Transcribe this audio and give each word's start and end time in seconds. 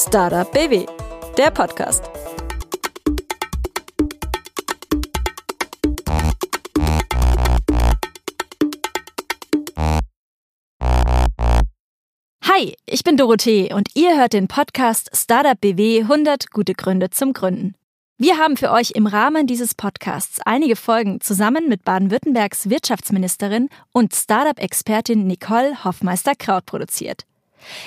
Startup 0.00 0.50
BW, 0.50 0.86
der 1.36 1.50
Podcast. 1.50 2.04
Hi, 12.42 12.74
ich 12.86 13.04
bin 13.04 13.18
Dorothee 13.18 13.74
und 13.74 13.88
ihr 13.94 14.16
hört 14.16 14.32
den 14.32 14.48
Podcast 14.48 15.10
Startup 15.12 15.60
BW 15.60 16.00
100 16.04 16.50
gute 16.50 16.72
Gründe 16.72 17.10
zum 17.10 17.34
Gründen. 17.34 17.74
Wir 18.16 18.38
haben 18.38 18.56
für 18.56 18.70
euch 18.70 18.92
im 18.92 19.06
Rahmen 19.06 19.46
dieses 19.46 19.74
Podcasts 19.74 20.40
einige 20.46 20.76
Folgen 20.76 21.20
zusammen 21.20 21.68
mit 21.68 21.84
Baden-Württembergs 21.84 22.70
Wirtschaftsministerin 22.70 23.68
und 23.92 24.14
Startup-Expertin 24.14 25.26
Nicole 25.26 25.84
Hoffmeister-Kraut 25.84 26.64
produziert. 26.64 27.26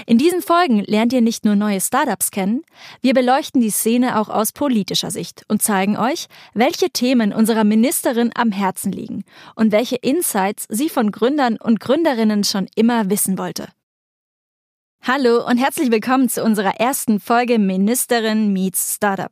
In 0.06 0.18
diesen 0.18 0.42
Folgen 0.42 0.84
lernt 0.86 1.14
ihr 1.14 1.22
nicht 1.22 1.46
nur 1.46 1.56
neue 1.56 1.82
Startups 1.82 2.32
kennen, 2.32 2.64
wir 3.02 3.14
beleuchten 3.14 3.62
die 3.62 3.70
Szene 3.70 4.20
auch 4.20 4.30
aus 4.30 4.52
politischer 4.52 5.12
Sicht 5.12 5.44
und 5.48 5.62
zeigen 5.62 5.98
euch, 5.98 6.28
welche 6.54 6.90
Themen 6.90 7.34
unserer 7.34 7.64
Ministerin 7.64 8.32
am 8.36 8.52
Herzen 8.52 8.92
liegen 8.92 9.24
und 9.56 9.72
welche 9.72 9.96
Insights 9.98 10.66
sie 10.70 10.90
von 10.90 11.12
Gründern 11.12 11.58
und 11.58 11.80
Gründerinnen 11.80 12.44
schon 12.44 12.68
immer 12.76 13.10
wissen 13.10 13.38
wollte. 13.38 13.68
Hallo 15.02 15.46
und 15.46 15.58
herzlich 15.58 15.92
willkommen 15.92 16.30
zu 16.30 16.44
unserer 16.44 16.80
ersten 16.80 17.20
Folge 17.20 17.60
Ministerin 17.60 18.54
Meets 18.54 18.96
Startup. 18.96 19.32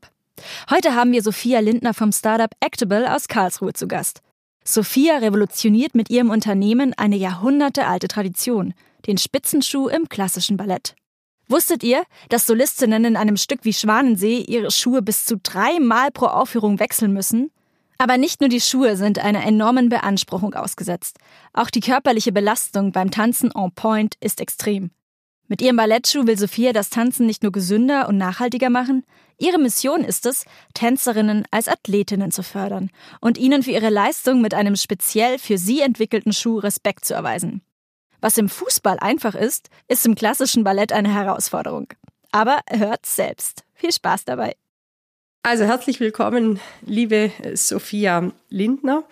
Heute 0.70 0.96
haben 0.96 1.12
wir 1.12 1.22
Sophia 1.22 1.60
Lindner 1.60 1.94
vom 1.94 2.12
Startup 2.12 2.52
Actable 2.60 3.16
aus 3.16 3.28
Karlsruhe 3.28 3.74
zu 3.74 3.88
Gast. 3.88 4.22
Sophia 4.64 5.18
revolutioniert 5.18 5.96
mit 5.96 6.10
ihrem 6.10 6.30
Unternehmen 6.30 6.94
eine 6.98 7.16
jahrhundertealte 7.16 8.08
Tradition– 8.08 8.74
den 9.08 9.18
Spitzenschuh 9.18 9.88
im 9.88 10.10
klassischen 10.10 10.58
Ballett. 10.58 10.96
Wusstet 11.48 11.84
ihr, 11.84 12.04
dass 12.30 12.48
Solistinnen 12.48 13.04
in 13.04 13.18
einem 13.18 13.36
Stück 13.36 13.66
wie 13.66 13.74
Schwanensee 13.74 14.40
ihre 14.40 14.72
Schuhe 14.72 15.02
bis 15.02 15.26
zu 15.26 15.38
dreimal 15.38 16.10
pro 16.12 16.28
Aufführung 16.28 16.80
wechseln 16.80 17.12
müssen? 17.12 17.52
Aber 17.98 18.18
nicht 18.18 18.40
nur 18.40 18.50
die 18.50 18.62
Schuhe 18.62 18.96
sind 18.96 19.20
einer 19.20 19.44
enormen 19.44 19.90
Beanspruchung 19.90 20.54
ausgesetzt. 20.54 21.18
Auch 21.54 21.70
die 21.70 21.82
körperliche 21.82 22.32
Belastung 22.32 22.94
beim 22.94 23.12
Tanzen 23.12 23.52
en 23.54 23.72
point 23.74 24.16
ist 24.22 24.42
extrem. 24.42 24.92
Mit 25.52 25.62
ihrem 25.62 25.76
Ballettschuh 25.76 26.26
will 26.26 26.38
Sophia 26.38 26.72
das 26.72 26.90
Tanzen 26.90 27.26
nicht 27.26 27.44
nur 27.44 27.52
gesünder 27.52 28.08
und 28.08 28.18
nachhaltiger 28.18 28.70
machen, 28.70 29.04
ihre 29.38 29.60
Mission 29.60 30.06
ist 30.06 30.26
es, 30.26 30.46
Tänzerinnen 30.74 31.44
als 31.52 31.68
Athletinnen 31.68 32.32
zu 32.32 32.42
fördern 32.42 32.90
und 33.20 33.38
ihnen 33.38 33.62
für 33.62 33.72
ihre 33.72 33.90
Leistung 33.90 34.40
mit 34.40 34.54
einem 34.54 34.78
speziell 34.78 35.38
für 35.38 35.58
sie 35.58 35.82
entwickelten 35.82 36.32
Schuh 36.32 36.60
Respekt 36.60 37.04
zu 37.04 37.14
erweisen. 37.14 37.62
Was 38.22 38.38
im 38.38 38.50
Fußball 38.50 39.00
einfach 39.00 39.34
ist, 39.34 39.70
ist 39.88 40.06
im 40.06 40.14
klassischen 40.14 40.64
Ballett 40.64 40.94
eine 40.94 41.12
Herausforderung. 41.12 41.88
Aber 42.32 42.60
hört 42.70 43.06
selbst. 43.06 43.64
Viel 43.74 43.92
Spaß 43.92 44.26
dabei. 44.26 44.56
Also 45.42 45.64
herzlich 45.64 46.00
willkommen, 46.00 46.60
liebe 46.86 47.32
Sophia 47.56 48.32
Lindner. 48.50 49.04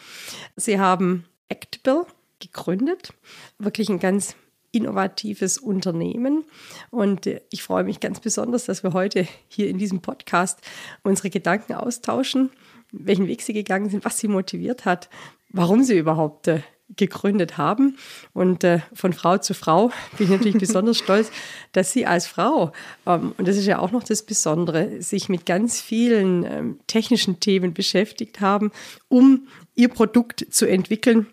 Sie 0.55 0.79
haben 0.79 1.25
Actable 1.49 2.05
gegründet. 2.39 3.13
Wirklich 3.57 3.89
ein 3.89 3.99
ganz 3.99 4.35
innovatives 4.71 5.57
Unternehmen. 5.57 6.45
Und 6.91 7.27
ich 7.49 7.63
freue 7.63 7.83
mich 7.83 7.99
ganz 7.99 8.19
besonders, 8.19 8.65
dass 8.65 8.83
wir 8.83 8.93
heute 8.93 9.27
hier 9.47 9.69
in 9.69 9.79
diesem 9.79 10.01
Podcast 10.01 10.59
unsere 11.01 11.31
Gedanken 11.31 11.73
austauschen, 11.73 12.51
welchen 12.91 13.25
Weg 13.25 13.41
Sie 13.41 13.53
gegangen 13.53 13.89
sind, 13.89 14.05
was 14.05 14.19
Sie 14.19 14.27
motiviert 14.27 14.85
hat, 14.85 15.09
warum 15.49 15.83
Sie 15.83 15.97
überhaupt 15.97 16.47
äh, 16.47 16.61
gegründet 16.95 17.57
haben. 17.57 17.97
Und 18.33 18.63
äh, 18.63 18.79
von 18.93 19.13
Frau 19.13 19.37
zu 19.37 19.53
Frau 19.53 19.91
bin 20.17 20.25
ich 20.25 20.29
natürlich 20.29 20.57
besonders 20.57 20.97
stolz, 20.97 21.31
dass 21.71 21.91
Sie 21.91 22.05
als 22.05 22.27
Frau, 22.27 22.71
ähm, 23.05 23.33
und 23.37 23.47
das 23.47 23.57
ist 23.57 23.65
ja 23.65 23.79
auch 23.79 23.91
noch 23.91 24.03
das 24.03 24.23
Besondere, 24.23 25.01
sich 25.01 25.29
mit 25.29 25.45
ganz 25.45 25.81
vielen 25.81 26.43
ähm, 26.43 26.79
technischen 26.87 27.39
Themen 27.39 27.73
beschäftigt 27.73 28.41
haben, 28.41 28.71
um 29.07 29.47
Ihr 29.75 29.89
Produkt 29.89 30.45
zu 30.49 30.65
entwickeln 30.65 31.27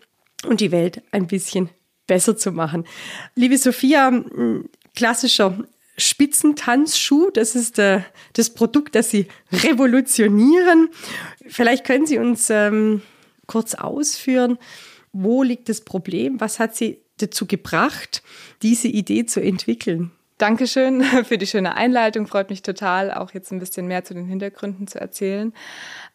und 0.45 0.61
die 0.61 0.71
Welt 0.71 1.01
ein 1.11 1.27
bisschen 1.27 1.69
besser 2.05 2.37
zu 2.37 2.51
machen. 2.51 2.85
Liebe 3.35 3.57
Sophia, 3.57 4.23
klassischer 4.95 5.57
Spitzentanzschuh. 5.97 7.31
Das 7.31 7.55
ist 7.55 7.79
äh, 7.79 8.01
das 8.33 8.51
Produkt, 8.51 8.95
das 8.95 9.09
Sie 9.09 9.27
revolutionieren. 9.51 10.89
Vielleicht 11.47 11.85
können 11.85 12.05
Sie 12.05 12.19
uns 12.19 12.49
ähm, 12.49 13.01
kurz 13.47 13.73
ausführen, 13.73 14.57
wo 15.11 15.43
liegt 15.43 15.69
das 15.69 15.81
Problem? 15.81 16.39
Was 16.39 16.59
hat 16.59 16.75
Sie 16.75 17.01
dazu 17.17 17.45
gebracht, 17.45 18.21
diese 18.61 18.87
Idee 18.87 19.25
zu 19.25 19.41
entwickeln? 19.41 20.11
Dankeschön 20.37 21.03
für 21.23 21.37
die 21.37 21.47
schöne 21.47 21.75
Einleitung. 21.75 22.27
Freut 22.27 22.49
mich 22.49 22.61
total, 22.61 23.11
auch 23.11 23.33
jetzt 23.33 23.51
ein 23.51 23.59
bisschen 23.59 23.87
mehr 23.87 24.03
zu 24.03 24.13
den 24.13 24.25
Hintergründen 24.25 24.87
zu 24.87 24.99
erzählen. 24.99 25.53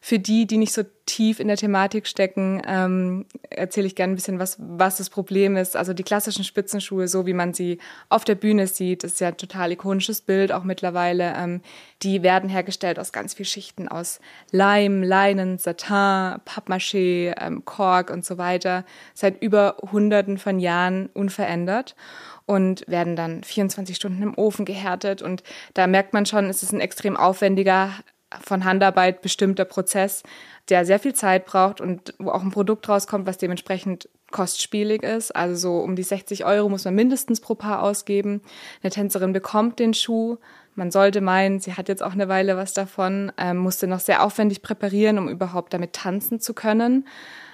Für 0.05 0.19
die, 0.19 0.49
die 0.49 0.59
nicht 0.59 0.73
so 0.73 0.83
tief 1.07 1.39
in 1.39 1.47
der 1.47 1.57
Thematik 1.57 2.09
stecken, 2.09 2.61
ähm, 2.67 3.25
erzähle 3.51 3.87
ich 3.87 3.95
gerne 3.95 4.13
ein 4.13 4.17
bisschen, 4.17 4.41
was, 4.41 4.57
was 4.59 4.97
das 4.97 5.11
Problem 5.11 5.57
ist. 5.57 5.77
Also 5.77 5.95
die 5.95 6.03
klassischen 6.03 6.43
Spitzenschuhe, 6.43 7.07
so 7.07 7.25
wie 7.25 7.35
man 7.35 7.55
sie 7.55 7.79
auf 8.09 8.25
der 8.25 8.35
Bühne 8.35 8.67
sieht, 8.67 9.05
ist 9.05 9.21
ja 9.21 9.29
ein 9.29 9.37
total 9.37 9.71
ikonisches 9.71 10.21
Bild 10.21 10.51
auch 10.51 10.65
mittlerweile. 10.65 11.35
Ähm, 11.37 11.61
die 12.03 12.25
werden 12.25 12.51
hergestellt 12.51 12.99
aus 12.99 13.13
ganz 13.13 13.35
vielen 13.35 13.47
Schichten, 13.47 13.87
aus 13.87 14.19
Leim, 14.51 15.05
Leinen, 15.05 15.59
Satin, 15.59 16.41
Pappmaché, 16.45 17.34
ähm, 17.41 17.65
Kork 17.65 18.11
und 18.11 18.25
so 18.25 18.39
weiter, 18.39 18.84
seit 19.15 19.41
über 19.41 19.77
Hunderten 19.93 20.37
von 20.37 20.59
Jahren 20.59 21.11
unverändert 21.15 21.95
und 22.45 22.84
werden 22.89 23.15
dann 23.15 23.45
24 23.45 23.95
Stunden 23.95 24.21
im 24.21 24.37
Ofen 24.37 24.65
gehärtet. 24.65 25.23
Und 25.23 25.45
da 25.75 25.87
merkt 25.87 26.13
man 26.13 26.27
schon, 26.27 26.47
es 26.47 26.65
ist 26.65 26.73
ein 26.73 26.81
extrem 26.81 27.17
aufwendiger 27.17 27.93
von 28.44 28.65
Handarbeit 28.65 29.22
bestimmter 29.22 29.65
Prozess, 29.65 30.22
der 30.69 30.84
sehr 30.84 30.98
viel 30.98 31.15
Zeit 31.15 31.47
braucht 31.47 31.81
und 31.81 32.15
wo 32.19 32.31
auch 32.31 32.43
ein 32.43 32.50
Produkt 32.50 32.88
rauskommt, 32.88 33.26
was 33.26 33.38
dementsprechend 33.38 34.09
kostspielig 34.31 35.03
ist. 35.03 35.34
Also 35.37 35.54
so 35.54 35.78
um 35.78 35.94
die 35.94 36.03
60 36.03 36.44
Euro 36.44 36.69
muss 36.69 36.84
man 36.84 36.94
mindestens 36.94 37.41
pro 37.41 37.54
Paar 37.54 37.82
ausgeben. 37.82 38.41
Eine 38.82 38.91
Tänzerin 38.91 39.32
bekommt 39.32 39.78
den 39.78 39.94
Schuh. 39.94 40.38
Man 40.75 40.91
sollte 40.91 41.21
meinen, 41.21 41.60
sie 41.60 41.75
hat 41.75 41.88
jetzt 41.88 42.03
auch 42.03 42.12
eine 42.12 42.28
Weile 42.28 42.56
was 42.56 42.72
davon, 42.72 43.31
ähm, 43.37 43.59
musste 43.59 43.87
noch 43.87 44.00
sehr 44.00 44.25
aufwendig 44.25 44.62
präparieren, 44.62 45.19
um 45.19 45.28
überhaupt 45.28 45.75
damit 45.75 45.92
tanzen 45.92 46.41
zu 46.41 46.54
können. 46.54 47.06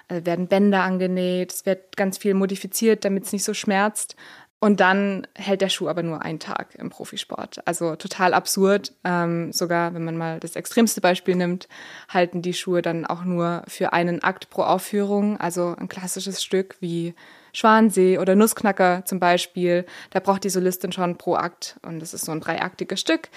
Also 0.09 0.25
werden 0.25 0.47
Bänder 0.47 0.83
angenäht, 0.83 1.53
es 1.53 1.67
wird 1.67 1.97
ganz 1.97 2.17
viel 2.17 2.33
modifiziert, 2.35 3.05
damit 3.05 3.25
es 3.25 3.33
nicht 3.33 3.45
so 3.45 3.53
schmerzt. 3.55 4.17
Und 4.61 4.81
dann 4.81 5.27
hält 5.37 5.61
der 5.61 5.69
Schuh 5.69 5.89
aber 5.89 6.03
nur 6.03 6.23
einen 6.23 6.41
Tag 6.41 6.75
im 6.75 6.91
Profisport. 6.91 7.61
Also 7.65 7.95
total 7.95 8.35
absurd. 8.35 8.93
Ähm, 9.05 9.53
sogar 9.53 9.95
wenn 9.95 10.05
man 10.05 10.17
mal 10.17 10.41
das 10.41 10.57
extremste 10.57 11.01
Beispiel 11.01 11.37
nimmt, 11.37 11.69
halten 12.09 12.43
die 12.43 12.55
Schuhe 12.55 12.83
dann 12.83 13.07
auch 13.07 13.23
nur 13.23 13.63
für 13.69 13.93
einen 13.93 14.23
Akt 14.25 14.51
pro 14.51 14.63
Aufführung. 14.63 15.39
Also 15.39 15.77
ein 15.79 15.89
klassisches 15.89 16.43
Stück 16.43 16.77
wie 16.81 17.15
Schwansee 17.53 18.19
oder 18.19 18.35
Nussknacker 18.35 19.05
zum 19.05 19.21
Beispiel. 19.21 19.87
Da 20.11 20.21
braucht 20.21 20.45
die 20.45 20.51
Solistin 20.51 20.93
schon 20.93 21.17
pro 21.17 21.35
Akt, 21.35 21.77
und 21.83 22.01
das 22.01 22.15
ist 22.15 22.25
so 22.25 22.33
ein 22.33 22.41
dreiaktiges 22.41 23.01
Stück, 23.01 23.29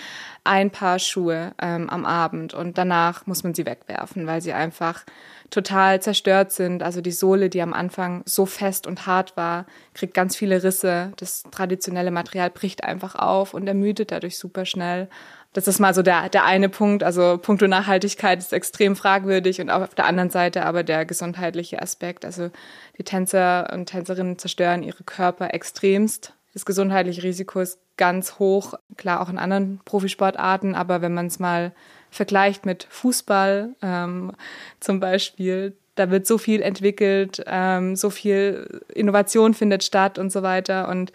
ein 0.44 0.70
Paar 0.72 1.00
Schuhe 1.00 1.54
ähm, 1.62 1.90
am 1.90 2.06
Abend. 2.06 2.54
Und 2.54 2.78
danach 2.78 3.26
muss 3.28 3.44
man 3.44 3.54
sie 3.54 3.66
wegwerfen, 3.66 4.28
weil 4.28 4.42
sie 4.42 4.54
einfach 4.54 5.06
total 5.52 6.02
zerstört 6.02 6.52
sind. 6.52 6.82
Also 6.82 7.02
die 7.02 7.12
Sohle, 7.12 7.50
die 7.50 7.62
am 7.62 7.74
Anfang 7.74 8.24
so 8.26 8.46
fest 8.46 8.88
und 8.88 9.06
hart 9.06 9.38
war, 9.38 9.66
kriegt 9.94 10.14
ganz 10.14 10.36
viele 10.36 10.64
Risse. 10.64 11.12
Das 11.18 11.44
traditionelle 11.52 12.10
Material 12.10 12.50
bricht 12.50 12.84
einfach 12.84 13.16
auf 13.16 13.54
und 13.54 13.68
ermüdet 13.68 14.12
dadurch 14.12 14.40
super 14.40 14.66
schnell. 14.66 15.10
Das 15.54 15.68
ist 15.68 15.80
mal 15.80 15.94
so 15.94 16.02
der, 16.02 16.30
der 16.30 16.46
eine 16.46 16.70
Punkt. 16.70 17.04
Also 17.04 17.38
Punkto 17.38 17.68
Nachhaltigkeit 17.68 18.40
ist 18.40 18.54
extrem 18.54 18.96
fragwürdig 18.96 19.60
und 19.60 19.70
auf 19.70 19.94
der 19.94 20.06
anderen 20.06 20.30
Seite 20.30 20.66
aber 20.66 20.84
der 20.84 21.06
gesundheitliche 21.06 21.82
Aspekt. 21.82 22.24
Also 22.24 22.50
die 22.98 23.04
Tänzer 23.04 23.70
und 23.74 23.88
Tänzerinnen 23.88 24.40
zerstören 24.40 24.84
ihre 24.84 25.04
Körper 25.04 25.54
extremst. 25.54 26.34
Das 26.54 26.66
gesundheitliche 26.66 27.24
Risiko 27.24 27.60
ist 27.60 27.80
ganz 27.98 28.40
hoch, 28.40 28.74
klar 28.96 29.22
auch 29.22 29.30
in 29.30 29.38
anderen 29.38 29.82
Profisportarten, 29.84 30.76
aber 30.76 31.02
wenn 31.02 31.14
man 31.14 31.28
es 31.28 31.40
mal 31.40 31.74
vergleicht 32.12 32.66
mit 32.66 32.86
Fußball 32.90 33.74
ähm, 33.82 34.34
zum 34.80 35.00
Beispiel, 35.00 35.76
da 35.96 36.12
wird 36.12 36.28
so 36.28 36.38
viel 36.38 36.62
entwickelt, 36.62 37.44
ähm, 37.48 37.96
so 37.96 38.10
viel 38.10 38.82
Innovation 38.94 39.54
findet 39.54 39.84
statt 39.84 40.20
und 40.20 40.32
so 40.32 40.44
weiter. 40.44 40.90
Und 40.90 41.12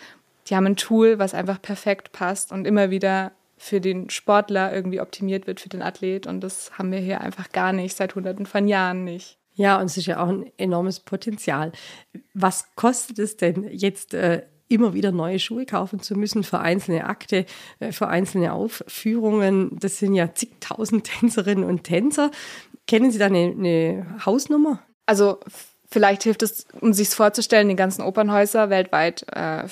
die 0.48 0.56
haben 0.56 0.66
ein 0.66 0.76
Tool, 0.76 1.18
was 1.18 1.34
einfach 1.34 1.60
perfekt 1.60 2.12
passt 2.12 2.50
und 2.50 2.66
immer 2.66 2.90
wieder 2.90 3.32
für 3.58 3.80
den 3.80 4.10
Sportler 4.10 4.72
irgendwie 4.72 5.00
optimiert 5.00 5.46
wird, 5.46 5.60
für 5.60 5.68
den 5.68 5.82
Athlet. 5.82 6.26
Und 6.26 6.40
das 6.40 6.78
haben 6.78 6.92
wir 6.92 6.98
hier 6.98 7.20
einfach 7.20 7.52
gar 7.52 7.72
nicht, 7.72 7.96
seit 7.96 8.14
hunderten 8.14 8.46
von 8.46 8.66
Jahren 8.66 9.04
nicht. 9.04 9.38
Ja, 9.54 9.78
und 9.78 9.86
es 9.86 9.96
ist 9.96 10.06
ja 10.06 10.22
auch 10.22 10.28
ein 10.28 10.52
enormes 10.58 11.00
Potenzial. 11.00 11.72
Was 12.34 12.74
kostet 12.74 13.18
es 13.18 13.38
denn 13.38 13.66
jetzt 13.70 14.12
äh, 14.12 14.42
immer 14.68 14.94
wieder 14.94 15.12
neue 15.12 15.38
Schuhe 15.38 15.66
kaufen 15.66 16.00
zu 16.00 16.14
müssen 16.14 16.42
für 16.42 16.58
einzelne 16.58 17.06
Akte, 17.06 17.46
äh, 17.78 17.92
für 17.92 18.08
einzelne 18.08 18.52
Aufführungen. 18.52 19.76
Das 19.78 19.98
sind 19.98 20.14
ja 20.14 20.34
zigtausend 20.34 21.04
Tänzerinnen 21.20 21.64
und 21.64 21.84
Tänzer. 21.84 22.30
Kennen 22.86 23.10
Sie 23.10 23.18
da 23.18 23.26
eine, 23.26 23.54
eine 23.56 24.16
Hausnummer? 24.24 24.82
Also 25.06 25.38
Vielleicht 25.88 26.24
hilft 26.24 26.42
es, 26.42 26.66
um 26.80 26.92
sich 26.92 27.10
vorzustellen, 27.10 27.68
die 27.68 27.76
ganzen 27.76 28.02
Opernhäuser 28.02 28.70
weltweit 28.70 29.24
äh, 29.34 29.64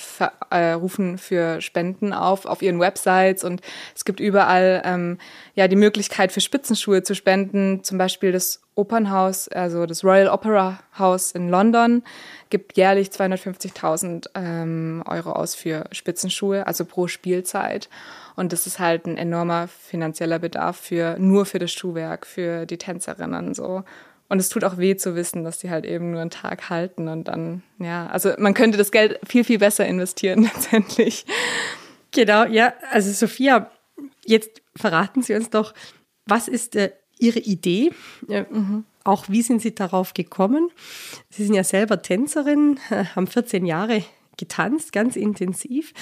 äh, 0.49 0.71
rufen 0.71 1.17
für 1.17 1.59
Spenden 1.61 2.13
auf 2.13 2.45
auf 2.45 2.61
ihren 2.61 2.79
Websites 2.79 3.43
und 3.43 3.61
es 3.93 4.05
gibt 4.05 4.19
überall 4.19 4.81
ähm, 4.85 5.17
ja 5.55 5.67
die 5.67 5.75
Möglichkeit 5.75 6.31
für 6.31 6.39
Spitzenschuhe 6.39 7.03
zu 7.03 7.15
spenden. 7.15 7.83
Zum 7.83 7.97
Beispiel 7.97 8.31
das 8.31 8.61
Opernhaus, 8.75 9.49
also 9.49 9.85
das 9.85 10.03
Royal 10.03 10.29
Opera 10.29 10.79
House 10.97 11.31
in 11.31 11.49
London, 11.49 12.03
gibt 12.49 12.77
jährlich 12.77 13.09
250.000 13.09 14.29
ähm, 14.35 15.03
Euro 15.07 15.31
aus 15.31 15.55
für 15.55 15.85
Spitzenschuhe, 15.91 16.65
also 16.65 16.85
pro 16.85 17.07
Spielzeit. 17.07 17.89
Und 18.35 18.53
das 18.53 18.67
ist 18.67 18.79
halt 18.79 19.05
ein 19.05 19.17
enormer 19.17 19.67
finanzieller 19.67 20.39
Bedarf 20.39 20.77
für 20.77 21.17
nur 21.19 21.45
für 21.45 21.59
das 21.59 21.71
Schuhwerk, 21.71 22.25
für 22.25 22.65
die 22.65 22.77
Tänzerinnen 22.77 23.53
so. 23.53 23.83
Und 24.27 24.39
es 24.39 24.49
tut 24.49 24.63
auch 24.63 24.77
weh 24.77 24.95
zu 24.95 25.15
wissen, 25.15 25.43
dass 25.43 25.59
die 25.59 25.69
halt 25.69 25.85
eben 25.85 26.11
nur 26.11 26.21
einen 26.21 26.31
Tag 26.31 26.69
halten 26.69 27.07
und 27.07 27.25
dann, 27.25 27.61
ja, 27.77 28.07
also 28.07 28.31
man 28.39 28.55
könnte 28.55 28.77
das 28.77 28.91
Geld 28.91 29.19
viel, 29.25 29.43
viel 29.43 29.59
besser 29.59 29.85
investieren 29.85 30.43
letztendlich. 30.55 31.25
Genau, 32.11 32.45
ja. 32.45 32.73
Also 32.91 33.11
Sophia, 33.11 33.69
jetzt 34.25 34.61
verraten 34.75 35.21
Sie 35.21 35.35
uns 35.35 35.49
doch, 35.49 35.73
was 36.25 36.47
ist 36.47 36.75
äh, 36.75 36.91
Ihre 37.19 37.39
Idee? 37.39 37.91
Äh, 38.27 38.45
mhm. 38.49 38.85
Auch 39.03 39.29
wie 39.29 39.43
sind 39.43 39.61
Sie 39.61 39.75
darauf 39.75 40.15
gekommen? 40.15 40.71
Sie 41.29 41.45
sind 41.45 41.53
ja 41.53 41.63
selber 41.63 42.01
Tänzerin, 42.01 42.79
haben 43.15 43.27
14 43.27 43.65
Jahre 43.65 44.03
getanzt, 44.37 44.91
ganz 44.91 45.15
intensiv 45.15 45.93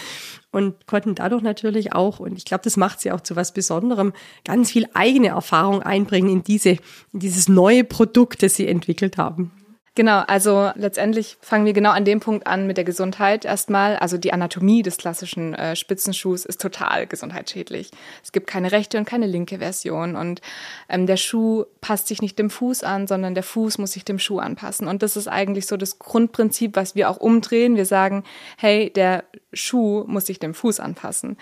und 0.51 0.85
konnten 0.87 1.15
dadurch 1.15 1.41
natürlich 1.41 1.93
auch, 1.93 2.19
und 2.19 2.37
ich 2.37 2.45
glaube, 2.45 2.63
das 2.63 2.77
macht 2.77 3.01
sie 3.01 3.11
auch 3.11 3.21
zu 3.21 3.35
was 3.35 3.53
Besonderem, 3.53 4.13
ganz 4.45 4.71
viel 4.71 4.87
eigene 4.93 5.29
Erfahrung 5.29 5.81
einbringen 5.81 6.29
in 6.29 6.43
diese, 6.43 6.77
in 7.11 7.19
dieses 7.19 7.47
neue 7.47 7.83
Produkt, 7.83 8.43
das 8.43 8.55
sie 8.55 8.67
entwickelt 8.67 9.17
haben. 9.17 9.51
Genau, 9.95 10.23
also 10.25 10.71
letztendlich 10.73 11.37
fangen 11.41 11.67
wir 11.67 11.73
genau 11.73 11.91
an 11.91 12.03
dem 12.03 12.19
Punkt 12.19 12.47
an 12.47 12.65
mit 12.65 12.77
der 12.77 12.83
Gesundheit 12.83 13.45
erstmal. 13.45 13.95
Also 13.97 14.17
die 14.17 14.33
Anatomie 14.33 14.81
des 14.81 14.97
klassischen 14.97 15.53
äh, 15.53 15.75
Spitzenschuhs 15.75 16.45
ist 16.45 16.59
total 16.59 17.05
gesundheitsschädlich. 17.05 17.91
Es 18.23 18.31
gibt 18.31 18.47
keine 18.47 18.71
rechte 18.71 18.97
und 18.97 19.05
keine 19.05 19.27
linke 19.27 19.59
Version 19.59 20.15
und 20.15 20.41
ähm, 20.89 21.05
der 21.05 21.17
Schuh 21.17 21.65
passt 21.79 22.07
sich 22.07 22.23
nicht 22.23 22.39
dem 22.39 22.49
Fuß 22.49 22.83
an, 22.83 23.05
sondern 23.05 23.35
der 23.35 23.43
Fuß 23.43 23.77
muss 23.77 23.91
sich 23.91 24.03
dem 24.03 24.17
Schuh 24.17 24.39
anpassen. 24.39 24.87
Und 24.87 25.03
das 25.03 25.15
ist 25.15 25.27
eigentlich 25.27 25.67
so 25.67 25.77
das 25.77 25.99
Grundprinzip, 25.99 26.75
was 26.75 26.95
wir 26.95 27.07
auch 27.07 27.17
umdrehen. 27.17 27.75
Wir 27.75 27.85
sagen, 27.85 28.23
hey, 28.57 28.89
der 28.89 29.25
Schuh 29.53 30.03
muss 30.07 30.25
sich 30.25 30.39
dem 30.39 30.53
Fuß 30.53 30.79
anpassen. 30.79 31.37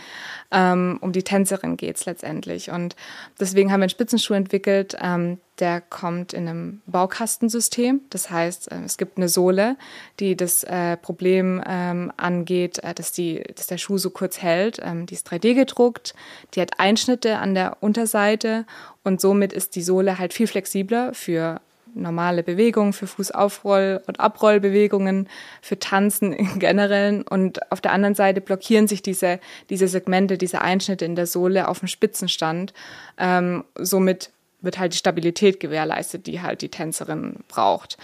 Ähm, 0.51 0.97
um 1.01 1.11
die 1.11 1.23
Tänzerin 1.23 1.77
geht's 1.77 2.05
letztendlich. 2.05 2.71
Und 2.71 2.95
deswegen 3.39 3.71
haben 3.71 3.79
wir 3.79 3.85
einen 3.85 3.89
Spitzenschuh 3.89 4.33
entwickelt, 4.33 4.95
ähm, 5.01 5.39
der 5.59 5.79
kommt 5.79 6.33
in 6.33 6.47
einem 6.47 6.81
Baukastensystem. 6.87 8.01
Das 8.09 8.29
heißt, 8.29 8.71
äh, 8.71 8.83
es 8.83 8.97
gibt 8.97 9.17
eine 9.17 9.29
Sohle, 9.29 9.77
die 10.19 10.35
das 10.35 10.63
äh, 10.63 10.97
Problem 10.97 11.61
ähm, 11.65 12.11
angeht, 12.17 12.79
äh, 12.79 12.93
dass, 12.93 13.11
die, 13.11 13.43
dass 13.55 13.67
der 13.67 13.77
Schuh 13.77 13.97
so 13.97 14.09
kurz 14.09 14.41
hält. 14.41 14.79
Ähm, 14.83 15.05
die 15.05 15.13
ist 15.13 15.29
3D 15.31 15.53
gedruckt, 15.53 16.15
die 16.55 16.61
hat 16.61 16.79
Einschnitte 16.79 17.37
an 17.37 17.53
der 17.53 17.77
Unterseite 17.81 18.65
und 19.03 19.21
somit 19.21 19.53
ist 19.53 19.75
die 19.75 19.83
Sohle 19.83 20.17
halt 20.17 20.33
viel 20.33 20.47
flexibler 20.47 21.13
für 21.13 21.61
normale 21.93 22.43
Bewegungen, 22.43 22.93
für 22.93 23.05
Fußaufroll- 23.05 24.01
und 24.07 24.19
Abrollbewegungen, 24.19 25.27
für 25.61 25.79
Tanzen 25.79 26.33
im 26.33 26.59
Generellen. 26.59 27.23
Und 27.23 27.71
auf 27.71 27.81
der 27.81 27.91
anderen 27.91 28.15
Seite 28.15 28.41
blockieren 28.41 28.87
sich 28.87 29.01
diese, 29.01 29.39
diese 29.69 29.87
Segmente, 29.87 30.37
diese 30.37 30.61
Einschnitte 30.61 31.05
in 31.05 31.15
der 31.15 31.27
Sohle 31.27 31.67
auf 31.67 31.79
dem 31.79 31.87
Spitzenstand. 31.87 32.73
Ähm, 33.17 33.63
somit 33.75 34.31
wird 34.61 34.77
halt 34.77 34.93
die 34.93 34.97
Stabilität 34.97 35.59
gewährleistet, 35.59 36.27
die 36.27 36.41
halt 36.41 36.61
die 36.61 36.69
Tänzerin 36.69 37.37
braucht. 37.47 37.97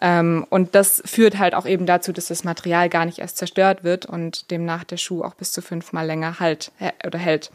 Ähm, 0.00 0.46
und 0.48 0.74
das 0.74 1.02
führt 1.04 1.38
halt 1.38 1.54
auch 1.54 1.66
eben 1.66 1.86
dazu, 1.86 2.12
dass 2.12 2.28
das 2.28 2.44
Material 2.44 2.88
gar 2.88 3.04
nicht 3.04 3.18
erst 3.18 3.36
zerstört 3.36 3.84
wird 3.84 4.06
und 4.06 4.50
demnach 4.50 4.84
der 4.84 4.96
Schuh 4.96 5.22
auch 5.22 5.34
bis 5.34 5.52
zu 5.52 5.60
fünfmal 5.60 6.06
länger 6.06 6.40
halt 6.40 6.72
oder 7.04 7.18
hält. 7.18 7.50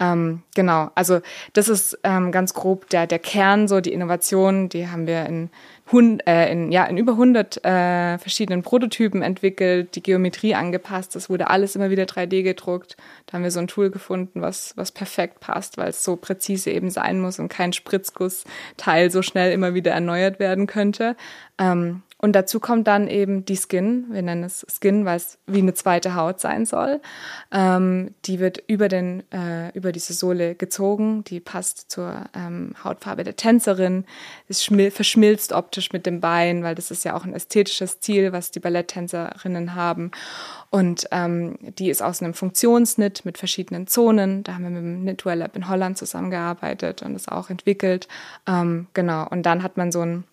Ähm, 0.00 0.42
genau, 0.56 0.90
also 0.96 1.20
das 1.52 1.68
ist 1.68 1.98
ähm, 2.02 2.32
ganz 2.32 2.52
grob 2.52 2.88
der, 2.90 3.06
der 3.06 3.20
Kern, 3.20 3.68
so 3.68 3.80
die 3.80 3.92
Innovation, 3.92 4.68
die 4.68 4.88
haben 4.88 5.06
wir 5.06 5.24
in, 5.26 5.50
hund, 5.92 6.26
äh, 6.26 6.50
in, 6.50 6.72
ja, 6.72 6.84
in 6.86 6.96
über 6.96 7.12
100 7.12 7.64
äh, 7.64 8.18
verschiedenen 8.18 8.62
Prototypen 8.62 9.22
entwickelt, 9.22 9.94
die 9.94 10.02
Geometrie 10.02 10.56
angepasst, 10.56 11.14
das 11.14 11.30
wurde 11.30 11.48
alles 11.48 11.76
immer 11.76 11.90
wieder 11.90 12.04
3D 12.04 12.42
gedruckt. 12.42 12.96
Da 13.26 13.34
haben 13.34 13.44
wir 13.44 13.52
so 13.52 13.60
ein 13.60 13.68
Tool 13.68 13.90
gefunden, 13.90 14.42
was, 14.42 14.76
was 14.76 14.90
perfekt 14.90 15.38
passt, 15.38 15.78
weil 15.78 15.90
es 15.90 16.02
so 16.02 16.16
präzise 16.16 16.70
eben 16.70 16.90
sein 16.90 17.20
muss 17.20 17.38
und 17.38 17.48
kein 17.48 17.72
Spritzgussteil 17.72 19.12
so 19.12 19.22
schnell 19.22 19.52
immer 19.52 19.74
wieder 19.74 19.92
erneuert 19.92 20.40
werden 20.40 20.66
könnte. 20.66 21.16
Ähm, 21.58 22.02
und 22.24 22.32
dazu 22.32 22.58
kommt 22.58 22.86
dann 22.86 23.06
eben 23.06 23.44
die 23.44 23.58
Skin, 23.58 24.06
wir 24.08 24.22
nennen 24.22 24.44
es 24.44 24.64
Skin, 24.66 25.04
weil 25.04 25.18
es 25.18 25.36
wie 25.46 25.58
eine 25.58 25.74
zweite 25.74 26.14
Haut 26.14 26.40
sein 26.40 26.64
soll. 26.64 27.02
Ähm, 27.52 28.14
die 28.24 28.40
wird 28.40 28.62
über, 28.66 28.88
den, 28.88 29.30
äh, 29.30 29.68
über 29.76 29.92
diese 29.92 30.14
Sohle 30.14 30.54
gezogen, 30.54 31.22
die 31.24 31.38
passt 31.38 31.90
zur 31.90 32.24
ähm, 32.34 32.76
Hautfarbe 32.82 33.24
der 33.24 33.36
Tänzerin, 33.36 34.06
es 34.48 34.62
verschmilzt 34.62 35.52
optisch 35.52 35.92
mit 35.92 36.06
dem 36.06 36.22
Bein, 36.22 36.62
weil 36.62 36.74
das 36.74 36.90
ist 36.90 37.04
ja 37.04 37.14
auch 37.14 37.26
ein 37.26 37.34
ästhetisches 37.34 38.00
Ziel, 38.00 38.32
was 38.32 38.50
die 38.50 38.60
Balletttänzerinnen 38.60 39.74
haben. 39.74 40.10
Und 40.70 41.06
ähm, 41.10 41.58
die 41.78 41.90
ist 41.90 42.02
aus 42.02 42.22
einem 42.22 42.32
Funktionsnit 42.32 43.26
mit 43.26 43.36
verschiedenen 43.36 43.86
Zonen. 43.86 44.44
Da 44.44 44.54
haben 44.54 44.64
wir 44.64 44.70
mit 44.70 44.82
dem 44.82 45.02
Knitwear 45.02 45.36
Lab 45.36 45.56
in 45.56 45.68
Holland 45.68 45.98
zusammengearbeitet 45.98 47.02
und 47.02 47.14
es 47.16 47.28
auch 47.28 47.50
entwickelt. 47.50 48.08
Ähm, 48.48 48.86
genau, 48.94 49.28
und 49.28 49.42
dann 49.42 49.62
hat 49.62 49.76
man 49.76 49.92
so 49.92 50.00
ein 50.00 50.24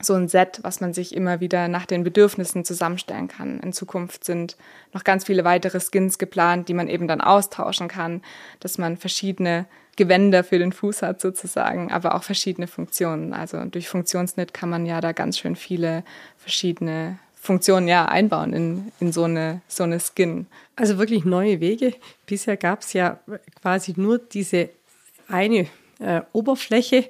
so 0.00 0.14
ein 0.14 0.28
Set, 0.28 0.60
was 0.62 0.80
man 0.80 0.94
sich 0.94 1.14
immer 1.14 1.40
wieder 1.40 1.68
nach 1.68 1.86
den 1.86 2.04
Bedürfnissen 2.04 2.64
zusammenstellen 2.64 3.28
kann. 3.28 3.60
In 3.60 3.72
Zukunft 3.72 4.24
sind 4.24 4.56
noch 4.92 5.04
ganz 5.04 5.24
viele 5.24 5.44
weitere 5.44 5.80
Skins 5.80 6.18
geplant, 6.18 6.68
die 6.68 6.74
man 6.74 6.88
eben 6.88 7.08
dann 7.08 7.20
austauschen 7.20 7.88
kann, 7.88 8.22
dass 8.60 8.78
man 8.78 8.96
verschiedene 8.96 9.66
Gewänder 9.96 10.44
für 10.44 10.60
den 10.60 10.72
Fuß 10.72 11.02
hat 11.02 11.20
sozusagen, 11.20 11.90
aber 11.90 12.14
auch 12.14 12.22
verschiedene 12.22 12.68
Funktionen. 12.68 13.34
Also 13.34 13.64
durch 13.64 13.88
Funktionsnit 13.88 14.54
kann 14.54 14.70
man 14.70 14.86
ja 14.86 15.00
da 15.00 15.10
ganz 15.10 15.38
schön 15.38 15.56
viele 15.56 16.04
verschiedene 16.36 17.18
Funktionen 17.34 17.88
ja 17.88 18.06
einbauen 18.06 18.52
in, 18.52 18.92
in 19.00 19.12
so, 19.12 19.24
eine, 19.24 19.60
so 19.66 19.82
eine 19.82 19.98
Skin. 19.98 20.46
Also 20.76 20.98
wirklich 20.98 21.24
neue 21.24 21.60
Wege. 21.60 21.94
Bisher 22.26 22.56
gab 22.56 22.82
es 22.82 22.92
ja 22.92 23.18
quasi 23.60 23.94
nur 23.96 24.18
diese 24.18 24.68
eine 25.28 25.66
äh, 25.98 26.22
Oberfläche, 26.32 27.04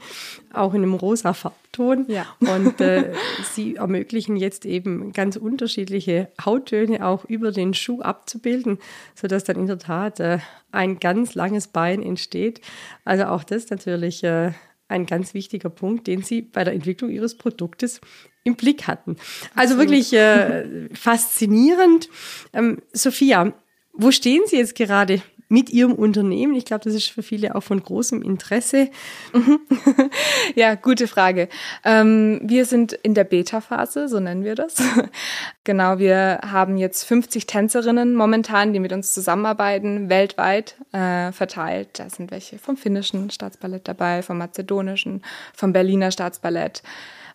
auch 0.53 0.75
in 0.75 0.83
einem 0.83 0.95
rosa 0.95 1.35
Farbton. 1.35 2.07
Ja. 2.09 2.27
Und 2.41 2.81
äh, 2.81 3.13
sie 3.53 3.77
ermöglichen 3.77 4.37
jetzt 4.37 4.65
eben 4.65 5.13
ganz 5.13 5.37
unterschiedliche 5.37 6.29
Hauttöne 6.45 7.07
auch 7.07 7.25
über 7.25 7.53
den 7.53 7.75
Schuh 7.75 8.01
abzubilden, 8.01 8.79
sodass 9.15 9.45
dann 9.45 9.57
in 9.57 9.67
der 9.67 9.79
Tat 9.79 10.21
äh, 10.21 10.39
ein 10.73 10.99
ganz 10.99 11.35
langes 11.35 11.69
Bein 11.69 12.03
entsteht. 12.03 12.61
Also 13.05 13.25
auch 13.25 13.45
das 13.45 13.71
natürlich 13.71 14.25
äh, 14.25 14.53
ein 14.89 15.07
ganz 15.07 15.35
wichtiger 15.35 15.69
Punkt, 15.69 16.07
den 16.07 16.23
Sie 16.23 16.43
bei 16.43 16.65
der 16.65 16.73
Entwicklung 16.73 17.11
Ihres 17.11 17.37
Produktes 17.37 18.01
im 18.45 18.57
Blick 18.57 18.87
hatten. 18.87 19.17
Also 19.55 19.75
Absolut. 19.75 19.81
wirklich 19.81 20.13
äh, 20.15 20.89
faszinierend. 20.95 22.09
Ähm, 22.55 22.79
Sophia, 22.93 23.53
wo 23.93 24.11
stehen 24.11 24.43
Sie 24.47 24.57
jetzt 24.57 24.75
gerade 24.75 25.21
mit 25.49 25.71
Ihrem 25.71 25.95
Unternehmen? 25.95 26.55
Ich 26.55 26.65
glaube, 26.65 26.85
das 26.85 26.95
ist 26.95 27.11
für 27.11 27.23
viele 27.23 27.55
auch 27.55 27.63
von 27.63 27.83
großem 27.83 28.23
Interesse. 28.23 28.91
ja, 30.55 30.75
gute 30.75 31.09
Frage. 31.09 31.49
Ähm, 31.85 32.41
wir 32.43 32.65
sind 32.65 32.93
in 32.93 33.15
der 33.15 33.25
Beta-Phase, 33.25 34.09
so 34.09 34.21
nennen 34.21 34.45
wir 34.45 34.55
das. 34.55 34.77
genau, 35.65 35.99
wir 35.99 36.41
haben 36.45 36.77
jetzt 36.77 37.05
50 37.05 37.47
Tänzerinnen 37.47 38.15
momentan, 38.15 38.73
die 38.73 38.81
mit 38.81 38.93
uns 38.93 39.13
zusammenarbeiten, 39.13 40.09
weltweit 40.09 40.77
äh, 40.93 41.33
verteilt. 41.33 41.99
Da 41.99 42.11
sind 42.11 42.31
welche 42.31 42.59
vom 42.59 42.77
finnischen 42.77 43.31
Staatsballett 43.31 43.89
dabei, 43.89 44.23
vom 44.23 44.39
mazedonischen, 44.39 45.23
vom 45.55 45.73
Berliner 45.73 46.11
Staatsballett 46.11 46.83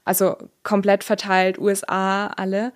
also 0.06 0.36
komplett 0.64 1.04
verteilt, 1.04 1.58
USA 1.58 2.28
alle. 2.28 2.74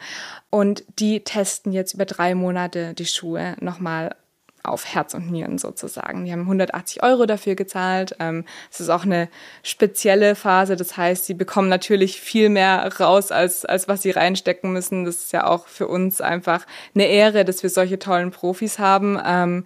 Und 0.50 0.84
die 1.00 1.24
testen 1.24 1.74
jetzt 1.74 1.94
über 1.94 2.06
drei 2.06 2.36
Monate 2.36 2.94
die 2.94 3.06
Schuhe 3.06 3.56
nochmal 3.60 4.16
auf 4.64 4.86
Herz 4.94 5.14
und 5.14 5.32
Nieren 5.32 5.58
sozusagen. 5.58 6.26
Die 6.26 6.32
haben 6.32 6.42
180 6.42 7.04
Euro 7.04 7.26
dafür 7.26 7.56
gezahlt. 7.56 8.16
Ähm, 8.20 8.46
es 8.72 8.80
ist 8.80 8.90
auch 8.90 9.04
eine 9.04 9.30
spezielle 9.64 10.36
Phase. 10.36 10.76
Das 10.76 10.98
heißt, 10.98 11.26
sie 11.26 11.34
bekommen 11.34 11.70
natürlich 11.70 12.20
viel 12.20 12.50
mehr 12.50 12.92
raus, 13.00 13.32
als, 13.32 13.66
als 13.66 13.88
was 13.88 14.02
sie 14.02 14.12
reinstecken 14.12 14.74
müssen. 14.74 15.06
Das 15.06 15.18
ist 15.18 15.34
ja 15.34 15.48
auch 15.48 15.68
für 15.68 15.88
uns 15.88 16.22
einfach 16.22 16.66
eine 16.94 17.08
Ehre, 17.08 17.46
dass 17.46 17.64
wir 17.64 17.70
solche 17.70 18.00
tollen 18.00 18.32
Profis 18.32 18.80
haben. 18.80 19.20
Ähm, 19.26 19.64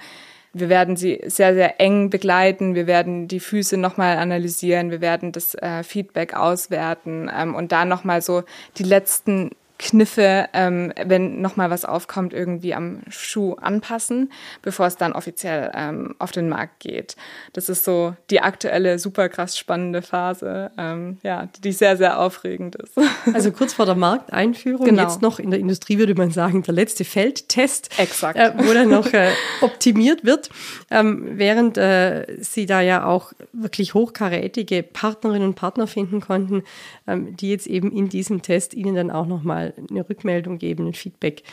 wir 0.54 0.68
werden 0.68 0.98
sie 0.98 1.22
sehr, 1.26 1.54
sehr 1.54 1.80
eng 1.80 2.10
begleiten. 2.10 2.76
Wir 2.76 2.86
werden 2.86 3.30
die 3.30 3.40
Füße 3.40 3.78
nochmal 3.78 4.18
analysieren. 4.18 4.92
Wir 4.92 5.00
werden 5.00 5.32
das 5.32 5.56
äh, 5.56 5.84
Feedback 5.84 6.34
auswerten 6.34 7.32
ähm, 7.34 7.56
und 7.56 7.72
da 7.72 7.86
nochmal 7.86 8.22
so 8.22 8.44
die 8.78 8.84
letzten 8.84 9.52
Kniffe, 9.82 10.48
ähm, 10.54 10.94
wenn 11.04 11.42
nochmal 11.42 11.72
was 11.72 11.86
aufkommt, 11.86 12.34
irgendwie 12.34 12.76
am 12.76 13.02
Schuh 13.10 13.54
anpassen, 13.56 14.32
bevor 14.62 14.86
es 14.86 14.96
dann 14.96 15.12
offiziell 15.12 15.72
ähm, 15.74 16.14
auf 16.20 16.32
den 16.32 16.50
Markt 16.50 16.82
geht. 16.82 17.16
Das 17.54 17.68
ist 17.68 17.84
so 17.84 18.16
die 18.30 18.42
aktuelle 18.42 19.00
super 19.00 19.28
krass 19.28 19.58
spannende 19.58 20.04
Phase, 20.04 20.72
ähm, 20.78 21.18
ja, 21.24 21.50
die 21.64 21.72
sehr, 21.72 21.98
sehr 21.98 22.20
aufregend 22.20 22.76
ist. 22.76 22.94
Also 23.34 23.52
kurz 23.52 23.74
vor 23.74 23.86
der 23.86 23.96
Markteinführung, 23.96 24.86
genau. 24.86 25.04
jetzt 25.04 25.22
noch 25.22 25.40
in 25.40 25.52
der 25.52 25.60
Industrie 25.60 25.98
würde 25.98 26.16
man 26.16 26.32
sagen, 26.32 26.64
der 26.64 26.74
letzte 26.74 27.06
Feldtest, 27.06 27.90
Exakt. 27.98 28.38
Äh, 28.38 28.54
wo 28.58 28.74
dann 28.74 28.90
noch 28.90 29.12
äh, 29.14 29.30
optimiert 29.62 30.24
wird, 30.26 30.50
ähm, 30.90 31.32
während 31.38 31.78
äh, 31.78 32.26
Sie 32.40 32.66
da 32.66 32.82
ja 32.82 33.06
auch 33.06 33.34
wirklich 33.54 33.94
hochkarätige 33.94 34.84
Partnerinnen 34.84 35.50
und 35.50 35.56
Partner 35.56 35.88
finden 35.88 36.20
konnten, 36.20 36.64
ähm, 37.08 37.36
die 37.36 37.50
jetzt 37.50 37.68
eben 37.68 37.92
in 37.92 38.10
diesem 38.10 38.42
Test 38.42 38.74
Ihnen 38.74 38.96
dann 38.96 39.12
auch 39.12 39.26
nochmal 39.26 39.71
eine 39.90 40.08
Rückmeldung 40.08 40.58
geben, 40.58 40.88
ein 40.88 40.94
Feedback, 40.94 41.44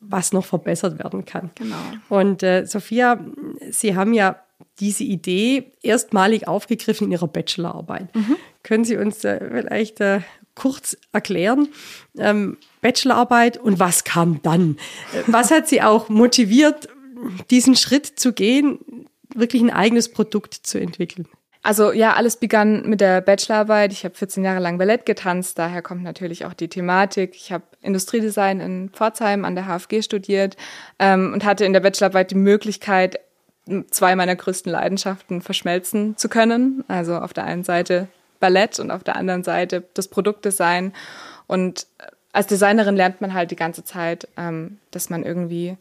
was 0.00 0.32
noch 0.32 0.44
verbessert 0.44 0.98
werden 0.98 1.24
kann. 1.24 1.50
Genau. 1.54 1.76
Und 2.08 2.42
äh, 2.42 2.66
Sophia, 2.66 3.24
Sie 3.70 3.96
haben 3.96 4.12
ja 4.12 4.40
diese 4.80 5.04
Idee 5.04 5.72
erstmalig 5.82 6.46
aufgegriffen 6.46 7.06
in 7.06 7.12
Ihrer 7.12 7.28
Bachelorarbeit. 7.28 8.14
Mhm. 8.14 8.36
Können 8.62 8.84
Sie 8.84 8.96
uns 8.96 9.24
äh, 9.24 9.38
vielleicht 9.62 10.00
äh, 10.00 10.20
kurz 10.54 10.96
erklären, 11.12 11.68
ähm, 12.16 12.58
Bachelorarbeit 12.80 13.58
und 13.58 13.78
was 13.78 14.04
kam 14.04 14.40
dann? 14.42 14.76
Was 15.26 15.50
hat 15.50 15.68
Sie 15.68 15.82
auch 15.82 16.08
motiviert, 16.08 16.88
diesen 17.50 17.76
Schritt 17.76 18.06
zu 18.06 18.32
gehen, 18.32 19.06
wirklich 19.34 19.62
ein 19.62 19.70
eigenes 19.70 20.10
Produkt 20.10 20.54
zu 20.54 20.80
entwickeln? 20.80 21.28
Also 21.68 21.92
ja, 21.92 22.14
alles 22.14 22.36
begann 22.36 22.88
mit 22.88 23.02
der 23.02 23.20
Bachelorarbeit. 23.20 23.92
Ich 23.92 24.02
habe 24.06 24.14
14 24.14 24.42
Jahre 24.42 24.58
lang 24.58 24.78
Ballett 24.78 25.04
getanzt, 25.04 25.58
daher 25.58 25.82
kommt 25.82 26.02
natürlich 26.02 26.46
auch 26.46 26.54
die 26.54 26.68
Thematik. 26.68 27.34
Ich 27.34 27.52
habe 27.52 27.62
Industriedesign 27.82 28.60
in 28.60 28.88
Pforzheim 28.88 29.44
an 29.44 29.54
der 29.54 29.66
HFG 29.66 30.00
studiert 30.00 30.56
ähm, 30.98 31.34
und 31.34 31.44
hatte 31.44 31.66
in 31.66 31.74
der 31.74 31.80
Bachelorarbeit 31.80 32.30
die 32.30 32.36
Möglichkeit, 32.36 33.20
zwei 33.90 34.16
meiner 34.16 34.34
größten 34.34 34.72
Leidenschaften 34.72 35.42
verschmelzen 35.42 36.16
zu 36.16 36.30
können. 36.30 36.84
Also 36.88 37.18
auf 37.18 37.34
der 37.34 37.44
einen 37.44 37.64
Seite 37.64 38.08
Ballett 38.40 38.80
und 38.80 38.90
auf 38.90 39.04
der 39.04 39.16
anderen 39.16 39.44
Seite 39.44 39.84
das 39.92 40.08
Produktdesign. 40.08 40.94
Und 41.48 41.86
als 42.32 42.46
Designerin 42.46 42.96
lernt 42.96 43.20
man 43.20 43.34
halt 43.34 43.50
die 43.50 43.56
ganze 43.56 43.84
Zeit, 43.84 44.26
ähm, 44.38 44.78
dass 44.90 45.10
man 45.10 45.22
irgendwie 45.22 45.76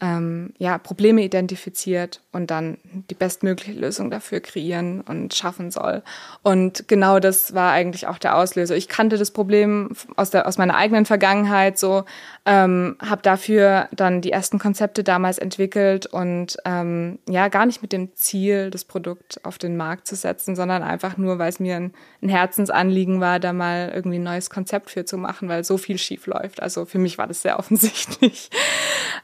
ähm, 0.00 0.54
ja, 0.58 0.78
Probleme 0.78 1.22
identifiziert 1.22 2.20
und 2.32 2.50
dann 2.50 2.78
die 3.10 3.14
bestmögliche 3.14 3.78
Lösung 3.78 4.10
dafür 4.10 4.40
kreieren 4.40 5.02
und 5.02 5.34
schaffen 5.34 5.70
soll. 5.70 6.02
Und 6.42 6.88
genau 6.88 7.20
das 7.20 7.54
war 7.54 7.72
eigentlich 7.72 8.06
auch 8.06 8.18
der 8.18 8.36
Auslöser. 8.36 8.76
Ich 8.76 8.88
kannte 8.88 9.18
das 9.18 9.30
Problem 9.30 9.90
aus, 10.16 10.30
der, 10.30 10.46
aus 10.46 10.58
meiner 10.58 10.76
eigenen 10.76 11.04
Vergangenheit 11.04 11.78
so, 11.78 12.04
ähm, 12.46 12.96
habe 13.04 13.22
dafür 13.22 13.88
dann 13.92 14.20
die 14.20 14.32
ersten 14.32 14.58
Konzepte 14.58 15.04
damals 15.04 15.38
entwickelt 15.38 16.06
und 16.06 16.56
ähm, 16.64 17.18
ja, 17.28 17.48
gar 17.48 17.66
nicht 17.66 17.82
mit 17.82 17.92
dem 17.92 18.14
Ziel, 18.14 18.70
das 18.70 18.84
Produkt 18.84 19.44
auf 19.44 19.58
den 19.58 19.76
Markt 19.76 20.06
zu 20.06 20.16
setzen, 20.16 20.56
sondern 20.56 20.82
einfach 20.82 21.16
nur, 21.16 21.38
weil 21.38 21.50
es 21.50 21.60
mir 21.60 21.76
ein, 21.76 21.92
ein 22.22 22.28
Herzensanliegen 22.28 23.20
war, 23.20 23.40
da 23.40 23.52
mal 23.52 23.92
irgendwie 23.94 24.18
ein 24.18 24.22
neues 24.22 24.50
Konzept 24.50 24.90
für 24.90 25.04
zu 25.04 25.18
machen, 25.18 25.48
weil 25.48 25.64
so 25.64 25.76
viel 25.76 25.98
schief 25.98 26.26
läuft. 26.26 26.62
Also 26.62 26.86
für 26.86 26.98
mich 26.98 27.18
war 27.18 27.26
das 27.26 27.42
sehr 27.42 27.58
offensichtlich. 27.58 28.50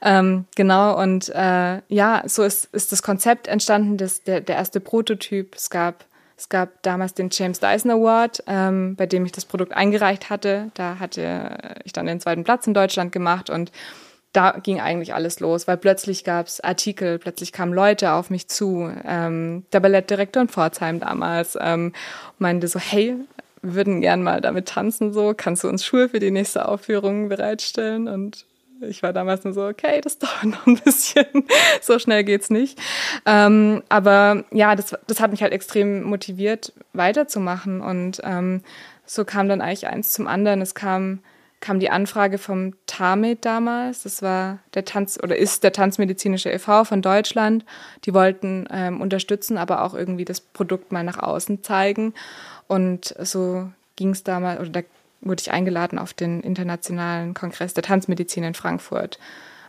ähm, 0.03 0.45
genau, 0.55 0.66
und 0.71 1.29
äh, 1.31 1.81
ja, 1.89 2.23
so 2.27 2.43
ist, 2.43 2.67
ist 2.73 2.93
das 2.93 3.03
Konzept 3.03 3.49
entstanden, 3.49 3.97
das, 3.97 4.23
der, 4.23 4.41
der 4.41 4.57
erste 4.57 4.81
Prototyp. 4.81 5.55
Es 5.55 5.71
gab 5.71 6.05
es 6.39 6.51
gab 6.51 6.83
damals 6.83 7.15
den 7.15 7.31
James 7.33 7.61
Dyson 7.61 7.91
Award, 7.91 8.45
ähm, 8.47 8.95
bei 8.95 9.07
dem 9.07 9.25
ich 9.25 9.33
das 9.33 9.47
Produkt 9.47 9.73
eingereicht 9.73 10.29
hatte. 10.29 10.71
Da 10.75 10.99
hatte 10.99 11.81
ich 11.85 11.95
dann 11.95 12.07
den 12.07 12.21
zweiten 12.21 12.45
Platz 12.45 12.67
in 12.67 12.75
Deutschland 12.75 13.11
gemacht 13.11 13.49
und 13.49 13.73
da 14.33 14.51
ging 14.63 14.81
eigentlich 14.81 15.15
alles 15.15 15.41
los, 15.41 15.67
weil 15.67 15.79
plötzlich 15.79 16.23
gab 16.23 16.47
es 16.47 16.61
Artikel, 16.61 17.19
plötzlich 17.19 17.53
kamen 17.53 17.73
Leute 17.73 18.13
auf 18.13 18.29
mich 18.29 18.49
zu. 18.49 18.93
Ähm, 19.07 19.65
der 19.73 19.81
Ballettdirektor 19.81 20.43
in 20.43 20.49
Pforzheim 20.49 21.01
damals 21.01 21.57
ähm, 21.59 21.95
meinte 22.39 22.69
so, 22.69 22.79
hey, 22.79 23.17
wir 23.63 23.75
würden 23.75 24.03
gern 24.03 24.23
mal 24.23 24.43
damit 24.43 24.69
tanzen, 24.69 25.15
so 25.15 25.33
kannst 25.35 25.65
du 25.65 25.69
uns 25.69 25.87
Schuhe 25.87 26.11
für 26.11 26.21
die 26.21 26.31
nächste 26.31 26.69
Aufführung 26.69 27.31
bereitstellen? 27.31 28.09
Und 28.09 28.45
ich 28.81 29.03
war 29.03 29.13
damals 29.13 29.45
nur 29.45 29.53
so, 29.53 29.67
okay, 29.67 30.01
das 30.01 30.19
dauert 30.19 30.45
noch 30.45 30.67
ein 30.67 30.77
bisschen. 30.77 31.27
so 31.81 31.99
schnell 31.99 32.25
geht's 32.25 32.51
nicht. 32.51 32.79
Ähm, 33.25 33.83
aber 33.89 34.45
ja, 34.51 34.75
das, 34.75 34.97
das 35.07 35.21
hat 35.21 35.31
mich 35.31 35.43
halt 35.43 35.53
extrem 35.53 36.03
motiviert, 36.05 36.73
weiterzumachen. 36.93 37.81
Und 37.81 38.21
ähm, 38.25 38.63
so 39.05 39.25
kam 39.25 39.49
dann 39.49 39.61
eigentlich 39.61 39.87
eins 39.87 40.13
zum 40.13 40.27
anderen. 40.27 40.61
Es 40.61 40.75
kam, 40.75 41.21
kam 41.61 41.81
die 41.81 41.91
Anfrage 41.91 42.39
vom 42.39 42.75
TAMED 42.87 43.45
damals. 43.45 44.03
Das 44.03 44.23
war 44.23 44.59
der 44.75 44.85
Tanz 44.85 45.19
oder 45.23 45.37
ist 45.37 45.65
der 45.65 45.73
Tanzmedizinische 45.73 46.51
e.V. 46.51 46.85
von 46.85 47.03
Deutschland. 47.03 47.65
Die 48.05 48.15
wollten 48.15 48.67
ähm, 48.71 49.01
unterstützen, 49.01 49.59
aber 49.59 49.83
auch 49.83 49.95
irgendwie 49.95 50.25
das 50.25 50.41
Produkt 50.41 50.93
mal 50.93 51.05
nach 51.05 51.19
außen 51.19 51.63
zeigen. 51.63 52.15
Und 52.69 53.15
so 53.21 53.71
ging 53.95 54.11
es 54.11 54.25
damals, 54.25 54.61
oder 54.61 54.71
da 54.71 54.83
wurde 55.21 55.41
ich 55.41 55.53
eingeladen 55.53 55.99
auf 55.99 56.15
den 56.15 56.41
internationalen 56.41 57.35
Kongress 57.35 57.75
der 57.75 57.83
Tanzmedizin 57.83 58.45
in 58.45 58.55
Frankfurt. 58.55 59.19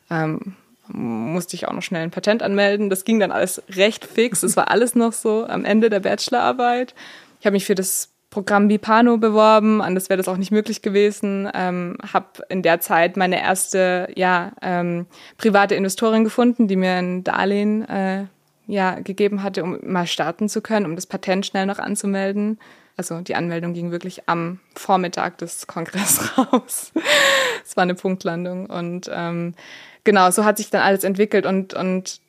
Ähm, 0.10 0.56
musste 0.88 1.56
ich 1.56 1.68
auch 1.68 1.74
noch 1.74 1.82
schnell 1.82 2.04
ein 2.04 2.12
Patent 2.12 2.42
anmelden. 2.44 2.90
Das 2.90 3.04
ging 3.04 3.20
dann 3.20 3.32
alles 3.32 3.62
recht 3.70 4.06
fix. 4.06 4.44
Es 4.44 4.56
war 4.56 4.72
alles 4.72 4.96
noch 4.96 5.14
so 5.14 5.46
am 5.46 5.66
Ende 5.66 5.90
der 5.90 6.00
Bachelorarbeit. 6.00 6.96
Ich 7.40 7.46
habe 7.46 7.54
mich 7.54 7.66
für 7.66 7.76
das 7.76 8.10
Programm 8.30 8.68
Bipano 8.68 9.18
beworben, 9.18 9.82
anders 9.82 10.10
wäre 10.10 10.18
das 10.18 10.28
auch 10.28 10.38
nicht 10.38 10.52
möglich 10.52 10.82
gewesen. 10.82 11.50
Ähm, 11.54 11.98
habe 12.14 12.44
in 12.50 12.62
der 12.62 12.82
Zeit 12.82 13.16
meine 13.16 13.42
erste 13.42 14.10
ja, 14.16 14.52
ähm, 14.62 15.06
private 15.38 15.76
Investorin 15.76 16.24
gefunden, 16.24 16.68
die 16.68 16.76
mir 16.76 16.92
ein 16.92 17.24
Darlehen 17.24 17.88
äh, 17.88 18.26
ja, 18.68 19.00
gegeben 19.00 19.44
hatte, 19.44 19.64
um 19.64 19.80
mal 19.84 20.08
starten 20.08 20.50
zu 20.50 20.62
können, 20.62 20.86
um 20.86 20.96
das 20.96 21.08
Patent 21.08 21.46
schnell 21.46 21.66
noch 21.66 21.80
anzumelden. 21.80 22.60
Also 22.98 23.22
die 23.22 23.36
Anmeldung 23.36 23.74
ging 23.74 23.92
wirklich 23.92 24.28
am 24.28 24.60
Vormittag 24.76 25.38
des 25.38 25.68
Kongresses 25.68 26.38
raus. 26.38 26.92
Es 27.64 27.78
war 27.78 27.84
eine 27.84 27.96
Punktlandung 27.96 28.66
und 28.66 29.10
ähm, 29.14 29.54
genau, 30.04 30.32
so 30.32 30.44
hat 30.44 30.58
sich 30.58 30.70
dann 30.70 30.82
alles 30.82 31.04
entwickelt 31.04 31.46
und 31.46 31.74
und 31.74 32.22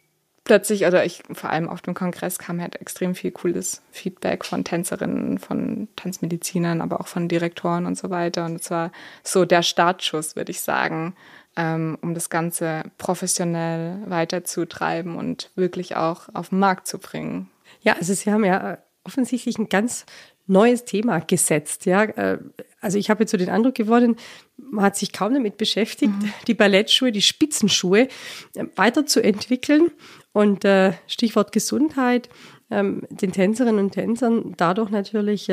plötzlich, 0.49 0.87
oder 0.87 1.05
ich 1.05 1.23
vor 1.33 1.51
allem 1.51 1.69
auf 1.69 1.83
dem 1.83 1.95
Kongress 1.95 2.39
kam 2.39 2.61
halt 2.61 2.81
extrem 2.81 3.15
viel 3.15 3.31
cooles 3.31 3.83
Feedback 3.93 4.45
von 4.45 4.65
Tänzerinnen, 4.65 5.39
von 5.39 5.89
Tanzmedizinern, 5.95 6.81
aber 6.81 7.01
auch 7.01 7.07
von 7.07 7.29
Direktoren 7.29 7.87
und 7.87 7.97
so 7.97 8.11
weiter. 8.11 8.47
Und 8.47 8.57
es 8.61 8.71
war 8.71 8.91
so 9.23 9.45
der 9.45 9.63
Startschuss, 9.63 10.35
würde 10.35 10.51
ich 10.51 10.63
sagen, 10.63 11.15
ähm, 11.57 11.99
um 12.01 12.15
das 12.15 12.31
Ganze 12.31 12.85
professionell 12.97 13.99
weiterzutreiben 14.07 15.17
und 15.17 15.51
wirklich 15.55 15.97
auch 15.97 16.29
auf 16.33 16.49
den 16.49 16.59
Markt 16.59 16.89
zu 16.89 16.99
bringen. 16.99 17.51
Ja, 17.83 17.93
also 17.95 18.15
Sie 18.15 18.33
haben 18.33 18.45
ja 18.45 18.79
offensichtlich 19.05 19.59
ein 19.59 19.69
ganz 19.69 20.07
neues 20.49 20.85
Thema 20.85 21.21
gesetzt. 21.21 21.87
Ja, 21.87 22.05
äh, 22.05 22.39
also 22.81 22.99
ich 22.99 23.11
habe 23.11 23.23
jetzt 23.23 23.31
so 23.31 23.37
den 23.37 23.51
Eindruck 23.51 23.75
geworden, 23.75 24.17
man 24.57 24.85
hat 24.85 24.97
sich 24.97 25.13
kaum 25.13 25.35
damit 25.35 25.57
beschäftigt, 25.57 26.13
mhm. 26.13 26.33
die 26.47 26.55
Ballettschuhe, 26.55 27.13
die 27.13 27.23
Spitzenschuhe 27.23 28.09
äh, 28.55 28.65
weiterzuentwickeln 28.77 29.91
und 30.33 30.65
äh, 30.65 30.93
Stichwort 31.07 31.53
Gesundheit, 31.53 32.29
ähm, 32.71 33.03
den 33.11 33.33
Tänzerinnen 33.33 33.85
und 33.85 33.93
Tänzern 33.93 34.55
dadurch 34.57 34.91
natürlich 34.91 35.51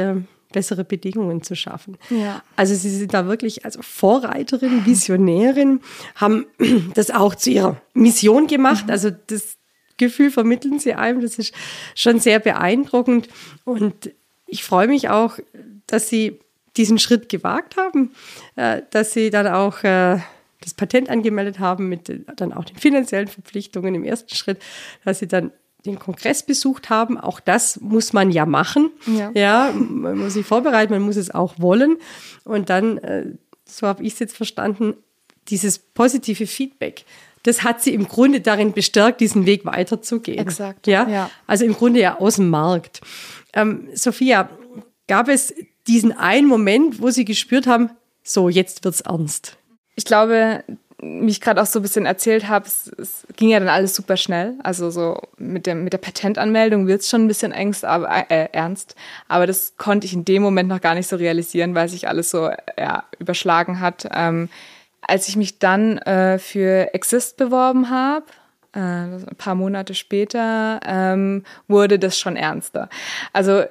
bessere 0.55 0.85
Bedingungen 0.85 1.41
zu 1.43 1.55
schaffen. 1.55 1.97
Ja. 2.09 2.41
Also 2.55 2.75
sie 2.75 2.89
sind 2.89 3.13
da 3.13 3.27
wirklich 3.27 3.65
als 3.65 3.77
Vorreiterin, 3.81 4.85
Visionärin, 4.85 5.81
haben 6.15 6.45
das 6.93 7.11
auch 7.11 7.35
zu 7.35 7.51
ihrer 7.51 7.81
Mission 7.93 8.47
gemacht. 8.47 8.85
Mhm. 8.85 8.91
Also 8.91 9.11
das 9.27 9.57
Gefühl 9.97 10.31
vermitteln 10.31 10.79
sie 10.79 10.93
einem, 10.93 11.21
das 11.21 11.37
ist 11.37 11.53
schon 11.93 12.19
sehr 12.19 12.39
beeindruckend 12.39 13.27
und 13.63 14.11
ich 14.47 14.63
freue 14.63 14.87
mich 14.87 15.09
auch, 15.09 15.39
dass 15.87 16.09
Sie 16.09 16.39
diesen 16.77 16.99
Schritt 16.99 17.29
gewagt 17.29 17.77
haben, 17.77 18.13
äh, 18.55 18.81
dass 18.91 19.13
Sie 19.13 19.29
dann 19.29 19.47
auch 19.47 19.83
äh, 19.83 20.19
das 20.61 20.73
Patent 20.73 21.09
angemeldet 21.09 21.59
haben 21.59 21.87
mit 21.89 22.11
dann 22.35 22.53
auch 22.53 22.65
den 22.65 22.77
finanziellen 22.77 23.27
Verpflichtungen 23.27 23.95
im 23.95 24.03
ersten 24.03 24.35
Schritt, 24.35 24.59
dass 25.03 25.19
Sie 25.19 25.27
dann 25.27 25.51
den 25.85 25.99
Kongress 25.99 26.43
besucht 26.43 26.89
haben. 26.89 27.19
Auch 27.19 27.39
das 27.39 27.79
muss 27.79 28.13
man 28.13 28.31
ja 28.31 28.45
machen. 28.45 28.91
Ja, 29.05 29.31
ja 29.33 29.71
man 29.71 30.17
muss 30.17 30.33
sich 30.33 30.45
vorbereiten, 30.45 30.93
man 30.93 31.03
muss 31.03 31.15
es 31.15 31.29
auch 31.29 31.55
wollen. 31.57 31.97
Und 32.43 32.69
dann, 32.69 32.97
äh, 32.97 33.25
so 33.65 33.87
habe 33.87 34.03
ich 34.03 34.13
es 34.13 34.19
jetzt 34.19 34.35
verstanden, 34.35 34.95
dieses 35.49 35.77
positive 35.77 36.47
Feedback, 36.47 37.05
das 37.45 37.63
hat 37.63 37.81
sie 37.81 37.93
im 37.93 38.07
Grunde 38.07 38.41
darin 38.41 38.73
bestärkt, 38.73 39.21
diesen 39.21 39.45
Weg 39.45 39.65
weiterzugehen. 39.65 40.39
Exakt. 40.39 40.87
Ja? 40.87 41.07
ja. 41.07 41.29
Also 41.45 41.63
im 41.63 41.73
Grunde 41.73 41.99
ja 41.99 42.19
aus 42.19 42.37
dem 42.37 42.49
Markt. 42.49 43.01
Ähm, 43.53 43.87
Sophia, 43.93 44.49
gab 45.07 45.29
es 45.29 45.53
diesen 45.87 46.11
einen 46.11 46.47
Moment, 46.47 47.01
wo 47.01 47.11
Sie 47.11 47.23
gespürt 47.23 47.67
haben, 47.67 47.91
so, 48.23 48.49
jetzt 48.49 48.83
wird's 48.83 49.01
ernst? 49.01 49.57
Ich 49.95 50.05
glaube, 50.05 50.63
mich 50.99 51.39
gerade 51.39 51.61
auch 51.61 51.67
so 51.67 51.79
ein 51.79 51.83
bisschen 51.83 52.07
erzählt 52.07 52.47
habe, 52.47 52.65
es, 52.65 52.91
es, 52.97 53.27
ging 53.35 53.49
ja 53.49 53.59
dann 53.59 53.69
alles 53.69 53.95
super 53.95 54.17
schnell. 54.17 54.55
Also 54.63 54.89
so 54.89 55.21
mit, 55.37 55.67
dem, 55.67 55.83
mit 55.83 55.93
der 55.93 55.99
Patentanmeldung 55.99 56.87
wird 56.87 57.01
es 57.01 57.09
schon 57.09 57.25
ein 57.25 57.27
bisschen 57.27 57.51
ängst, 57.51 57.85
aber, 57.85 58.31
äh, 58.31 58.49
ernst. 58.53 58.95
Aber 59.27 59.45
das 59.45 59.77
konnte 59.77 60.07
ich 60.07 60.13
in 60.13 60.25
dem 60.25 60.41
Moment 60.41 60.67
noch 60.67 60.81
gar 60.81 60.95
nicht 60.95 61.07
so 61.07 61.15
realisieren, 61.15 61.75
weil 61.75 61.89
sich 61.89 62.07
alles 62.07 62.31
so 62.31 62.49
ja, 62.77 63.03
überschlagen 63.19 63.79
hat. 63.79 64.07
Ähm, 64.11 64.49
als 65.07 65.27
ich 65.27 65.35
mich 65.35 65.59
dann 65.59 65.97
äh, 65.99 66.39
für 66.39 66.93
Exist 66.93 67.37
beworben 67.37 67.89
habe, 67.89 68.25
äh, 68.73 68.79
ein 68.79 69.35
paar 69.37 69.55
Monate 69.55 69.93
später, 69.93 70.79
ähm, 70.85 71.43
wurde 71.67 71.99
das 71.99 72.17
schon 72.17 72.35
ernster. 72.35 72.89
Also 73.33 73.63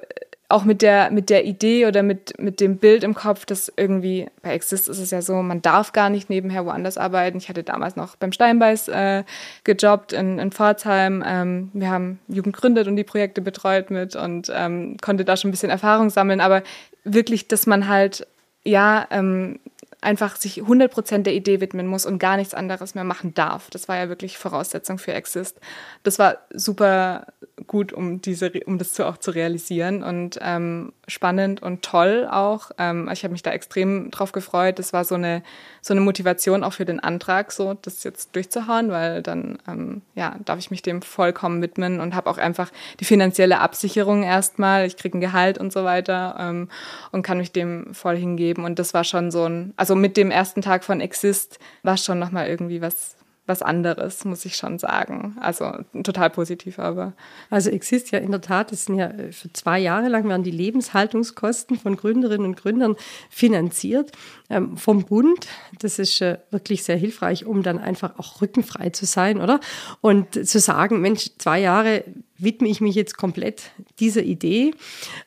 auch 0.47 0.63
mit 0.63 0.81
der, 0.81 1.09
mit 1.11 1.29
der 1.29 1.45
Idee 1.45 1.87
oder 1.87 2.03
mit, 2.03 2.39
mit 2.39 2.59
dem 2.59 2.77
Bild 2.77 3.03
im 3.03 3.15
Kopf, 3.15 3.45
dass 3.45 3.71
irgendwie 3.75 4.27
bei 4.43 4.53
Exist 4.53 4.87
ist 4.87 4.99
es 4.99 5.09
ja 5.09 5.21
so, 5.21 5.35
man 5.41 5.61
darf 5.61 5.91
gar 5.91 6.09
nicht 6.09 6.29
nebenher 6.29 6.65
woanders 6.65 6.97
arbeiten. 6.97 7.37
Ich 7.37 7.49
hatte 7.49 7.63
damals 7.63 7.95
noch 7.95 8.15
beim 8.15 8.31
Steinbeiß 8.31 8.89
äh, 8.89 9.23
gejobbt 9.63 10.13
in, 10.13 10.37
in 10.37 10.51
Pforzheim. 10.51 11.23
Ähm, 11.25 11.71
wir 11.73 11.89
haben 11.89 12.19
Jugend 12.27 12.55
gründet 12.55 12.87
und 12.87 12.95
die 12.95 13.03
Projekte 13.03 13.41
betreut 13.41 13.89
mit 13.89 14.15
und 14.15 14.51
ähm, 14.53 14.97
konnte 15.01 15.25
da 15.25 15.35
schon 15.35 15.49
ein 15.49 15.51
bisschen 15.51 15.71
Erfahrung 15.71 16.11
sammeln. 16.11 16.41
Aber 16.41 16.61
wirklich, 17.03 17.47
dass 17.47 17.65
man 17.65 17.87
halt, 17.87 18.27
ja, 18.63 19.07
ähm, 19.09 19.59
einfach 20.05 20.35
sich 20.37 20.61
100% 20.61 21.23
der 21.23 21.33
Idee 21.33 21.59
widmen 21.59 21.87
muss 21.87 22.05
und 22.05 22.19
gar 22.19 22.37
nichts 22.37 22.53
anderes 22.53 22.95
mehr 22.95 23.03
machen 23.03 23.33
darf. 23.33 23.69
Das 23.69 23.87
war 23.87 23.97
ja 23.97 24.07
wirklich 24.07 24.37
Voraussetzung 24.37 24.97
für 24.97 25.13
Exist. 25.13 25.59
Das 26.03 26.19
war 26.19 26.37
super 26.53 27.27
gut, 27.67 27.93
um, 27.93 28.21
diese, 28.21 28.51
um 28.65 28.77
das 28.77 28.99
auch 28.99 29.17
zu 29.17 29.31
realisieren 29.31 30.03
und 30.03 30.37
ähm, 30.41 30.93
spannend 31.07 31.61
und 31.61 31.81
toll 31.81 32.27
auch. 32.29 32.71
Ähm, 32.77 33.09
ich 33.11 33.23
habe 33.23 33.31
mich 33.31 33.43
da 33.43 33.51
extrem 33.51 34.11
drauf 34.11 34.31
gefreut. 34.31 34.79
Das 34.79 34.93
war 34.93 35.05
so 35.05 35.15
eine, 35.15 35.41
so 35.81 35.93
eine 35.93 36.01
Motivation 36.01 36.63
auch 36.63 36.73
für 36.73 36.85
den 36.85 36.99
Antrag, 36.99 37.51
so 37.51 37.73
das 37.73 38.03
jetzt 38.03 38.35
durchzuhauen, 38.35 38.91
weil 38.91 39.21
dann 39.21 39.59
ähm, 39.67 40.01
ja, 40.15 40.35
darf 40.45 40.59
ich 40.59 40.71
mich 40.71 40.81
dem 40.81 41.01
vollkommen 41.01 41.61
widmen 41.61 41.99
und 41.99 42.15
habe 42.15 42.29
auch 42.29 42.37
einfach 42.37 42.71
die 42.99 43.05
finanzielle 43.05 43.59
Absicherung 43.59 44.23
erstmal. 44.23 44.85
Ich 44.85 44.97
kriege 44.97 45.17
ein 45.17 45.21
Gehalt 45.21 45.57
und 45.57 45.71
so 45.71 45.83
weiter 45.83 46.35
ähm, 46.39 46.69
und 47.11 47.23
kann 47.23 47.37
mich 47.37 47.51
dem 47.51 47.93
voll 47.93 48.17
hingeben. 48.17 48.65
Und 48.65 48.79
das 48.79 48.93
war 48.93 49.03
schon 49.03 49.31
so 49.31 49.45
ein, 49.45 49.73
also 49.77 49.94
mit 49.95 50.17
dem 50.17 50.31
ersten 50.31 50.61
Tag 50.61 50.83
von 50.83 51.01
Exist 51.01 51.59
war 51.83 51.97
schon 51.97 52.19
nochmal 52.19 52.47
irgendwie 52.47 52.81
was, 52.81 53.15
was 53.45 53.61
anderes, 53.61 54.25
muss 54.25 54.45
ich 54.45 54.55
schon 54.55 54.79
sagen. 54.79 55.37
Also 55.39 55.71
total 56.03 56.29
positiv, 56.29 56.79
aber. 56.79 57.13
Also 57.49 57.69
Exist 57.69 58.11
ja 58.11 58.19
in 58.19 58.31
der 58.31 58.41
Tat, 58.41 58.71
das 58.71 58.85
sind 58.85 58.95
ja 58.95 59.07
äh, 59.07 59.31
für 59.31 59.51
zwei 59.53 59.79
Jahre 59.79 60.09
lang 60.09 60.27
werden 60.27 60.43
die 60.43 60.51
Lebenshaltungskosten 60.51 61.77
von 61.77 61.95
Gründerinnen 61.95 62.45
und 62.45 62.57
Gründern 62.57 62.95
finanziert 63.29 64.11
ähm, 64.49 64.77
vom 64.77 65.05
Bund. 65.05 65.47
Das 65.79 65.99
ist 65.99 66.21
äh, 66.21 66.39
wirklich 66.51 66.83
sehr 66.83 66.97
hilfreich, 66.97 67.45
um 67.45 67.63
dann 67.63 67.77
einfach 67.77 68.17
auch 68.17 68.41
rückenfrei 68.41 68.89
zu 68.89 69.05
sein, 69.05 69.39
oder? 69.39 69.59
Und 70.01 70.47
zu 70.47 70.59
sagen, 70.59 71.01
Mensch, 71.01 71.29
zwei 71.37 71.59
Jahre 71.59 72.03
widme 72.37 72.67
ich 72.67 72.81
mich 72.81 72.95
jetzt 72.95 73.17
komplett 73.17 73.71
dieser 73.99 74.23
Idee. 74.23 74.73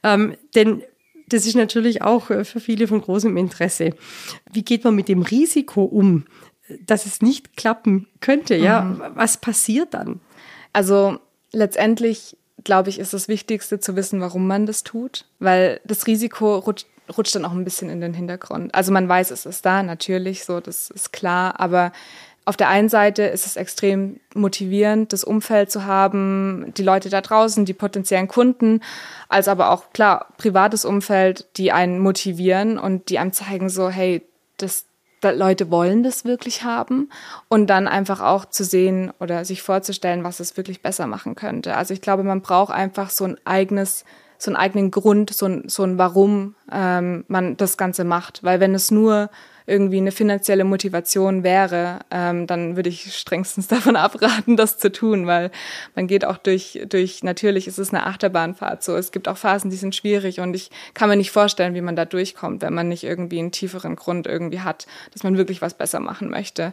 Ähm, 0.03 0.35
denn 0.55 0.83
das 1.28 1.47
ist 1.47 1.56
natürlich 1.56 2.02
auch 2.02 2.30
äh, 2.30 2.44
für 2.44 2.61
viele 2.61 2.87
von 2.87 3.00
großem 3.00 3.37
Interesse. 3.37 3.90
Wie 4.52 4.62
geht 4.62 4.85
man 4.85 4.94
mit 4.94 5.08
dem 5.08 5.23
Risiko 5.23 5.85
um, 5.85 6.25
dass 6.85 7.06
es 7.06 7.23
nicht 7.23 7.56
klappen 7.56 8.08
könnte? 8.20 8.56
Ja, 8.56 8.82
mhm. 8.82 9.02
was 9.14 9.38
passiert 9.38 9.94
dann? 9.94 10.20
Also 10.73 11.18
letztendlich 11.52 12.37
glaube 12.64 12.90
ich, 12.90 12.99
ist 12.99 13.14
das 13.14 13.28
Wichtigste 13.28 13.80
zu 13.80 13.97
wissen, 13.97 14.20
warum 14.20 14.47
man 14.47 14.66
das 14.66 14.82
tut, 14.85 15.26
weil 15.38 15.80
das 15.85 16.06
Risiko 16.06 16.56
rutscht, 16.56 16.87
rutscht 17.16 17.35
dann 17.35 17.44
auch 17.44 17.52
ein 17.52 17.64
bisschen 17.64 17.88
in 17.88 18.00
den 18.00 18.14
Hintergrund. 18.14 18.75
Also 18.75 18.92
man 18.92 19.08
weiß, 19.08 19.30
es 19.30 19.47
ist 19.47 19.64
da, 19.64 19.82
natürlich, 19.82 20.44
so, 20.44 20.61
das 20.61 20.90
ist 20.90 21.12
klar, 21.12 21.58
aber 21.61 21.92
auf 22.49 22.57
der 22.57 22.71
einen 22.71 22.88
Seite 22.88 23.25
ist 23.25 23.45
es 23.45 23.57
extrem 23.57 24.21
motivierend, 24.35 25.12
das 25.12 25.23
Umfeld 25.23 25.71
zu 25.71 25.85
haben, 25.85 26.73
die 26.78 26.83
Leute 26.83 27.11
da 27.11 27.21
draußen, 27.21 27.67
die 27.67 27.75
potenziellen 27.75 28.26
Kunden, 28.26 28.81
als 29.28 29.49
aber 29.49 29.69
auch 29.71 29.93
klar 29.93 30.28
privates 30.38 30.87
Umfeld, 30.87 31.47
die 31.59 31.73
einen 31.73 31.99
motivieren 31.99 32.78
und 32.78 33.11
die 33.11 33.19
einem 33.19 33.35
zeigen 33.35 33.69
so, 33.69 33.90
hey, 33.90 34.23
das, 34.57 34.87
da 35.21 35.33
Leute 35.33 35.71
wollen 35.71 36.02
das 36.02 36.25
wirklich 36.25 36.64
haben 36.64 37.11
und 37.49 37.67
dann 37.67 37.87
einfach 37.87 38.23
auch 38.23 38.47
zu 38.47 38.64
sehen 38.64 39.12
oder 39.21 39.45
sich 39.45 39.61
vorzustellen, 39.61 40.25
was 40.25 40.40
es 40.40 40.57
wirklich 40.57 40.81
besser 40.81 41.07
machen 41.07 41.35
könnte. 41.35 41.76
Also 41.76 41.93
ich 41.93 42.00
glaube, 42.00 42.25
man 42.25 42.40
braucht 42.40 42.73
einfach 42.73 43.11
so 43.11 43.25
ein 43.25 43.37
eigenes 43.45 44.07
so 44.38 44.50
einen 44.50 44.57
eigenen 44.57 44.90
Grund, 44.90 45.35
so 45.35 45.47
ein, 45.47 45.68
so 45.68 45.83
ein 45.83 45.99
Warum 45.99 46.54
ähm, 46.73 47.25
man 47.28 47.57
das 47.57 47.76
Ganze 47.76 48.04
macht. 48.04 48.42
Weil 48.45 48.61
wenn 48.61 48.75
es 48.75 48.90
nur 48.90 49.30
irgendwie 49.68 49.99
eine 49.99 50.12
finanzielle 50.12 50.64
Motivation 50.64 51.42
wäre, 51.42 51.99
ähm, 52.11 52.47
dann 52.47 52.76
würde 52.76 52.88
ich 52.88 53.14
strengstens 53.14 53.68
davon 53.68 53.97
abraten, 53.97 54.57
das 54.57 54.78
zu 54.78 54.90
tun, 54.90 55.26
weil 55.26 55.50
man 55.95 56.07
geht 56.07 56.25
auch 56.25 56.38
durch, 56.38 56.80
durch, 56.88 57.23
natürlich 57.23 57.69
ist 57.69 57.78
es 57.78 57.93
eine 57.93 58.06
Achterbahnfahrt 58.06 58.82
so. 58.82 58.97
Es 58.97 59.13
gibt 59.13 59.28
auch 59.28 59.36
Phasen, 59.36 59.71
die 59.71 59.76
sind 59.76 59.95
schwierig 59.95 60.41
und 60.41 60.54
ich 60.54 60.71
kann 60.95 61.10
mir 61.10 61.17
nicht 61.17 61.32
vorstellen, 61.32 61.75
wie 61.75 61.82
man 61.82 61.97
da 61.97 62.06
durchkommt, 62.06 62.63
wenn 62.63 62.73
man 62.73 62.89
nicht 62.89 63.04
irgendwie 63.04 63.39
einen 63.39 63.52
tieferen 63.52 63.95
Grund 63.95 64.26
irgendwie 64.26 64.60
hat, 64.60 64.86
dass 65.13 65.23
man 65.23 65.36
wirklich 65.36 65.60
was 65.60 65.75
besser 65.75 66.00
machen 66.00 66.30
möchte. 66.30 66.73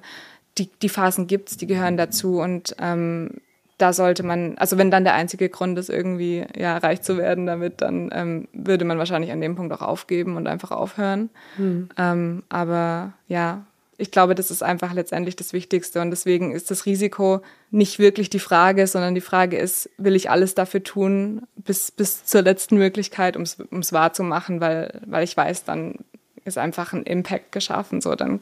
Die, 0.57 0.69
die 0.81 0.89
Phasen 0.89 1.27
gibt's, 1.27 1.57
die 1.57 1.67
gehören 1.67 1.97
dazu 1.97 2.39
und 2.39 2.77
ähm, 2.79 3.41
da 3.77 3.91
sollte 3.91 4.23
man, 4.23 4.57
also 4.57 4.77
wenn 4.77 4.91
dann 4.91 5.03
der 5.03 5.15
einzige 5.15 5.49
Grund 5.49 5.77
ist, 5.77 5.89
irgendwie 5.89 6.45
ja 6.55 6.77
reich 6.77 7.01
zu 7.01 7.17
werden 7.17 7.45
damit, 7.45 7.81
dann 7.81 8.09
ähm, 8.13 8.47
würde 8.53 8.85
man 8.85 8.97
wahrscheinlich 8.97 9.31
an 9.31 9.41
dem 9.41 9.55
Punkt 9.55 9.73
auch 9.73 9.81
aufgeben 9.81 10.37
und 10.37 10.47
einfach 10.47 10.71
aufhören. 10.71 11.29
Mhm. 11.57 11.89
Ähm, 11.97 12.43
aber 12.47 13.13
ja, 13.27 13.65
ich 13.97 14.11
glaube, 14.11 14.35
das 14.35 14.51
ist 14.51 14.63
einfach 14.63 14.93
letztendlich 14.93 15.35
das 15.35 15.53
Wichtigste 15.53 16.01
und 16.01 16.09
deswegen 16.09 16.51
ist 16.51 16.71
das 16.71 16.85
Risiko 16.85 17.41
nicht 17.71 17.99
wirklich 17.99 18.29
die 18.29 18.39
Frage, 18.39 18.87
sondern 18.87 19.15
die 19.15 19.21
Frage 19.21 19.57
ist, 19.57 19.89
will 19.97 20.15
ich 20.15 20.29
alles 20.29 20.53
dafür 20.53 20.83
tun, 20.83 21.43
bis, 21.55 21.91
bis 21.91 22.25
zur 22.25 22.41
letzten 22.41 22.77
Möglichkeit, 22.77 23.37
um 23.37 23.43
es 23.43 23.93
wahrzumachen, 23.93 24.59
weil, 24.59 25.01
weil 25.05 25.23
ich 25.23 25.35
weiß, 25.35 25.63
dann 25.63 25.95
ist 26.43 26.57
einfach 26.57 26.93
ein 26.93 27.03
Impact 27.03 27.51
geschaffen, 27.51 28.01
so 28.01 28.15
dann 28.15 28.41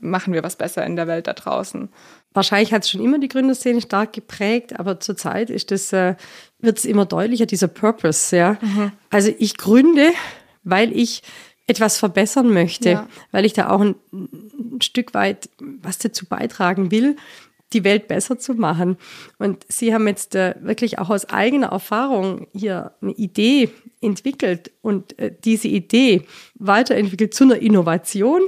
machen 0.00 0.32
wir 0.32 0.42
was 0.42 0.56
besser 0.56 0.84
in 0.84 0.96
der 0.96 1.06
Welt 1.06 1.26
da 1.26 1.32
draußen. 1.32 1.88
Wahrscheinlich 2.32 2.72
hat 2.72 2.84
es 2.84 2.90
schon 2.90 3.02
immer 3.02 3.18
die 3.18 3.28
Gründerszene 3.28 3.80
stark 3.80 4.12
geprägt, 4.12 4.78
aber 4.78 5.00
zurzeit 5.00 5.50
ist 5.50 5.70
das, 5.72 5.92
äh, 5.92 6.14
wird 6.60 6.78
es 6.78 6.84
immer 6.84 7.04
deutlicher, 7.04 7.46
dieser 7.46 7.68
Purpose, 7.68 8.36
ja. 8.36 8.56
Mhm. 8.60 8.92
Also 9.10 9.32
ich 9.38 9.56
gründe, 9.56 10.10
weil 10.62 10.96
ich 10.96 11.22
etwas 11.66 11.98
verbessern 11.98 12.52
möchte, 12.52 12.90
ja. 12.90 13.08
weil 13.30 13.44
ich 13.44 13.52
da 13.52 13.70
auch 13.70 13.80
ein, 13.80 13.94
ein 14.12 14.80
Stück 14.82 15.14
weit 15.14 15.48
was 15.58 15.98
dazu 15.98 16.26
beitragen 16.26 16.90
will, 16.90 17.16
die 17.72 17.84
Welt 17.84 18.08
besser 18.08 18.38
zu 18.38 18.54
machen. 18.54 18.96
Und 19.38 19.64
Sie 19.68 19.94
haben 19.94 20.06
jetzt 20.06 20.34
äh, 20.34 20.54
wirklich 20.60 20.98
auch 20.98 21.10
aus 21.10 21.28
eigener 21.30 21.68
Erfahrung 21.68 22.48
hier 22.52 22.92
eine 23.00 23.12
Idee 23.12 23.70
entwickelt 24.00 24.70
und 24.82 25.18
äh, 25.18 25.34
diese 25.44 25.68
Idee 25.68 26.26
weiterentwickelt 26.54 27.34
zu 27.34 27.44
einer 27.44 27.56
Innovation. 27.56 28.42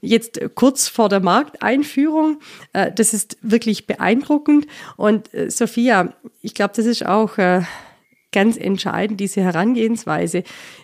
Jetzt 0.00 0.38
äh, 0.38 0.48
kurz 0.52 0.88
vor 0.88 1.08
der 1.08 1.20
Markteinführung. 1.20 2.40
Äh, 2.72 2.92
das 2.92 3.14
ist 3.14 3.38
wirklich 3.42 3.86
beeindruckend. 3.86 4.66
Und 4.96 5.32
äh, 5.32 5.50
Sophia, 5.50 6.12
ich 6.42 6.54
glaube, 6.54 6.74
das 6.76 6.86
ist 6.86 7.06
auch 7.06 7.38
äh, 7.38 7.62
ganz 8.36 8.58
entscheidend, 8.58 9.18
diese 9.18 9.40
Herangehensweise. 9.40 10.42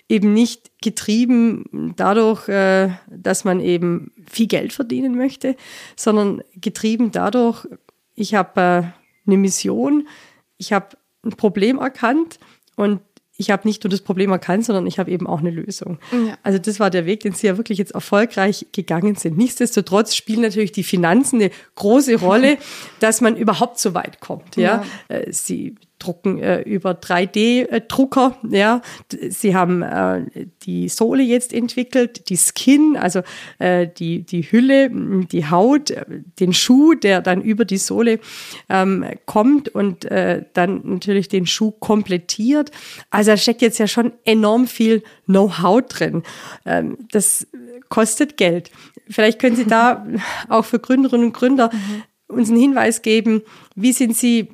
Eben 0.09 0.33
nicht 0.33 0.71
getrieben 0.81 1.93
dadurch, 1.97 2.49
äh, 2.49 2.88
dass 3.11 3.45
man 3.45 3.61
eben 3.61 4.11
viel 4.27 4.47
Geld 4.47 4.73
verdienen 4.73 5.19
möchte, 5.19 5.55
sondern 5.95 6.43
getrieben 6.55 7.12
dadurch, 7.12 7.69
ich 8.15 8.35
habe 8.35 8.61
äh, 8.61 9.27
eine 9.27 9.37
Mission, 9.37 10.09
ich 10.57 10.73
habe 10.73 10.97
ein 11.23 11.33
Problem 11.33 11.77
erkannt 11.79 12.38
und 12.77 13.01
ich 13.37 13.51
habe 13.51 13.69
nicht 13.69 13.85
nur 13.85 13.91
das 13.91 14.01
Problem 14.01 14.31
erkannt, 14.31 14.65
sondern 14.65 14.87
ich 14.87 14.99
habe 14.99 15.11
eben 15.11 15.27
auch 15.27 15.41
eine 15.41 15.51
Lösung. 15.51 15.99
Ja. 16.11 16.38
Also 16.43 16.59
das 16.59 16.81
war 16.81 16.88
der 16.88 17.05
Weg, 17.05 17.21
den 17.21 17.35
Sie 17.35 17.47
ja 17.47 17.59
wirklich 17.59 17.77
jetzt 17.77 17.93
erfolgreich 17.93 18.67
gegangen 18.73 19.17
sind. 19.17 19.37
Nichtsdestotrotz 19.37 20.15
spielen 20.15 20.41
natürlich 20.41 20.73
die 20.73 20.85
Finanzen 20.85 21.41
eine 21.41 21.51
große 21.75 22.17
Rolle, 22.17 22.57
dass 23.01 23.21
man 23.21 23.37
überhaupt 23.37 23.79
so 23.79 23.93
weit 23.93 24.21
kommt. 24.21 24.57
Ja, 24.57 24.85
ja. 25.11 25.17
Äh, 25.17 25.33
Sie 25.33 25.75
drucken 26.03 26.38
äh, 26.38 26.61
über 26.62 26.93
3D-Drucker. 26.93 28.37
Ja, 28.51 28.83
sie 29.29 29.55
haben 29.55 29.83
äh, 29.83 30.47
die 30.62 30.88
Sohle 30.88 31.23
jetzt 31.23 31.53
entwickelt, 31.53 32.29
die 32.29 32.37
Skin, 32.37 32.97
also 32.97 33.23
äh, 33.59 33.87
die 33.87 34.23
die 34.25 34.43
Hülle, 34.43 34.91
die 34.91 35.49
Haut, 35.49 35.91
äh, 35.91 36.05
den 36.41 36.53
Schuh, 36.53 36.95
der 36.95 37.21
dann 37.21 37.43
über 37.43 37.65
die 37.65 37.79
Sohle 37.79 38.21
ähm, 38.69 39.05
kommt 39.27 39.69
und 39.69 40.05
äh, 40.07 40.45
dann 40.53 40.81
natürlich 40.85 41.29
den 41.29 41.47
Schuh 41.47 41.71
komplettiert. 41.71 42.71
Also 43.11 43.33
da 43.33 43.37
steckt 43.37 43.62
jetzt 43.62 43.79
ja 43.79 43.87
schon 43.87 44.12
enorm 44.25 44.67
viel 44.67 45.03
Know-how 45.27 45.83
drin. 45.83 46.23
Ähm, 46.65 46.99
das 47.11 47.47
kostet 47.88 48.37
Geld. 48.37 48.71
Vielleicht 49.09 49.38
können 49.38 49.57
Sie 49.57 49.67
da 49.67 50.07
auch 50.49 50.65
für 50.65 50.79
Gründerinnen 50.79 51.27
und 51.27 51.33
Gründer 51.33 51.71
mhm. 51.73 52.03
uns 52.37 52.51
einen 52.51 52.61
Hinweis 52.61 53.03
geben, 53.03 53.43
wie 53.75 53.93
sind 53.93 54.17
Sie 54.17 54.49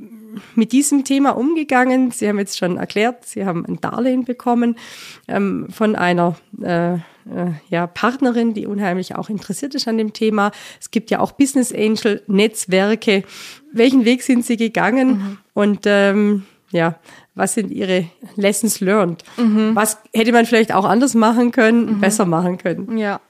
mit 0.54 0.72
diesem 0.72 1.04
Thema 1.04 1.30
umgegangen? 1.30 2.10
Sie 2.10 2.28
haben 2.28 2.38
jetzt 2.38 2.58
schon 2.58 2.76
erklärt, 2.76 3.24
Sie 3.24 3.44
haben 3.44 3.64
ein 3.66 3.80
Darlehen 3.80 4.24
bekommen 4.24 4.76
ähm, 5.26 5.68
von 5.70 5.96
einer 5.96 6.36
äh, 6.62 6.94
äh, 6.94 7.52
ja, 7.68 7.86
Partnerin, 7.86 8.54
die 8.54 8.66
unheimlich 8.66 9.14
auch 9.16 9.28
interessiert 9.28 9.74
ist 9.74 9.88
an 9.88 9.98
dem 9.98 10.12
Thema. 10.12 10.50
Es 10.80 10.90
gibt 10.90 11.10
ja 11.10 11.20
auch 11.20 11.32
Business 11.32 11.72
Angel 11.72 12.22
Netzwerke. 12.26 13.24
Welchen 13.72 14.04
Weg 14.04 14.22
sind 14.22 14.44
Sie 14.44 14.56
gegangen? 14.56 15.08
Mhm. 15.08 15.38
Und 15.54 15.80
ähm, 15.84 16.44
ja, 16.70 16.96
was 17.34 17.54
sind 17.54 17.70
Ihre 17.70 18.06
Lessons 18.36 18.80
learned? 18.80 19.24
Mhm. 19.36 19.74
Was 19.74 19.98
hätte 20.14 20.32
man 20.32 20.46
vielleicht 20.46 20.72
auch 20.72 20.84
anders 20.84 21.14
machen 21.14 21.52
können, 21.52 21.96
mhm. 21.96 22.00
besser 22.00 22.24
machen 22.24 22.58
können? 22.58 22.98
Ja, 22.98 23.20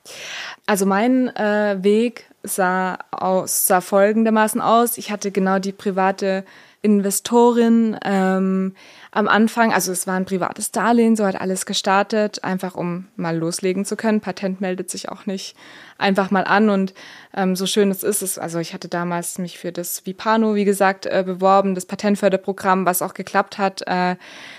also 0.67 0.87
mein 0.87 1.29
äh, 1.37 1.79
Weg 1.83 2.25
sah 2.43 2.99
aus, 3.11 3.67
sah 3.67 3.81
folgendermaßen 3.81 4.61
aus. 4.61 4.99
Ich 4.99 5.11
hatte 5.11 5.31
genau 5.31 5.59
die 5.59 5.73
private 5.73 6.45
Investorin 6.81 7.99
ähm, 8.05 8.75
am 9.11 9.27
Anfang, 9.27 9.73
also 9.73 9.91
es 9.91 10.07
war 10.07 10.15
ein 10.15 10.25
privates 10.25 10.71
Darlehen, 10.71 11.17
so 11.17 11.27
hat 11.27 11.41
alles 11.41 11.67
gestartet, 11.67 12.45
einfach 12.45 12.75
um 12.75 13.09
mal 13.17 13.37
loslegen 13.37 13.85
zu 13.85 13.97
können. 13.97 14.21
Patent 14.21 14.61
meldet 14.61 14.89
sich 14.91 15.09
auch 15.09 15.27
nicht 15.27 15.57
einfach 15.99 16.31
mal 16.31 16.45
an 16.45 16.71
und 16.71 16.95
ähm, 17.37 17.57
so 17.57 17.67
schön 17.67 17.91
es 17.91 18.03
ist, 18.03 18.23
es, 18.23 18.39
also 18.39 18.59
ich 18.59 18.73
hatte 18.73 18.89
damals 18.89 19.39
mich 19.39 19.59
für 19.59 19.73
das 19.73 20.07
Vipano, 20.07 20.55
wie 20.55 20.65
gesagt, 20.65 21.07
äh, 21.07 21.25
beworben, 21.27 21.75
das 21.75 21.87
Patentförderprogramm, 21.87 22.87
was 22.87 23.03
auch 23.03 23.15
geklappt 23.15 23.59
hat, 23.59 23.83
äh, 23.87 24.17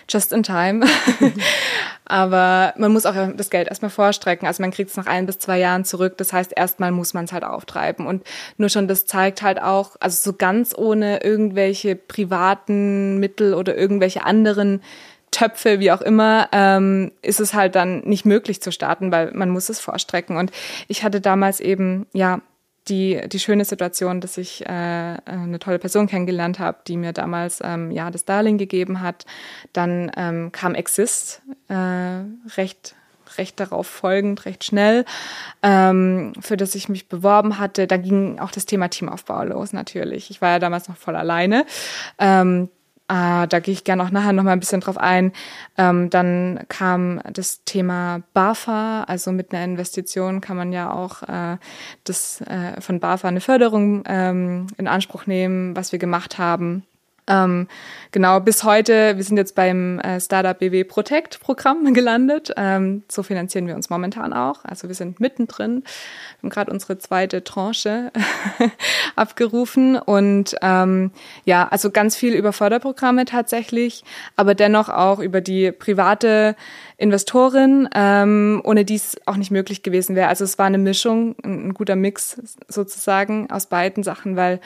just 0.08 0.32
in 0.34 0.44
time. 0.44 0.86
Aber 2.10 2.74
man 2.76 2.92
muss 2.92 3.06
auch 3.06 3.14
das 3.36 3.52
Geld 3.52 3.68
erstmal 3.68 3.92
vorstrecken. 3.92 4.48
Also 4.48 4.64
man 4.64 4.72
kriegt 4.72 4.90
es 4.90 4.98
nach 4.98 5.06
ein 5.06 5.28
bis 5.28 5.38
zwei 5.38 5.60
Jahren 5.60 5.86
zurück. 5.86 6.18
Das 6.18 6.34
heißt, 6.34 6.54
erstmal 6.56 6.92
muss 6.92 7.14
man 7.14 7.26
es 7.26 7.32
halt 7.32 7.44
auftreiben. 7.44 8.08
Und 8.08 8.24
nur 8.58 8.70
schon 8.70 8.88
das 8.88 9.06
zeigt 9.06 9.44
halt 9.44 9.62
auch, 9.62 9.96
also 10.00 10.32
so 10.32 10.36
ganz 10.36 10.76
ohne 10.76 11.22
irgendwelche 11.24 11.96
privaten 11.96 13.20
Mittel 13.20 13.54
oder 13.54 13.78
irgendwelche 13.78 14.26
anderen 14.26 14.82
Töpfe, 15.32 15.80
wie 15.80 15.92
auch 15.92 16.02
immer, 16.02 16.50
ähm, 16.52 17.12
ist 17.22 17.40
es 17.40 17.54
halt 17.54 17.76
dann 17.76 18.02
nicht 18.02 18.26
möglich 18.26 18.62
zu 18.62 18.72
starten, 18.72 19.12
weil 19.12 19.32
man 19.34 19.50
muss 19.50 19.70
es 19.70 19.80
vorstrecken. 19.80 20.38
Und 20.38 20.52
ich 20.88 21.04
hatte 21.04 21.22
damals 21.22 21.60
eben, 21.60 22.08
ja, 22.14 22.42
die, 22.88 23.22
die 23.28 23.40
schöne 23.40 23.66
Situation, 23.66 24.20
dass 24.20 24.38
ich 24.38 24.66
äh, 24.66 24.70
eine 24.70 25.60
tolle 25.60 25.80
Person 25.80 26.08
kennengelernt 26.08 26.60
habe, 26.60 26.80
die 26.88 26.98
mir 26.98 27.14
damals 27.14 27.60
ähm, 27.64 27.92
ja 27.92 28.10
das 28.10 28.26
Darling 28.26 28.58
gegeben 28.58 29.02
hat. 29.02 29.26
Dann 29.74 30.12
ähm, 30.18 30.52
kam 30.52 30.76
Exist 30.76 31.42
äh, 31.68 31.76
recht 32.58 32.96
recht 33.38 33.60
darauf 33.60 33.86
folgend, 33.86 34.46
recht 34.46 34.64
schnell, 34.64 35.06
ähm, 35.62 36.34
für 36.40 36.58
das 36.58 36.74
ich 36.74 36.90
mich 36.90 37.08
beworben 37.10 37.60
hatte. 37.60 37.86
Da 37.86 37.98
ging 37.98 38.40
auch 38.40 38.52
das 38.52 38.66
Thema 38.66 38.88
Teamaufbau 38.88 39.44
los 39.44 39.72
natürlich. 39.72 40.32
Ich 40.32 40.42
war 40.42 40.50
ja 40.50 40.60
damals 40.60 40.90
noch 40.90 40.98
voll 40.98 41.16
alleine. 41.16 41.66
Ähm, 42.18 42.70
äh, 43.10 43.48
da 43.48 43.60
gehe 43.60 43.74
ich 43.74 43.84
gerne 43.84 44.04
auch 44.04 44.12
nachher 44.12 44.34
noch 44.34 44.44
mal 44.44 44.52
ein 44.52 44.60
bisschen 44.60 44.82
drauf 44.82 44.98
ein. 44.98 45.34
Ähm, 45.78 46.10
dann 46.10 46.62
kam 46.70 47.22
das 47.34 47.64
Thema 47.66 48.22
BAFA, 48.34 49.04
also 49.04 49.32
mit 49.32 49.52
einer 49.52 49.64
Investition 49.64 50.42
kann 50.42 50.56
man 50.56 50.72
ja 50.72 50.94
auch 50.94 51.24
äh, 51.24 51.58
das 52.04 52.42
äh, 52.42 52.80
von 52.80 53.00
BAFA 53.00 53.28
eine 53.28 53.42
Förderung 53.42 54.04
ähm, 54.06 54.68
in 54.78 54.88
Anspruch 54.88 55.26
nehmen, 55.26 55.76
was 55.76 55.92
wir 55.92 56.00
gemacht 56.00 56.38
haben. 56.38 56.86
Ähm, 57.30 57.68
genau, 58.12 58.40
bis 58.40 58.64
heute, 58.64 59.16
wir 59.16 59.24
sind 59.24 59.38
jetzt 59.38 59.54
beim 59.54 60.00
äh, 60.00 60.20
Startup 60.20 60.58
BW 60.58 60.84
Protect 60.84 61.40
Programm 61.40 61.94
gelandet. 61.94 62.52
Ähm, 62.58 63.04
so 63.08 63.22
finanzieren 63.22 63.68
wir 63.68 63.76
uns 63.76 63.90
momentan 63.90 64.34
auch. 64.34 64.66
Also 64.66 64.88
wir 64.88 64.96
sind 64.96 65.20
mittendrin. 65.20 65.84
Wir 65.84 66.44
haben 66.44 66.50
gerade 66.50 66.72
unsere 66.72 66.98
zweite 66.98 67.44
Tranche 67.44 68.12
abgerufen 69.16 69.96
und 69.98 70.56
ähm, 70.64 71.12
ja, 71.46 71.68
also 71.68 71.92
ganz 71.92 72.16
viel 72.16 72.34
über 72.34 72.52
Förderprogramme 72.52 73.26
tatsächlich, 73.26 74.04
aber 74.36 74.56
dennoch 74.56 74.90
auch 74.90 75.20
über 75.20 75.40
die 75.40 75.72
private 75.72 76.56
Investorin, 76.98 77.88
ähm, 77.94 78.62
ohne 78.64 78.86
die 78.86 78.96
es 78.96 79.18
auch 79.28 79.38
nicht 79.38 79.52
möglich 79.52 79.84
gewesen 79.84 80.16
wäre. 80.16 80.30
Also 80.30 80.44
es 80.44 80.58
war 80.58 80.66
eine 80.66 80.80
Mischung, 80.80 81.36
ein, 81.44 81.70
ein 81.70 81.74
guter 81.76 81.96
Mix 81.96 82.42
sozusagen 82.68 83.52
aus 83.52 83.68
beiden 83.68 84.04
Sachen, 84.04 84.36
weil 84.36 84.60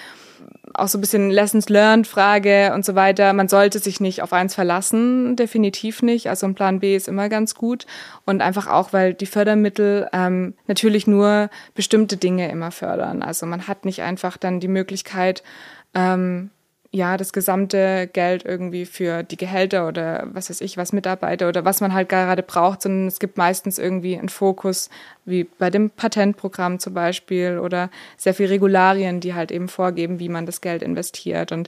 auch 0.73 0.87
so 0.87 0.97
ein 0.97 1.01
bisschen 1.01 1.29
Lessons 1.29 1.69
learned 1.69 2.07
Frage 2.07 2.71
und 2.73 2.85
so 2.85 2.95
weiter. 2.95 3.33
Man 3.33 3.47
sollte 3.47 3.79
sich 3.79 3.99
nicht 3.99 4.21
auf 4.21 4.33
eins 4.33 4.55
verlassen, 4.55 5.35
definitiv 5.35 6.01
nicht. 6.01 6.29
Also 6.29 6.45
ein 6.45 6.55
Plan 6.55 6.79
B 6.79 6.95
ist 6.95 7.07
immer 7.07 7.29
ganz 7.29 7.55
gut 7.55 7.85
und 8.25 8.41
einfach 8.41 8.67
auch, 8.67 8.93
weil 8.93 9.13
die 9.13 9.25
Fördermittel 9.25 10.09
ähm, 10.13 10.53
natürlich 10.67 11.07
nur 11.07 11.49
bestimmte 11.75 12.17
Dinge 12.17 12.49
immer 12.49 12.71
fördern. 12.71 13.23
Also 13.23 13.45
man 13.45 13.67
hat 13.67 13.85
nicht 13.85 14.01
einfach 14.01 14.37
dann 14.37 14.59
die 14.59 14.67
Möglichkeit, 14.67 15.43
ähm, 15.93 16.49
ja, 16.95 17.17
das 17.17 17.33
gesamte 17.33 18.07
Geld 18.13 18.45
irgendwie 18.45 18.85
für 18.85 19.23
die 19.23 19.35
Gehälter 19.35 19.87
oder 19.87 20.27
was 20.31 20.51
weiß 20.51 20.61
ich, 20.61 20.77
was 20.77 20.93
Mitarbeiter 20.93 21.49
oder 21.49 21.65
was 21.65 21.81
man 21.81 21.91
halt 21.91 22.07
gerade 22.07 22.43
braucht, 22.43 22.83
sondern 22.83 23.07
es 23.07 23.19
gibt 23.19 23.35
meistens 23.35 23.79
irgendwie 23.79 24.15
einen 24.15 24.29
Fokus, 24.29 24.91
wie 25.25 25.45
bei 25.45 25.71
dem 25.71 25.89
Patentprogramm 25.89 26.77
zum 26.77 26.93
Beispiel 26.93 27.57
oder 27.57 27.89
sehr 28.15 28.35
viel 28.35 28.45
Regularien, 28.45 29.21
die 29.21 29.33
halt 29.33 29.51
eben 29.51 29.69
vorgeben, 29.69 30.19
wie 30.19 30.29
man 30.29 30.45
das 30.45 30.61
Geld 30.61 30.83
investiert. 30.83 31.51
Und 31.51 31.67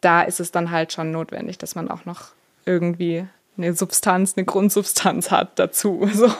da 0.00 0.22
ist 0.22 0.38
es 0.38 0.52
dann 0.52 0.70
halt 0.70 0.92
schon 0.92 1.10
notwendig, 1.10 1.58
dass 1.58 1.74
man 1.74 1.90
auch 1.90 2.04
noch 2.04 2.28
irgendwie 2.64 3.26
eine 3.56 3.74
Substanz, 3.74 4.34
eine 4.36 4.46
Grundsubstanz 4.46 5.30
hat 5.30 5.58
dazu. 5.58 6.08
So. 6.22 6.30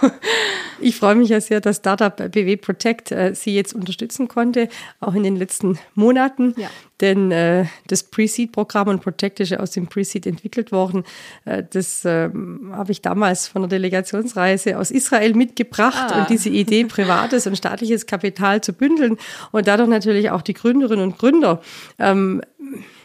Ich 0.81 0.97
freue 0.97 1.15
mich 1.15 1.29
ja 1.31 1.41
sehr, 1.41 1.61
dass 1.61 1.77
Startup 1.77 2.17
BW 2.17 2.57
Protect 2.57 3.11
äh, 3.11 3.35
Sie 3.35 3.55
jetzt 3.55 3.75
unterstützen 3.75 4.29
konnte, 4.29 4.69
auch 5.01 5.15
in 5.15 5.23
den 5.23 5.37
letzten 5.37 5.79
Monaten. 5.95 6.55
Ja. 6.57 6.69
Denn 7.01 7.33
äh, 7.33 7.67
das 7.89 8.05
Pre-Seed-Programm 8.05 8.89
und 8.89 9.03
Protect 9.03 9.41
ist 9.41 9.51
ja 9.51 9.61
aus 9.61 9.73
dem 9.73 9.87
Pre-Seed 9.89 10.27
entwickelt 10.27 10.71
worden. 10.73 11.05
Äh, 11.45 11.65
das 11.69 12.05
ähm, 12.05 12.73
habe 12.75 12.93
ich 12.93 13.03
damals 13.03 13.49
von 13.49 13.63
der 13.63 13.69
Delegationsreise 13.69 14.79
aus 14.79 14.91
Israel 14.91 15.35
mitgebracht 15.35 16.13
ah. 16.13 16.21
und 16.21 16.31
diese 16.31 16.49
Idee, 16.49 16.85
privates 16.85 17.47
und 17.47 17.57
staatliches 17.57 18.07
Kapital 18.07 18.61
zu 18.61 18.73
bündeln 18.73 19.17
und 19.51 19.67
dadurch 19.67 19.89
natürlich 19.89 20.31
auch 20.31 20.43
die 20.43 20.55
Gründerinnen 20.55 21.05
und 21.05 21.19
Gründer 21.19 21.61
ähm, 21.99 22.43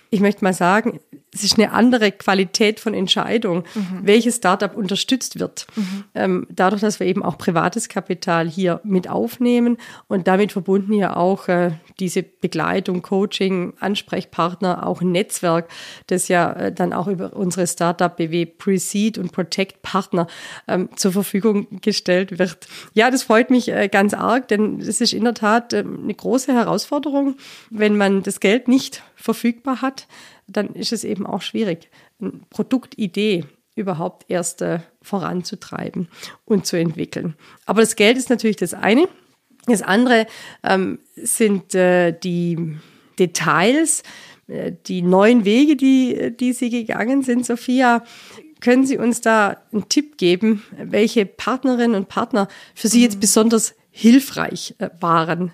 ich 0.10 0.20
möchte 0.20 0.44
mal 0.44 0.54
sagen, 0.54 1.00
es 1.34 1.44
ist 1.44 1.60
eine 1.60 1.72
andere 1.72 2.12
Qualität 2.12 2.80
von 2.80 2.94
Entscheidung, 2.94 3.64
mhm. 3.76 4.00
welches 4.04 4.38
Startup 4.38 4.76
unterstützt 4.76 5.40
wird. 5.40 5.68
Mhm. 5.76 6.04
Ähm, 6.16 6.48
dadurch, 6.50 6.82
dass 6.82 7.00
wir 7.00 7.08
eben 7.08 7.24
auch 7.24 7.38
privates 7.38 7.90
Kapital 7.90 8.48
hier 8.48 8.80
mit 8.84 9.10
aufnehmen 9.10 9.78
und 10.08 10.28
damit 10.28 10.52
verbunden 10.52 10.94
ja 10.94 11.16
auch 11.16 11.48
äh, 11.48 11.72
diese 12.00 12.24
Begleitung, 12.24 13.02
Coaching, 13.02 13.74
Ansprechpartner, 13.80 14.88
auch 14.88 15.02
Netzwerk, 15.02 15.70
das 16.08 16.28
ja 16.28 16.52
äh, 16.54 16.72
dann 16.72 16.94
auch 16.94 17.08
über 17.08 17.34
unsere 17.34 17.68
Startup 17.68 18.16
BW 18.16 18.46
Precede 18.46 19.20
und 19.20 19.32
Protect 19.32 19.82
Partner 19.82 20.28
ähm, 20.68 20.90
zur 20.96 21.12
Verfügung 21.12 21.68
gestellt 21.82 22.40
wird. 22.40 22.68
Ja, 22.94 23.12
das 23.12 23.24
freut 23.24 23.50
mich 23.50 23.70
äh, 23.70 23.90
ganz 23.90 24.14
arg, 24.14 24.48
denn 24.48 24.80
es 24.80 25.02
ist 25.02 25.14
in 25.14 25.26
der 25.26 25.34
Tat 25.34 25.74
äh, 25.74 25.80
eine 25.80 26.14
große 26.14 26.54
Herausforderung, 26.54 27.36
wenn 27.70 27.98
man 27.98 28.24
das 28.24 28.40
Geld 28.40 28.68
nicht 28.68 29.04
verfügbar 29.28 29.82
hat, 29.82 30.08
dann 30.48 30.74
ist 30.74 30.94
es 30.94 31.04
eben 31.04 31.26
auch 31.28 31.42
schwierig, 31.42 31.90
eine 32.22 32.32
Produktidee 32.50 33.44
überhaupt 33.76 34.24
erst 34.30 34.62
äh, 34.62 34.80
voranzutreiben 35.02 36.08
und 36.46 36.66
zu 36.66 36.78
entwickeln. 36.78 37.36
Aber 37.66 37.82
das 37.82 37.98
Geld 37.98 38.18
ist 38.18 38.30
natürlich 38.30 38.56
das 38.56 38.74
eine. 38.74 39.10
Das 39.66 39.82
andere 39.82 40.28
ähm, 40.64 41.00
sind 41.18 41.76
äh, 41.76 42.18
die 42.18 42.78
Details, 43.20 44.04
äh, 44.48 44.72
die 44.86 45.02
neuen 45.02 45.44
Wege, 45.44 45.76
die, 45.76 46.32
die 46.40 46.54
Sie 46.54 46.70
gegangen 46.70 47.22
sind, 47.22 47.46
Sophia. 47.46 48.06
Können 48.62 48.86
Sie 48.86 48.98
uns 48.98 49.20
da 49.20 49.58
einen 49.74 49.90
Tipp 49.90 50.18
geben, 50.18 50.64
welche 50.82 51.26
Partnerinnen 51.26 51.98
und 51.98 52.08
Partner 52.08 52.48
für 52.74 52.88
Sie 52.88 53.04
jetzt 53.04 53.18
mhm. 53.18 53.20
besonders 53.20 53.76
hilfreich 53.92 54.76
äh, 54.78 54.90
waren? 55.02 55.52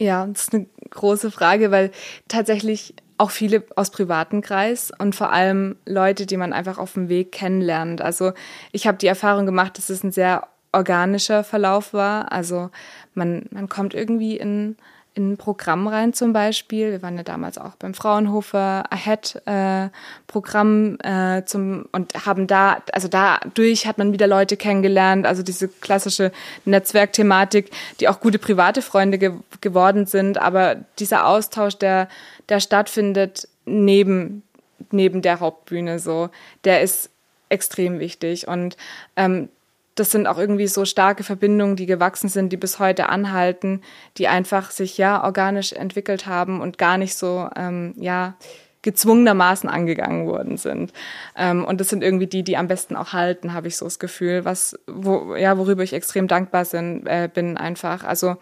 Ja, 0.00 0.26
das 0.26 0.44
ist 0.44 0.54
eine 0.54 0.66
große 0.88 1.30
Frage, 1.30 1.70
weil 1.70 1.90
tatsächlich 2.26 2.94
auch 3.18 3.30
viele 3.30 3.64
aus 3.76 3.90
privaten 3.90 4.40
Kreis 4.40 4.90
und 4.98 5.14
vor 5.14 5.30
allem 5.30 5.76
Leute, 5.84 6.24
die 6.24 6.38
man 6.38 6.54
einfach 6.54 6.78
auf 6.78 6.94
dem 6.94 7.10
Weg 7.10 7.32
kennenlernt. 7.32 8.00
Also 8.00 8.32
ich 8.72 8.86
habe 8.86 8.96
die 8.96 9.08
Erfahrung 9.08 9.44
gemacht, 9.44 9.76
dass 9.76 9.90
es 9.90 10.02
ein 10.02 10.10
sehr 10.10 10.48
organischer 10.72 11.44
Verlauf 11.44 11.92
war. 11.92 12.32
Also 12.32 12.70
man, 13.12 13.44
man 13.50 13.68
kommt 13.68 13.92
irgendwie 13.92 14.38
in 14.38 14.76
in 15.14 15.32
ein 15.32 15.36
Programm 15.36 15.88
rein 15.88 16.12
zum 16.12 16.32
Beispiel. 16.32 16.92
Wir 16.92 17.02
waren 17.02 17.16
ja 17.16 17.22
damals 17.22 17.58
auch 17.58 17.74
beim 17.76 17.94
Fraunhofer 17.94 18.84
Ahead-Programm 18.90 20.98
äh, 21.02 21.38
äh, 21.38 21.44
zum 21.44 21.86
und 21.92 22.26
haben 22.26 22.46
da, 22.46 22.82
also 22.92 23.08
dadurch 23.08 23.86
hat 23.86 23.98
man 23.98 24.12
wieder 24.12 24.26
Leute 24.26 24.56
kennengelernt, 24.56 25.26
also 25.26 25.42
diese 25.42 25.68
klassische 25.68 26.32
Netzwerkthematik, 26.64 27.70
die 27.98 28.08
auch 28.08 28.20
gute 28.20 28.38
private 28.38 28.82
Freunde 28.82 29.18
ge 29.18 29.32
geworden 29.60 30.06
sind, 30.06 30.38
aber 30.38 30.76
dieser 30.98 31.26
Austausch, 31.26 31.76
der, 31.76 32.08
der 32.48 32.60
stattfindet 32.60 33.48
neben, 33.66 34.42
neben 34.90 35.22
der 35.22 35.40
Hauptbühne 35.40 35.98
so, 35.98 36.30
der 36.64 36.82
ist 36.82 37.10
extrem 37.50 37.98
wichtig. 37.98 38.48
Und 38.48 38.78
ähm, 39.16 39.50
das 39.94 40.10
sind 40.10 40.26
auch 40.26 40.38
irgendwie 40.38 40.66
so 40.66 40.84
starke 40.84 41.24
Verbindungen, 41.24 41.76
die 41.76 41.86
gewachsen 41.86 42.28
sind, 42.28 42.52
die 42.52 42.56
bis 42.56 42.78
heute 42.78 43.08
anhalten, 43.08 43.82
die 44.16 44.28
einfach 44.28 44.70
sich 44.70 44.96
ja 44.98 45.22
organisch 45.24 45.72
entwickelt 45.72 46.26
haben 46.26 46.60
und 46.60 46.78
gar 46.78 46.96
nicht 46.96 47.14
so, 47.14 47.48
ähm, 47.56 47.94
ja, 47.96 48.34
gezwungenermaßen 48.82 49.68
angegangen 49.68 50.26
worden 50.26 50.56
sind. 50.56 50.92
Ähm, 51.36 51.64
und 51.64 51.80
das 51.80 51.88
sind 51.88 52.02
irgendwie 52.02 52.26
die, 52.26 52.42
die 52.42 52.56
am 52.56 52.66
besten 52.66 52.96
auch 52.96 53.12
halten, 53.12 53.52
habe 53.52 53.68
ich 53.68 53.76
so 53.76 53.84
das 53.84 53.98
Gefühl, 53.98 54.44
was, 54.44 54.78
wo, 54.86 55.34
ja, 55.36 55.58
worüber 55.58 55.82
ich 55.82 55.92
extrem 55.92 56.28
dankbar 56.28 56.64
sind, 56.64 57.06
äh, 57.06 57.28
bin 57.32 57.58
einfach. 57.58 58.04
Also 58.04 58.36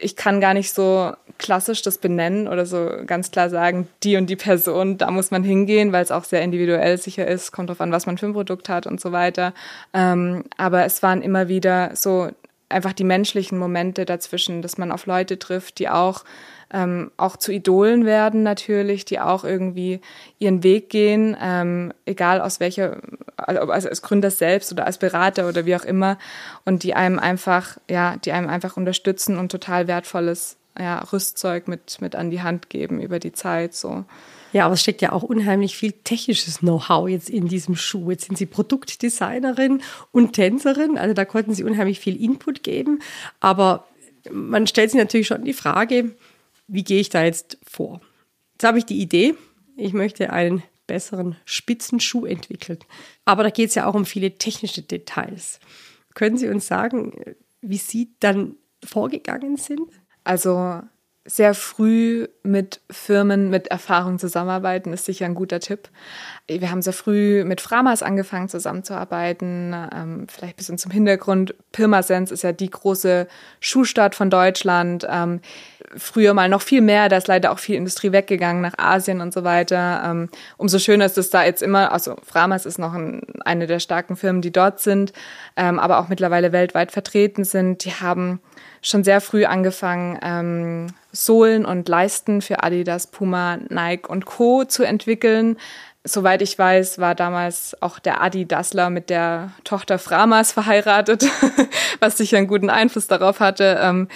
ich 0.00 0.16
kann 0.16 0.40
gar 0.40 0.54
nicht 0.54 0.72
so 0.72 1.12
klassisch 1.38 1.82
das 1.82 1.98
benennen 1.98 2.48
oder 2.48 2.66
so 2.66 2.90
ganz 3.06 3.30
klar 3.30 3.50
sagen, 3.50 3.88
die 4.02 4.16
und 4.16 4.28
die 4.28 4.36
Person, 4.36 4.98
da 4.98 5.10
muss 5.10 5.30
man 5.30 5.44
hingehen, 5.44 5.92
weil 5.92 6.02
es 6.02 6.10
auch 6.10 6.24
sehr 6.24 6.42
individuell 6.42 6.98
sicher 6.98 7.26
ist, 7.26 7.52
kommt 7.52 7.70
drauf 7.70 7.80
an, 7.80 7.92
was 7.92 8.06
man 8.06 8.18
für 8.18 8.26
ein 8.26 8.32
Produkt 8.32 8.68
hat 8.68 8.86
und 8.86 9.00
so 9.00 9.12
weiter. 9.12 9.52
Ähm, 9.92 10.44
aber 10.56 10.84
es 10.84 11.02
waren 11.02 11.22
immer 11.22 11.48
wieder 11.48 11.90
so 11.94 12.30
einfach 12.68 12.92
die 12.92 13.04
menschlichen 13.04 13.58
Momente 13.58 14.04
dazwischen, 14.04 14.62
dass 14.62 14.78
man 14.78 14.92
auf 14.92 15.06
Leute 15.06 15.38
trifft, 15.38 15.78
die 15.78 15.88
auch 15.88 16.24
ähm, 16.72 17.12
auch 17.16 17.36
zu 17.36 17.52
Idolen 17.52 18.04
werden 18.06 18.42
natürlich, 18.42 19.04
die 19.04 19.20
auch 19.20 19.44
irgendwie 19.44 20.00
ihren 20.38 20.64
Weg 20.64 20.90
gehen, 20.90 21.36
ähm, 21.40 21.92
egal 22.06 22.40
aus 22.40 22.58
welcher, 22.58 23.00
also 23.36 23.70
als 23.70 24.02
Gründer 24.02 24.30
selbst 24.32 24.72
oder 24.72 24.84
als 24.84 24.98
Berater 24.98 25.48
oder 25.48 25.64
wie 25.64 25.76
auch 25.76 25.84
immer, 25.84 26.18
und 26.64 26.82
die 26.82 26.94
einem 26.94 27.20
einfach, 27.20 27.78
ja, 27.88 28.16
die 28.16 28.32
einem 28.32 28.48
einfach 28.48 28.76
unterstützen 28.76 29.38
und 29.38 29.52
total 29.52 29.86
wertvolles 29.86 30.56
ja, 30.78 30.98
Rüstzeug 31.12 31.68
mit, 31.68 32.00
mit 32.00 32.16
an 32.16 32.30
die 32.30 32.42
Hand 32.42 32.68
geben 32.68 33.00
über 33.00 33.20
die 33.20 33.32
Zeit. 33.32 33.74
So. 33.74 34.04
Ja, 34.52 34.64
aber 34.64 34.74
es 34.74 34.82
steckt 34.82 35.02
ja 35.02 35.12
auch 35.12 35.22
unheimlich 35.22 35.76
viel 35.76 35.92
technisches 35.92 36.58
Know-how 36.58 37.08
jetzt 37.08 37.28
in 37.28 37.48
diesem 37.48 37.76
Schuh. 37.76 38.10
Jetzt 38.10 38.26
sind 38.26 38.38
Sie 38.38 38.46
Produktdesignerin 38.46 39.82
und 40.12 40.32
Tänzerin, 40.32 40.98
also 40.98 41.14
da 41.14 41.24
konnten 41.24 41.54
Sie 41.54 41.64
unheimlich 41.64 42.00
viel 42.00 42.20
Input 42.22 42.62
geben. 42.62 43.00
Aber 43.40 43.86
man 44.30 44.66
stellt 44.66 44.90
sich 44.90 44.98
natürlich 44.98 45.26
schon 45.26 45.44
die 45.44 45.52
Frage, 45.52 46.12
wie 46.68 46.84
gehe 46.84 47.00
ich 47.00 47.08
da 47.08 47.24
jetzt 47.24 47.58
vor? 47.66 48.00
Jetzt 48.54 48.64
habe 48.64 48.78
ich 48.78 48.86
die 48.86 49.00
Idee, 49.00 49.34
ich 49.76 49.92
möchte 49.92 50.32
einen 50.32 50.62
besseren 50.86 51.36
Spitzenschuh 51.44 52.26
entwickeln. 52.26 52.78
Aber 53.24 53.42
da 53.42 53.50
geht 53.50 53.70
es 53.70 53.74
ja 53.74 53.86
auch 53.86 53.94
um 53.94 54.06
viele 54.06 54.38
technische 54.38 54.82
Details. 54.82 55.60
Können 56.14 56.38
Sie 56.38 56.48
uns 56.48 56.66
sagen, 56.66 57.36
wie 57.60 57.76
Sie 57.76 58.14
dann 58.20 58.56
vorgegangen 58.84 59.56
sind? 59.56 59.90
Also 60.24 60.80
sehr 61.24 61.54
früh 61.54 62.26
mit 62.46 62.80
Firmen 62.90 63.50
mit 63.50 63.68
Erfahrung 63.68 64.18
zusammenarbeiten, 64.18 64.92
ist 64.92 65.04
sicher 65.04 65.26
ein 65.26 65.34
guter 65.34 65.60
Tipp. 65.60 65.88
Wir 66.48 66.70
haben 66.70 66.82
sehr 66.82 66.92
früh 66.92 67.44
mit 67.44 67.60
Framas 67.60 68.02
angefangen 68.02 68.48
zusammenzuarbeiten. 68.48 69.74
Ähm, 69.94 70.26
vielleicht 70.28 70.54
ein 70.54 70.56
bisschen 70.56 70.78
zum 70.78 70.92
Hintergrund. 70.92 71.54
Pirmasens 71.72 72.30
ist 72.30 72.42
ja 72.42 72.52
die 72.52 72.70
große 72.70 73.26
Schuhstadt 73.60 74.14
von 74.14 74.30
Deutschland. 74.30 75.06
Ähm, 75.10 75.40
früher 75.96 76.34
mal 76.34 76.48
noch 76.48 76.62
viel 76.62 76.80
mehr, 76.80 77.08
da 77.08 77.16
ist 77.16 77.28
leider 77.28 77.52
auch 77.52 77.58
viel 77.58 77.76
Industrie 77.76 78.12
weggegangen 78.12 78.62
nach 78.62 78.78
Asien 78.78 79.20
und 79.20 79.32
so 79.32 79.44
weiter. 79.44 80.02
Ähm, 80.04 80.28
umso 80.56 80.78
schöner 80.78 81.06
ist 81.06 81.18
es 81.18 81.30
da 81.30 81.44
jetzt 81.44 81.62
immer, 81.62 81.92
also 81.92 82.16
Framas 82.24 82.66
ist 82.66 82.78
noch 82.78 82.94
ein, 82.94 83.22
eine 83.44 83.66
der 83.66 83.80
starken 83.80 84.16
Firmen, 84.16 84.42
die 84.42 84.52
dort 84.52 84.80
sind, 84.80 85.12
ähm, 85.56 85.78
aber 85.78 85.98
auch 85.98 86.08
mittlerweile 86.08 86.52
weltweit 86.52 86.92
vertreten 86.92 87.44
sind. 87.44 87.84
Die 87.84 87.92
haben 87.92 88.40
schon 88.82 89.04
sehr 89.04 89.20
früh 89.20 89.44
angefangen, 89.44 90.18
ähm, 90.22 90.86
Sohlen 91.12 91.64
und 91.64 91.88
Leisten 91.88 92.35
für 92.42 92.62
Adidas, 92.62 93.06
Puma, 93.06 93.58
Nike 93.68 94.08
und 94.08 94.26
Co. 94.26 94.64
zu 94.64 94.84
entwickeln. 94.84 95.56
Soweit 96.08 96.40
ich 96.40 96.56
weiß, 96.56 97.00
war 97.00 97.16
damals 97.16 97.76
auch 97.82 97.98
der 97.98 98.22
Adi 98.22 98.46
Dassler 98.46 98.90
mit 98.90 99.10
der 99.10 99.50
Tochter 99.64 99.98
Framas 99.98 100.52
verheiratet, 100.52 101.26
was 102.00 102.16
sicher 102.16 102.38
einen 102.38 102.46
guten 102.46 102.70
Einfluss 102.70 103.08
darauf 103.08 103.40
hatte. 103.40 103.80
Ähm, 103.82 104.06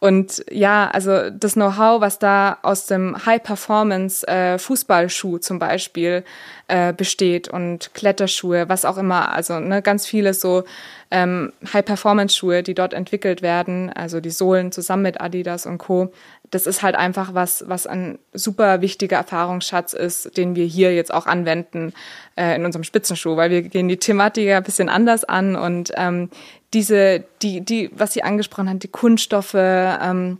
und 0.00 0.44
ja, 0.50 0.90
also 0.92 1.30
das 1.30 1.52
Know-how, 1.52 2.00
was 2.00 2.18
da 2.18 2.58
aus 2.62 2.86
dem 2.86 3.24
High-Performance-Fußballschuh 3.24 5.36
äh, 5.36 5.40
zum 5.40 5.60
Beispiel 5.60 6.24
äh, 6.66 6.92
besteht 6.92 7.46
und 7.46 7.94
Kletterschuhe, 7.94 8.68
was 8.68 8.84
auch 8.84 8.98
immer, 8.98 9.30
also 9.30 9.60
ne, 9.60 9.82
ganz 9.82 10.04
viele 10.04 10.34
so 10.34 10.64
ähm, 11.12 11.52
High-Performance-Schuhe, 11.72 12.64
die 12.64 12.74
dort 12.74 12.92
entwickelt 12.92 13.40
werden, 13.40 13.92
also 13.92 14.20
die 14.20 14.30
Sohlen 14.30 14.72
zusammen 14.72 15.04
mit 15.04 15.20
Adidas 15.20 15.64
und 15.64 15.78
Co. 15.78 16.12
Das 16.50 16.66
ist 16.66 16.82
halt 16.82 16.94
einfach 16.94 17.34
was, 17.34 17.64
was 17.68 17.86
ein 17.86 18.18
super 18.32 18.80
wichtiger 18.80 19.16
Erfahrungsschatz 19.16 19.92
ist, 19.92 20.36
den 20.36 20.54
wir 20.54 20.64
hier 20.64 20.94
jetzt 20.94 21.12
auch 21.12 21.26
anwenden 21.26 21.92
äh, 22.36 22.54
in 22.54 22.64
unserem 22.64 22.84
Spitzenschuh, 22.84 23.36
weil 23.36 23.50
wir 23.50 23.62
gehen 23.62 23.88
die 23.88 23.96
Thematik 23.96 24.46
ja 24.46 24.58
ein 24.58 24.62
bisschen 24.62 24.88
anders 24.88 25.24
an 25.24 25.56
und 25.56 25.92
ähm, 25.96 26.30
diese, 26.74 27.24
die, 27.42 27.60
die, 27.62 27.90
was 27.94 28.12
sie 28.12 28.22
angesprochen 28.22 28.68
hat, 28.70 28.82
die 28.82 28.88
Kunststoffe, 28.88 29.54
ähm, 29.54 30.38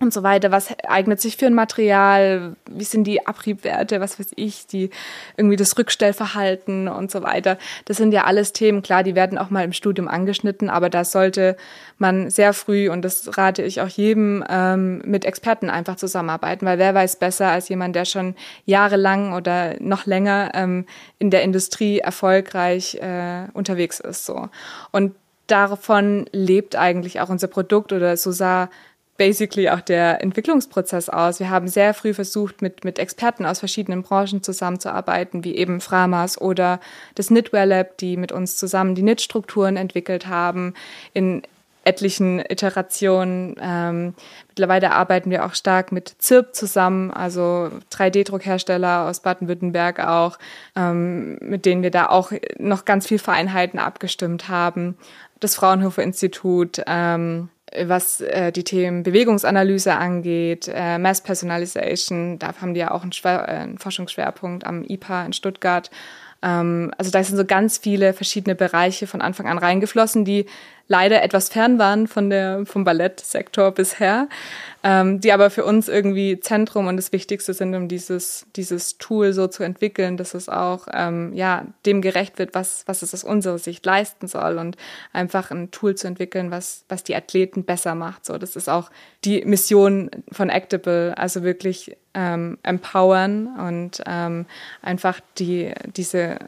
und 0.00 0.12
so 0.12 0.22
weiter. 0.22 0.50
Was 0.52 0.74
eignet 0.86 1.20
sich 1.20 1.36
für 1.36 1.46
ein 1.46 1.54
Material? 1.54 2.56
Wie 2.70 2.84
sind 2.84 3.04
die 3.04 3.26
Abriebwerte? 3.26 4.00
Was 4.00 4.18
weiß 4.18 4.28
ich? 4.36 4.66
Die 4.66 4.90
irgendwie 5.36 5.56
das 5.56 5.76
Rückstellverhalten 5.76 6.88
und 6.88 7.10
so 7.10 7.22
weiter. 7.22 7.58
Das 7.84 7.96
sind 7.96 8.12
ja 8.12 8.24
alles 8.24 8.52
Themen. 8.52 8.82
Klar, 8.82 9.02
die 9.02 9.14
werden 9.14 9.38
auch 9.38 9.50
mal 9.50 9.64
im 9.64 9.72
Studium 9.72 10.08
angeschnitten, 10.08 10.70
aber 10.70 10.88
da 10.88 11.04
sollte 11.04 11.56
man 11.98 12.30
sehr 12.30 12.52
früh 12.52 12.88
und 12.88 13.02
das 13.02 13.36
rate 13.36 13.62
ich 13.62 13.80
auch 13.80 13.88
jedem 13.88 14.44
ähm, 14.48 15.02
mit 15.04 15.24
Experten 15.24 15.68
einfach 15.68 15.96
zusammenarbeiten, 15.96 16.64
weil 16.64 16.78
wer 16.78 16.94
weiß 16.94 17.16
besser 17.16 17.48
als 17.48 17.68
jemand, 17.68 17.96
der 17.96 18.04
schon 18.04 18.36
jahrelang 18.66 19.32
oder 19.32 19.74
noch 19.80 20.06
länger 20.06 20.52
ähm, 20.54 20.86
in 21.18 21.30
der 21.30 21.42
Industrie 21.42 21.98
erfolgreich 21.98 22.94
äh, 22.96 23.48
unterwegs 23.52 23.98
ist. 23.98 24.26
So 24.26 24.48
und 24.92 25.14
davon 25.48 26.26
lebt 26.30 26.76
eigentlich 26.76 27.20
auch 27.20 27.28
unser 27.30 27.48
Produkt 27.48 27.92
oder 27.92 28.16
so 28.16 28.30
sah 28.30 28.68
basically 29.18 29.68
auch 29.68 29.82
der 29.82 30.22
Entwicklungsprozess 30.22 31.10
aus. 31.10 31.40
Wir 31.40 31.50
haben 31.50 31.68
sehr 31.68 31.92
früh 31.92 32.14
versucht, 32.14 32.62
mit, 32.62 32.84
mit 32.84 32.98
Experten 32.98 33.44
aus 33.44 33.58
verschiedenen 33.58 34.02
Branchen 34.02 34.42
zusammenzuarbeiten, 34.42 35.44
wie 35.44 35.56
eben 35.56 35.80
Framas 35.80 36.40
oder 36.40 36.80
das 37.16 37.28
Knitwear 37.28 37.66
Lab, 37.66 37.98
die 37.98 38.16
mit 38.16 38.32
uns 38.32 38.56
zusammen 38.56 38.94
die 38.94 39.02
Knitstrukturen 39.02 39.76
entwickelt 39.76 40.28
haben 40.28 40.72
in 41.12 41.42
etlichen 41.84 42.38
Iterationen. 42.38 43.56
Ähm, 43.60 44.14
mittlerweile 44.48 44.92
arbeiten 44.92 45.30
wir 45.30 45.44
auch 45.46 45.54
stark 45.54 45.90
mit 45.90 46.14
ZIRP 46.18 46.54
zusammen, 46.54 47.10
also 47.10 47.70
3D-Druckhersteller 47.90 49.08
aus 49.08 49.20
Baden-Württemberg 49.20 50.00
auch, 50.06 50.38
ähm, 50.76 51.38
mit 51.40 51.64
denen 51.64 51.82
wir 51.82 51.90
da 51.90 52.08
auch 52.08 52.30
noch 52.58 52.84
ganz 52.84 53.06
viel 53.06 53.18
Vereinheiten 53.18 53.80
abgestimmt 53.80 54.48
haben. 54.48 54.96
Das 55.40 55.54
Fraunhofer 55.54 56.02
Institut, 56.02 56.82
ähm, 56.86 57.48
was 57.84 58.20
äh, 58.20 58.52
die 58.52 58.64
Themen 58.64 59.02
Bewegungsanalyse 59.02 59.94
angeht, 59.94 60.70
äh, 60.72 60.98
Mass 60.98 61.22
Personalization, 61.22 62.38
da 62.38 62.54
haben 62.60 62.74
die 62.74 62.80
ja 62.80 62.90
auch 62.90 63.02
einen, 63.02 63.12
Schwer 63.12 63.48
äh, 63.48 63.52
einen 63.52 63.78
Forschungsschwerpunkt 63.78 64.64
am 64.64 64.84
IPA 64.84 65.26
in 65.26 65.32
Stuttgart. 65.32 65.90
Ähm, 66.42 66.92
also 66.96 67.10
da 67.10 67.22
sind 67.22 67.36
so 67.36 67.44
ganz 67.44 67.78
viele 67.78 68.12
verschiedene 68.12 68.54
Bereiche 68.54 69.06
von 69.06 69.20
Anfang 69.20 69.46
an 69.46 69.58
reingeflossen, 69.58 70.24
die 70.24 70.46
leider 70.88 71.22
etwas 71.22 71.50
fern 71.50 71.78
waren 71.78 72.08
von 72.08 72.30
der, 72.30 72.64
vom 72.66 72.82
Ballettsektor 72.82 73.70
bisher, 73.72 74.28
ähm, 74.82 75.20
die 75.20 75.32
aber 75.32 75.50
für 75.50 75.64
uns 75.64 75.88
irgendwie 75.88 76.40
Zentrum 76.40 76.86
und 76.86 76.96
das 76.96 77.12
Wichtigste 77.12 77.52
sind, 77.52 77.74
um 77.74 77.88
dieses, 77.88 78.46
dieses 78.56 78.96
Tool 78.96 79.32
so 79.34 79.46
zu 79.46 79.62
entwickeln, 79.62 80.16
dass 80.16 80.34
es 80.34 80.48
auch 80.48 80.88
ähm, 80.92 81.34
ja, 81.34 81.66
dem 81.84 82.00
gerecht 82.00 82.38
wird, 82.38 82.54
was, 82.54 82.84
was 82.86 83.02
es 83.02 83.12
aus 83.12 83.22
unserer 83.22 83.58
Sicht 83.58 83.84
leisten 83.84 84.28
soll 84.28 84.58
und 84.58 84.76
einfach 85.12 85.50
ein 85.50 85.70
Tool 85.70 85.94
zu 85.94 86.06
entwickeln, 86.06 86.50
was, 86.50 86.84
was 86.88 87.04
die 87.04 87.14
Athleten 87.14 87.64
besser 87.64 87.94
macht. 87.94 88.24
So, 88.24 88.38
das 88.38 88.56
ist 88.56 88.68
auch 88.68 88.90
die 89.24 89.44
Mission 89.44 90.10
von 90.32 90.48
Actable, 90.48 91.16
also 91.18 91.42
wirklich 91.42 91.96
ähm, 92.14 92.58
empowern 92.62 93.46
und 93.58 94.02
ähm, 94.06 94.46
einfach 94.80 95.20
die, 95.38 95.72
diese 95.96 96.38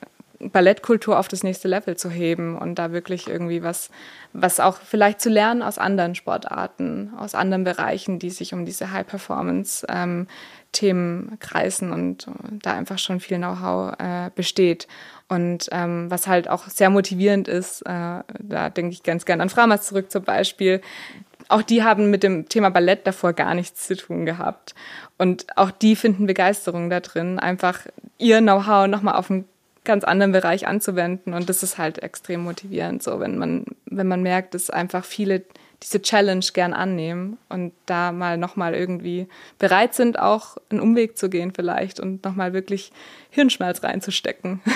Ballettkultur 0.41 1.19
auf 1.19 1.29
das 1.29 1.43
nächste 1.43 1.69
Level 1.69 1.99
zu 1.99 2.09
heben 2.09 2.57
und 2.57 2.77
da 2.77 2.93
wirklich 2.93 3.29
irgendwie 3.29 3.63
was, 3.63 3.91
was 4.33 4.59
auch 4.59 4.79
vielleicht 4.79 5.21
zu 5.21 5.29
lernen 5.29 5.61
aus 5.63 5.77
anderen 5.77 6.15
Sportarten, 6.15 7.13
aus 7.17 7.35
anderen 7.35 7.65
Bereichen, 7.65 8.19
die 8.19 8.31
sich 8.31 8.55
um 8.55 8.65
diese 8.65 8.91
High-Performance-Themen 8.91 11.37
kreisen 11.41 11.93
und 11.93 12.27
da 12.63 12.73
einfach 12.73 12.99
schon 12.99 13.21
viel 13.21 13.37
Know-how 13.37 13.93
äh, 13.99 14.31
besteht. 14.35 14.89
Und 15.29 15.69
ähm, 15.73 16.11
was 16.11 16.27
halt 16.27 16.49
auch 16.49 16.69
sehr 16.69 16.89
motivierend 16.89 17.47
ist, 17.47 17.83
äh, 17.83 18.23
da 18.39 18.71
denke 18.71 18.95
ich 18.95 19.03
ganz 19.03 19.27
gern 19.27 19.43
an 19.43 19.51
Framas 19.51 19.87
zurück 19.87 20.11
zum 20.11 20.25
Beispiel. 20.25 20.81
Auch 21.49 21.61
die 21.63 21.83
haben 21.83 22.11
mit 22.11 22.23
dem 22.23 22.49
Thema 22.49 22.71
Ballett 22.71 23.07
davor 23.07 23.35
gar 23.35 23.55
nichts 23.55 23.87
zu 23.87 23.97
tun 23.97 24.25
gehabt. 24.25 24.75
Und 25.19 25.45
auch 25.57 25.71
die 25.71 25.97
finden 25.97 26.25
Begeisterung 26.27 26.89
da 26.89 27.01
drin, 27.01 27.39
einfach 27.39 27.81
ihr 28.17 28.41
Know-how 28.41 28.87
nochmal 28.87 29.17
auf 29.17 29.29
ein 29.29 29.45
ganz 29.85 30.05
anderen 30.05 30.33
Bereich 30.33 30.67
anzuwenden. 30.67 31.35
Und 31.35 31.49
das 31.49 31.63
ist 31.63 31.79
halt 31.79 32.03
extrem 32.03 32.43
motivierend, 32.43 33.03
so 33.03 33.21
wenn 33.21 33.39
man, 33.39 33.65
wenn 33.87 34.09
man 34.09 34.23
merkt, 34.23 34.55
dass 34.55 34.71
einfach 34.71 35.05
viele 35.05 35.43
diese 35.83 36.03
Challenge 36.03 36.45
gern 36.53 36.75
annehmen 36.75 37.39
und 37.49 37.73
da 37.87 38.13
mal 38.13 38.37
nochmal 38.37 38.75
irgendwie 38.75 39.27
bereit 39.59 39.95
sind, 39.95 40.19
auch 40.19 40.59
einen 40.69 40.81
Umweg 40.81 41.17
zu 41.17 41.31
gehen 41.31 41.53
vielleicht 41.55 42.01
und 42.01 42.23
nochmal 42.25 42.53
wirklich 42.53 42.93
Hirnschmalz 43.31 43.83
reinzustecken. 43.83 44.61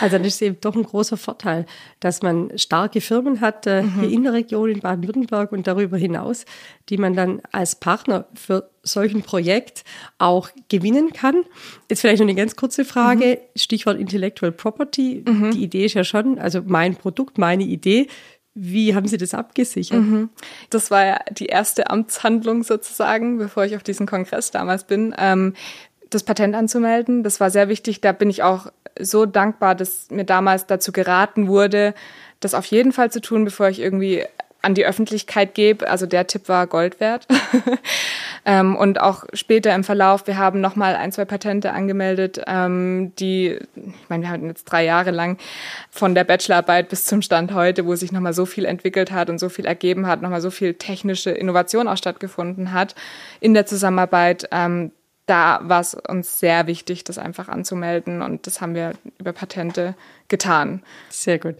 Also 0.00 0.18
das 0.18 0.26
ist 0.26 0.42
eben 0.42 0.60
doch 0.60 0.74
ein 0.74 0.82
großer 0.82 1.16
Vorteil, 1.16 1.64
dass 2.00 2.20
man 2.20 2.50
starke 2.58 3.00
Firmen 3.00 3.40
hat 3.40 3.66
äh, 3.66 3.82
mhm. 3.82 4.00
hier 4.00 4.10
in 4.10 4.24
der 4.24 4.32
Region 4.32 4.70
in 4.70 4.80
Baden-Württemberg 4.80 5.52
und 5.52 5.66
darüber 5.66 5.96
hinaus, 5.96 6.44
die 6.88 6.98
man 6.98 7.14
dann 7.14 7.40
als 7.52 7.76
Partner 7.76 8.26
für 8.34 8.68
solchen 8.86 9.22
Projekt 9.22 9.84
auch 10.18 10.48
gewinnen 10.68 11.12
kann. 11.12 11.44
Jetzt 11.90 12.00
vielleicht 12.00 12.20
noch 12.20 12.26
eine 12.26 12.34
ganz 12.34 12.56
kurze 12.56 12.84
Frage, 12.84 13.40
mhm. 13.40 13.58
Stichwort 13.58 13.98
Intellectual 13.98 14.52
Property. 14.52 15.24
Mhm. 15.26 15.50
Die 15.52 15.62
Idee 15.62 15.86
ist 15.86 15.94
ja 15.94 16.04
schon, 16.04 16.38
also 16.38 16.62
mein 16.64 16.96
Produkt, 16.96 17.38
meine 17.38 17.64
Idee. 17.64 18.08
Wie 18.54 18.94
haben 18.94 19.06
Sie 19.06 19.18
das 19.18 19.34
abgesichert? 19.34 20.00
Mhm. 20.00 20.30
Das 20.70 20.90
war 20.90 21.04
ja 21.04 21.20
die 21.30 21.46
erste 21.46 21.90
Amtshandlung 21.90 22.62
sozusagen, 22.62 23.36
bevor 23.36 23.64
ich 23.64 23.76
auf 23.76 23.82
diesen 23.82 24.06
Kongress 24.06 24.50
damals 24.50 24.84
bin. 24.84 25.14
Ähm, 25.18 25.52
das 26.08 26.22
Patent 26.22 26.54
anzumelden. 26.54 27.22
Das 27.22 27.40
war 27.40 27.50
sehr 27.50 27.68
wichtig. 27.68 28.00
Da 28.00 28.12
bin 28.12 28.30
ich 28.30 28.42
auch 28.42 28.68
so 28.98 29.26
dankbar, 29.26 29.74
dass 29.74 30.10
mir 30.10 30.24
damals 30.24 30.66
dazu 30.66 30.92
geraten 30.92 31.48
wurde, 31.48 31.94
das 32.40 32.54
auf 32.54 32.66
jeden 32.66 32.92
Fall 32.92 33.10
zu 33.10 33.20
tun, 33.20 33.44
bevor 33.44 33.68
ich 33.68 33.80
irgendwie 33.80 34.24
an 34.62 34.74
die 34.74 34.84
Öffentlichkeit 34.84 35.54
gebe. 35.54 35.88
Also 35.88 36.06
der 36.06 36.26
Tipp 36.26 36.48
war 36.48 36.66
Gold 36.66 37.00
wert. 37.00 37.26
ähm, 38.44 38.76
und 38.76 39.00
auch 39.00 39.24
später 39.32 39.74
im 39.74 39.84
Verlauf, 39.84 40.26
wir 40.26 40.38
haben 40.38 40.60
nochmal 40.60 40.96
ein, 40.96 41.12
zwei 41.12 41.24
Patente 41.24 41.72
angemeldet, 41.72 42.40
ähm, 42.46 43.12
die, 43.18 43.58
ich 43.74 44.08
meine, 44.08 44.24
wir 44.24 44.30
hatten 44.30 44.48
jetzt 44.48 44.64
drei 44.64 44.84
Jahre 44.84 45.10
lang 45.10 45.38
von 45.90 46.14
der 46.14 46.24
Bachelorarbeit 46.24 46.88
bis 46.88 47.04
zum 47.04 47.22
Stand 47.22 47.54
heute, 47.54 47.86
wo 47.86 47.94
sich 47.94 48.12
nochmal 48.12 48.32
so 48.32 48.46
viel 48.46 48.64
entwickelt 48.64 49.12
hat 49.12 49.30
und 49.30 49.38
so 49.38 49.48
viel 49.48 49.66
ergeben 49.66 50.06
hat, 50.06 50.22
nochmal 50.22 50.40
so 50.40 50.50
viel 50.50 50.74
technische 50.74 51.30
Innovation 51.30 51.88
auch 51.88 51.96
stattgefunden 51.96 52.72
hat 52.72 52.94
in 53.40 53.54
der 53.54 53.66
Zusammenarbeit. 53.66 54.48
Ähm, 54.50 54.90
da 55.26 55.60
war 55.62 55.80
es 55.80 55.94
uns 55.94 56.38
sehr 56.38 56.66
wichtig, 56.68 57.02
das 57.04 57.18
einfach 57.18 57.48
anzumelden 57.48 58.22
und 58.22 58.46
das 58.46 58.60
haben 58.60 58.74
wir 58.74 58.92
über 59.18 59.32
Patente 59.32 59.94
getan. 60.28 60.82
Sehr 61.10 61.38
gut. 61.38 61.56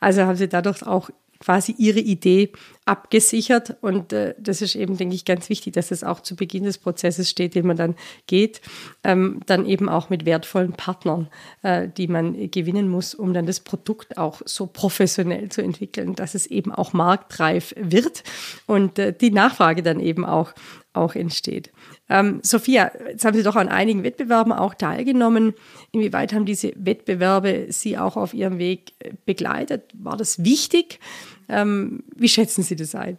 Also 0.00 0.22
haben 0.22 0.36
Sie 0.36 0.48
dadurch 0.48 0.86
auch 0.86 1.10
quasi 1.40 1.74
ihre 1.78 2.00
Idee 2.00 2.52
abgesichert. 2.84 3.76
Und 3.80 4.12
äh, 4.12 4.34
das 4.38 4.62
ist 4.62 4.74
eben, 4.74 4.96
denke 4.96 5.14
ich, 5.14 5.24
ganz 5.24 5.48
wichtig, 5.48 5.74
dass 5.74 5.90
es 5.90 6.02
auch 6.02 6.20
zu 6.20 6.36
Beginn 6.36 6.64
des 6.64 6.78
Prozesses 6.78 7.30
steht, 7.30 7.54
den 7.54 7.66
man 7.66 7.76
dann 7.76 7.94
geht. 8.26 8.60
Ähm, 9.04 9.40
dann 9.46 9.66
eben 9.66 9.88
auch 9.88 10.10
mit 10.10 10.24
wertvollen 10.24 10.72
Partnern, 10.72 11.28
äh, 11.62 11.88
die 11.88 12.08
man 12.08 12.50
gewinnen 12.50 12.88
muss, 12.88 13.14
um 13.14 13.34
dann 13.34 13.46
das 13.46 13.60
Produkt 13.60 14.18
auch 14.18 14.40
so 14.44 14.66
professionell 14.66 15.48
zu 15.50 15.62
entwickeln, 15.62 16.14
dass 16.14 16.34
es 16.34 16.46
eben 16.46 16.72
auch 16.72 16.92
marktreif 16.92 17.74
wird 17.76 18.24
und 18.66 18.98
äh, 18.98 19.12
die 19.12 19.30
Nachfrage 19.30 19.82
dann 19.82 20.00
eben 20.00 20.24
auch, 20.24 20.52
auch 20.98 21.14
entsteht. 21.14 21.70
Ähm, 22.08 22.40
Sophia, 22.42 22.90
jetzt 23.08 23.24
haben 23.24 23.36
Sie 23.36 23.42
doch 23.42 23.56
an 23.56 23.68
einigen 23.68 24.02
Wettbewerben 24.02 24.52
auch 24.52 24.74
teilgenommen. 24.74 25.54
Inwieweit 25.92 26.32
haben 26.32 26.44
diese 26.44 26.72
Wettbewerbe 26.76 27.66
Sie 27.70 27.98
auch 27.98 28.16
auf 28.16 28.34
Ihrem 28.34 28.58
Weg 28.58 28.92
äh, 28.98 29.12
begleitet? 29.24 29.84
War 29.94 30.16
das 30.16 30.44
wichtig? 30.44 31.00
Ähm, 31.48 32.02
wie 32.14 32.28
schätzen 32.28 32.62
Sie 32.62 32.76
das 32.76 32.94
ein? 32.94 33.18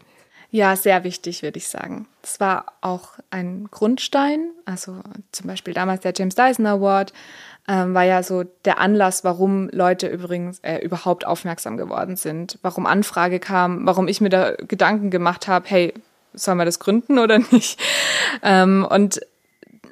Ja, 0.51 0.75
sehr 0.75 1.03
wichtig, 1.03 1.43
würde 1.43 1.59
ich 1.59 1.67
sagen. 1.67 2.07
Es 2.23 2.39
war 2.39 2.73
auch 2.81 3.19
ein 3.29 3.67
Grundstein, 3.69 4.49
also 4.65 4.99
zum 5.31 5.47
Beispiel 5.47 5.75
damals 5.75 6.01
der 6.01 6.13
James 6.15 6.33
Dyson 6.33 6.65
Award, 6.65 7.13
ähm, 7.67 7.93
war 7.93 8.03
ja 8.03 8.23
so 8.23 8.43
der 8.65 8.79
Anlass, 8.79 9.23
warum 9.23 9.69
Leute 9.71 10.07
übrigens 10.07 10.57
äh, 10.59 10.79
überhaupt 10.79 11.25
aufmerksam 11.27 11.77
geworden 11.77 12.15
sind, 12.15 12.57
warum 12.63 12.87
Anfrage 12.87 13.39
kam, 13.39 13.85
warum 13.85 14.07
ich 14.07 14.21
mir 14.21 14.29
da 14.29 14.55
Gedanken 14.55 15.11
gemacht 15.11 15.47
habe, 15.47 15.69
hey, 15.69 15.93
soll 16.33 16.55
man 16.55 16.65
das 16.65 16.79
gründen 16.79 17.19
oder 17.19 17.39
nicht? 17.51 17.79
Ähm, 18.43 18.85
und 18.89 19.19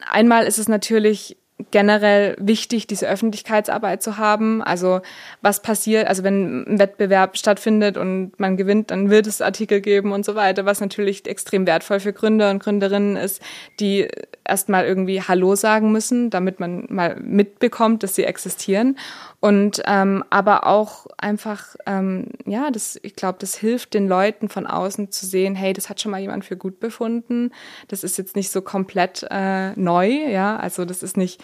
einmal 0.09 0.45
ist 0.45 0.59
es 0.59 0.67
natürlich 0.67 1.37
generell 1.71 2.35
wichtig, 2.39 2.85
diese 2.87 3.07
Öffentlichkeitsarbeit 3.07 4.03
zu 4.03 4.17
haben. 4.17 4.61
Also 4.61 5.01
was 5.41 5.61
passiert, 5.61 6.07
also 6.07 6.23
wenn 6.23 6.63
ein 6.63 6.79
Wettbewerb 6.79 7.35
stattfindet 7.37 7.97
und 7.97 8.39
man 8.39 8.57
gewinnt, 8.57 8.91
dann 8.91 9.09
wird 9.09 9.25
es 9.27 9.41
Artikel 9.41 9.81
geben 9.81 10.11
und 10.11 10.23
so 10.23 10.35
weiter, 10.35 10.65
was 10.65 10.81
natürlich 10.81 11.27
extrem 11.27 11.65
wertvoll 11.65 11.99
für 11.99 12.13
Gründer 12.13 12.51
und 12.51 12.61
Gründerinnen 12.61 13.17
ist, 13.17 13.41
die 13.79 14.07
erstmal 14.45 14.85
irgendwie 14.85 15.21
Hallo 15.21 15.55
sagen 15.55 15.91
müssen, 15.91 16.29
damit 16.29 16.59
man 16.59 16.85
mal 16.89 17.17
mitbekommt, 17.19 18.03
dass 18.03 18.15
sie 18.15 18.23
existieren. 18.23 18.97
Und 19.39 19.83
ähm, 19.85 20.23
aber 20.31 20.65
auch 20.65 21.05
einfach, 21.17 21.75
ähm, 21.85 22.29
ja, 22.45 22.71
das, 22.71 22.99
ich 23.03 23.15
glaube, 23.15 23.37
das 23.39 23.55
hilft 23.55 23.93
den 23.93 24.07
Leuten 24.07 24.49
von 24.49 24.65
außen 24.65 25.11
zu 25.11 25.27
sehen, 25.27 25.53
hey, 25.53 25.73
das 25.73 25.89
hat 25.89 26.01
schon 26.01 26.11
mal 26.11 26.21
jemand 26.21 26.43
für 26.43 26.57
gut 26.57 26.79
befunden. 26.79 27.51
Das 27.87 28.03
ist 28.03 28.17
jetzt 28.17 28.35
nicht 28.35 28.49
so 28.49 28.61
komplett 28.61 29.25
äh, 29.29 29.73
neu, 29.79 30.07
ja. 30.07 30.57
Also 30.57 30.85
das 30.85 31.03
ist 31.03 31.17
nicht, 31.17 31.43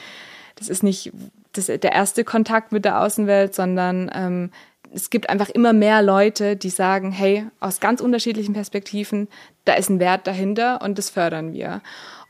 das 0.56 0.69
ist 0.69 0.82
nicht 0.82 1.12
das, 1.53 1.67
der 1.67 1.91
erste 1.91 2.23
Kontakt 2.23 2.71
mit 2.71 2.84
der 2.84 2.99
Außenwelt, 2.99 3.53
sondern 3.53 4.10
ähm, 4.15 4.49
es 4.91 5.10
gibt 5.10 5.29
einfach 5.29 5.49
immer 5.49 5.73
mehr 5.73 6.01
Leute, 6.01 6.56
die 6.56 6.69
sagen, 6.69 7.12
hey, 7.12 7.45
aus 7.60 7.79
ganz 7.79 8.01
unterschiedlichen 8.01 8.53
Perspektiven, 8.53 9.27
da 9.65 9.73
ist 9.73 9.89
ein 9.89 9.99
Wert 9.99 10.27
dahinter 10.27 10.82
und 10.82 10.97
das 10.97 11.10
fördern 11.10 11.53
wir. 11.53 11.82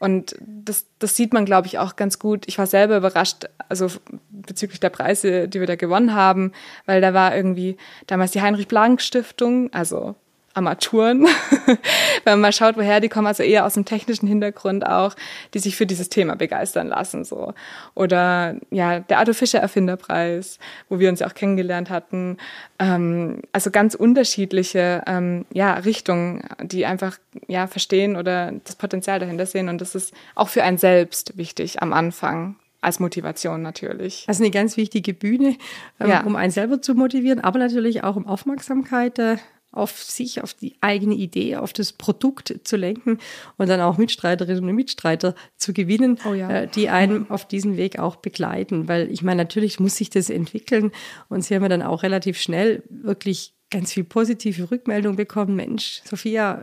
Und 0.03 0.35
das, 0.41 0.85
das 0.99 1.15
sieht 1.15 1.31
man, 1.31 1.45
glaube 1.45 1.67
ich, 1.67 1.79
auch 1.79 1.95
ganz 1.95 2.19
gut. 2.19 2.43
Ich 2.47 2.57
war 2.57 2.67
selber 2.67 2.97
überrascht, 2.97 3.45
also 3.69 3.87
bezüglich 4.31 4.81
der 4.81 4.89
Preise, 4.89 5.47
die 5.47 5.61
wir 5.61 5.65
da 5.65 5.77
gewonnen 5.77 6.13
haben, 6.13 6.51
weil 6.85 6.99
da 6.99 7.13
war 7.13 7.33
irgendwie 7.33 7.77
damals 8.05 8.31
die 8.31 8.41
Heinrich-Blank-Stiftung, 8.41 9.71
also 9.71 10.15
Armaturen, 10.53 11.25
wenn 12.23 12.33
man 12.33 12.41
mal 12.41 12.53
schaut, 12.53 12.77
woher 12.77 12.99
die 12.99 13.09
kommen, 13.09 13.27
also 13.27 13.43
eher 13.43 13.65
aus 13.65 13.73
dem 13.73 13.85
technischen 13.85 14.27
Hintergrund 14.27 14.85
auch, 14.85 15.15
die 15.53 15.59
sich 15.59 15.75
für 15.75 15.85
dieses 15.85 16.09
Thema 16.09 16.35
begeistern 16.35 16.87
lassen, 16.87 17.23
so. 17.23 17.53
Oder, 17.95 18.55
ja, 18.69 18.99
der 18.99 19.19
Arthur 19.19 19.33
Fischer 19.33 19.59
Erfinderpreis, 19.59 20.59
wo 20.89 20.99
wir 20.99 21.09
uns 21.09 21.21
ja 21.21 21.27
auch 21.27 21.33
kennengelernt 21.33 21.89
hatten. 21.89 22.37
Ähm, 22.77 23.41
also 23.51 23.71
ganz 23.71 23.95
unterschiedliche, 23.95 25.03
ähm, 25.07 25.45
ja, 25.51 25.73
Richtungen, 25.73 26.47
die 26.61 26.85
einfach, 26.85 27.17
ja, 27.47 27.67
verstehen 27.67 28.15
oder 28.15 28.51
das 28.63 28.75
Potenzial 28.75 29.19
dahinter 29.19 29.45
sehen. 29.45 29.69
Und 29.69 29.81
das 29.81 29.95
ist 29.95 30.13
auch 30.35 30.49
für 30.49 30.63
einen 30.63 30.77
selbst 30.77 31.37
wichtig 31.37 31.81
am 31.81 31.93
Anfang, 31.93 32.57
als 32.83 32.99
Motivation 32.99 33.61
natürlich. 33.61 34.25
Also 34.27 34.43
eine 34.43 34.51
ganz 34.51 34.77
wichtige 34.77 35.13
Bühne, 35.13 35.55
ähm, 35.99 36.09
ja. 36.09 36.23
um 36.23 36.35
einen 36.35 36.51
selber 36.51 36.81
zu 36.81 36.93
motivieren, 36.95 37.39
aber 37.39 37.59
natürlich 37.59 38.03
auch 38.03 38.15
um 38.15 38.27
Aufmerksamkeit 38.27 39.17
äh, 39.19 39.37
auf 39.73 40.03
sich, 40.03 40.41
auf 40.43 40.53
die 40.53 40.75
eigene 40.81 41.15
Idee, 41.15 41.57
auf 41.57 41.73
das 41.73 41.93
Produkt 41.93 42.53
zu 42.63 42.77
lenken 42.77 43.17
und 43.57 43.69
dann 43.69 43.81
auch 43.81 43.97
Mitstreiterinnen 43.97 44.63
und 44.63 44.75
Mitstreiter 44.75 45.35
zu 45.57 45.73
gewinnen, 45.73 46.19
oh 46.29 46.33
ja. 46.33 46.49
äh, 46.49 46.67
die 46.67 46.89
einem 46.89 47.29
auf 47.29 47.47
diesen 47.47 47.77
Weg 47.77 47.99
auch 47.99 48.15
begleiten. 48.17 48.87
Weil 48.87 49.11
ich 49.11 49.23
meine, 49.23 49.43
natürlich 49.43 49.79
muss 49.79 49.97
sich 49.97 50.09
das 50.09 50.29
entwickeln 50.29 50.91
und 51.29 51.43
sie 51.43 51.55
haben 51.55 51.63
ja 51.63 51.69
dann 51.69 51.81
auch 51.81 52.03
relativ 52.03 52.39
schnell 52.39 52.83
wirklich 52.89 53.53
ganz 53.69 53.91
viel 53.91 54.03
positive 54.03 54.69
Rückmeldung 54.69 55.15
bekommen. 55.15 55.55
Mensch, 55.55 56.01
Sophia, 56.05 56.61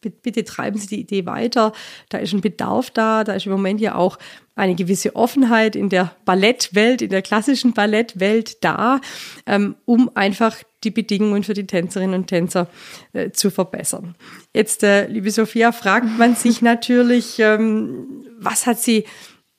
bitte 0.00 0.44
treiben 0.44 0.78
Sie 0.78 0.88
die 0.88 1.00
Idee 1.00 1.26
weiter. 1.26 1.72
Da 2.08 2.18
ist 2.18 2.32
ein 2.32 2.40
Bedarf 2.40 2.90
da. 2.90 3.24
Da 3.24 3.34
ist 3.34 3.46
im 3.46 3.52
Moment 3.52 3.80
ja 3.80 3.94
auch 3.94 4.18
eine 4.54 4.74
gewisse 4.74 5.14
Offenheit 5.16 5.76
in 5.76 5.88
der 5.88 6.14
Ballettwelt, 6.24 7.02
in 7.02 7.10
der 7.10 7.22
klassischen 7.22 7.72
Ballettwelt 7.72 8.64
da, 8.64 9.00
ähm, 9.46 9.76
um 9.84 10.10
einfach 10.14 10.56
die 10.86 10.90
Bedingungen 10.90 11.42
für 11.42 11.52
die 11.52 11.66
Tänzerinnen 11.66 12.14
und 12.14 12.26
Tänzer 12.28 12.68
äh, 13.12 13.30
zu 13.32 13.50
verbessern. 13.50 14.14
Jetzt, 14.54 14.82
äh, 14.82 15.06
liebe 15.08 15.30
Sophia, 15.30 15.72
fragt 15.72 16.06
man 16.18 16.34
sich 16.34 16.62
natürlich, 16.62 17.38
ähm, 17.38 18.24
was 18.38 18.66
hat 18.66 18.80
sie 18.80 19.04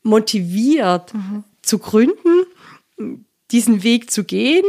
motiviert 0.02 1.13
mhm. 1.13 1.44
zu 1.62 1.78
gründen, 1.78 2.48
diesen 3.52 3.84
Weg 3.84 4.10
zu 4.10 4.24
gehen? 4.24 4.66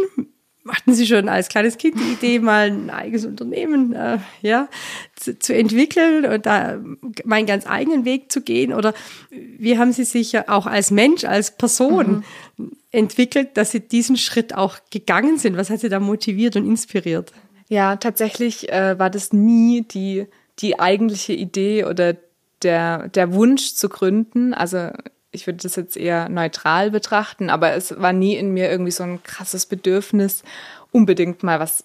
Hatten 0.68 0.94
Sie 0.94 1.06
schon 1.06 1.28
als 1.28 1.48
kleines 1.48 1.78
Kind 1.78 1.96
die 1.98 2.12
Idee, 2.12 2.38
mal 2.38 2.68
ein 2.68 2.90
eigenes 2.90 3.24
Unternehmen 3.24 3.94
äh, 3.94 4.18
ja, 4.42 4.68
zu, 5.16 5.38
zu, 5.38 5.54
entwickeln 5.54 6.24
und 6.24 6.46
da 6.46 6.78
meinen 7.24 7.46
ganz 7.46 7.66
eigenen 7.66 8.04
Weg 8.04 8.30
zu 8.30 8.42
gehen? 8.42 8.72
Oder 8.72 8.94
wie 9.30 9.78
haben 9.78 9.92
Sie 9.92 10.04
sich 10.04 10.32
ja 10.32 10.44
auch 10.48 10.66
als 10.66 10.90
Mensch, 10.90 11.24
als 11.24 11.56
Person 11.56 12.24
mhm. 12.56 12.72
entwickelt, 12.90 13.56
dass 13.56 13.70
Sie 13.70 13.80
diesen 13.80 14.16
Schritt 14.16 14.54
auch 14.54 14.78
gegangen 14.90 15.38
sind? 15.38 15.56
Was 15.56 15.70
hat 15.70 15.80
Sie 15.80 15.88
da 15.88 16.00
motiviert 16.00 16.56
und 16.56 16.66
inspiriert? 16.66 17.32
Ja, 17.68 17.96
tatsächlich 17.96 18.70
äh, 18.72 18.98
war 18.98 19.10
das 19.10 19.32
nie 19.32 19.82
die, 19.82 20.26
die 20.58 20.80
eigentliche 20.80 21.34
Idee 21.34 21.84
oder 21.84 22.16
der, 22.62 23.08
der 23.08 23.34
Wunsch 23.34 23.74
zu 23.74 23.88
gründen. 23.88 24.54
Also 24.54 24.90
ich 25.30 25.46
würde 25.46 25.58
das 25.62 25.76
jetzt 25.76 25.96
eher 25.96 26.28
neutral 26.28 26.90
betrachten, 26.90 27.50
aber 27.50 27.72
es 27.72 28.00
war 28.00 28.12
nie 28.12 28.36
in 28.36 28.52
mir 28.52 28.70
irgendwie 28.70 28.92
so 28.92 29.02
ein 29.02 29.22
krasses 29.22 29.66
Bedürfnis, 29.66 30.42
unbedingt 30.90 31.42
mal 31.42 31.60
was 31.60 31.84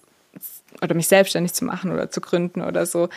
oder 0.82 0.94
mich 0.94 1.06
selbstständig 1.06 1.52
zu 1.52 1.64
machen 1.64 1.92
oder 1.92 2.10
zu 2.10 2.20
gründen 2.20 2.60
oder 2.60 2.86
so. 2.86 3.08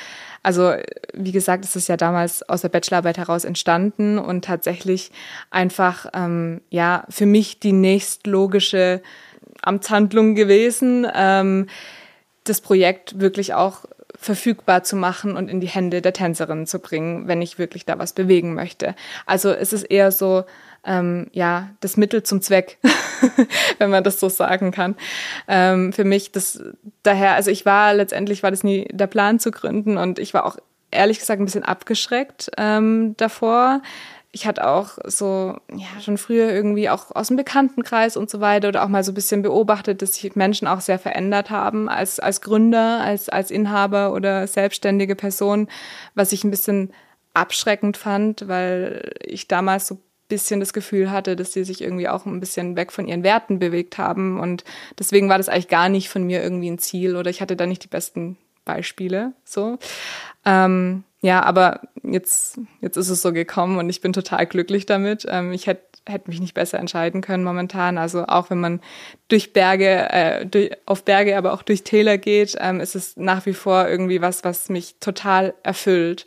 Also 0.43 0.73
wie 1.13 1.31
gesagt, 1.31 1.65
es 1.65 1.75
ist 1.75 1.89
ja 1.89 1.97
damals 1.97 2.47
aus 2.47 2.61
der 2.61 2.69
Bachelorarbeit 2.69 3.17
heraus 3.17 3.45
entstanden 3.45 4.19
und 4.19 4.45
tatsächlich 4.45 5.11
einfach 5.49 6.05
ähm, 6.13 6.61
ja 6.69 7.05
für 7.09 7.25
mich 7.25 7.59
die 7.59 7.73
nächstlogische 7.73 9.01
Amtshandlung 9.61 10.35
gewesen, 10.35 11.07
ähm, 11.13 11.67
das 12.43 12.61
Projekt 12.61 13.19
wirklich 13.19 13.53
auch 13.55 13.85
verfügbar 14.17 14.83
zu 14.83 14.95
machen 14.95 15.35
und 15.35 15.49
in 15.49 15.59
die 15.59 15.67
Hände 15.67 16.01
der 16.01 16.13
Tänzerinnen 16.13 16.65
zu 16.65 16.79
bringen, 16.79 17.27
wenn 17.27 17.41
ich 17.41 17.59
wirklich 17.59 17.85
da 17.85 17.99
was 17.99 18.13
bewegen 18.13 18.53
möchte. 18.53 18.95
Also 19.25 19.51
es 19.51 19.73
ist 19.73 19.83
eher 19.83 20.11
so, 20.11 20.43
ähm, 20.85 21.27
ja, 21.33 21.69
das 21.81 21.97
Mittel 21.97 22.23
zum 22.23 22.41
Zweck, 22.41 22.79
wenn 23.77 23.91
man 23.91 24.03
das 24.03 24.19
so 24.19 24.29
sagen 24.29 24.71
kann. 24.71 24.95
Ähm, 25.47 25.93
für 25.93 26.03
mich, 26.03 26.31
das 26.31 26.61
daher, 27.03 27.33
also 27.33 27.51
ich 27.51 27.65
war 27.65 27.93
letztendlich 27.93 28.43
war 28.43 28.51
das 28.51 28.63
nie 28.63 28.87
der 28.91 29.07
Plan 29.07 29.39
zu 29.39 29.51
gründen 29.51 29.97
und 29.97 30.19
ich 30.19 30.33
war 30.33 30.45
auch 30.45 30.57
ehrlich 30.89 31.19
gesagt 31.19 31.41
ein 31.41 31.45
bisschen 31.45 31.63
abgeschreckt 31.63 32.49
ähm, 32.57 33.15
davor 33.17 33.81
ich 34.31 34.45
hatte 34.45 34.67
auch 34.67 34.97
so, 35.05 35.57
ja, 35.73 36.01
schon 36.01 36.17
früher 36.17 36.51
irgendwie 36.51 36.89
auch 36.89 37.15
aus 37.15 37.27
dem 37.27 37.37
Bekanntenkreis 37.37 38.17
und 38.17 38.29
so 38.29 38.39
weiter 38.39 38.67
oder 38.67 38.83
auch 38.83 38.89
mal 38.89 39.03
so 39.03 39.11
ein 39.11 39.15
bisschen 39.15 39.41
beobachtet, 39.41 40.01
dass 40.01 40.15
sich 40.15 40.35
Menschen 40.35 40.67
auch 40.67 40.81
sehr 40.81 40.99
verändert 40.99 41.49
haben 41.49 41.89
als, 41.89 42.19
als 42.19 42.41
Gründer, 42.41 43.01
als, 43.01 43.29
als 43.29 43.51
Inhaber 43.51 44.13
oder 44.13 44.45
selbstständige 44.47 45.15
Person, 45.15 45.67
was 46.13 46.33
ich 46.33 46.43
ein 46.43 46.51
bisschen 46.51 46.93
abschreckend 47.33 47.97
fand, 47.97 48.47
weil 48.47 49.13
ich 49.23 49.47
damals 49.47 49.87
so 49.87 49.95
ein 49.95 50.01
bisschen 50.27 50.59
das 50.59 50.73
Gefühl 50.73 51.09
hatte, 51.09 51.35
dass 51.35 51.53
sie 51.53 51.63
sich 51.63 51.81
irgendwie 51.81 52.09
auch 52.09 52.25
ein 52.25 52.39
bisschen 52.39 52.75
weg 52.75 52.91
von 52.91 53.07
ihren 53.07 53.23
Werten 53.23 53.59
bewegt 53.59 53.97
haben 53.97 54.39
und 54.39 54.65
deswegen 54.99 55.29
war 55.29 55.37
das 55.37 55.47
eigentlich 55.47 55.69
gar 55.69 55.87
nicht 55.87 56.09
von 56.09 56.23
mir 56.23 56.43
irgendwie 56.43 56.69
ein 56.69 56.79
Ziel 56.79 57.15
oder 57.15 57.29
ich 57.29 57.41
hatte 57.41 57.55
da 57.55 57.65
nicht 57.65 57.83
die 57.83 57.89
besten 57.89 58.37
Beispiele, 58.65 59.33
so. 59.45 59.77
Ähm, 60.45 61.03
ja, 61.27 61.43
aber 61.43 61.81
jetzt, 62.03 62.57
jetzt 62.79 62.95
ist 62.95 63.09
es 63.09 63.21
so 63.21 63.33
gekommen 63.33 63.77
und 63.79 63.89
ich 63.89 63.99
bin 63.99 64.13
total 64.13 64.45
glücklich 64.45 64.85
damit. 64.85 65.25
Ähm, 65.27 65.51
ich 65.51 65.67
hätte 65.67 65.81
hätte 66.07 66.29
mich 66.29 66.39
nicht 66.39 66.53
besser 66.53 66.79
entscheiden 66.79 67.19
können 67.19 67.43
momentan. 67.43 67.97
Also 67.97 68.27
auch 68.27 68.49
wenn 68.49 68.61
man 68.61 68.79
durch 69.27 69.51
Berge, 69.51 70.09
äh, 70.09 70.45
durch, 70.45 70.71
auf 70.85 71.03
Berge, 71.03 71.35
aber 71.37 71.51
auch 71.51 71.63
durch 71.63 71.83
Täler 71.83 72.17
geht, 72.17 72.55
ähm, 72.61 72.79
ist 72.79 72.95
es 72.95 73.17
nach 73.17 73.45
wie 73.45 73.53
vor 73.53 73.89
irgendwie 73.89 74.21
was, 74.21 74.45
was 74.45 74.69
mich 74.69 74.95
total 75.01 75.53
erfüllt. 75.63 76.25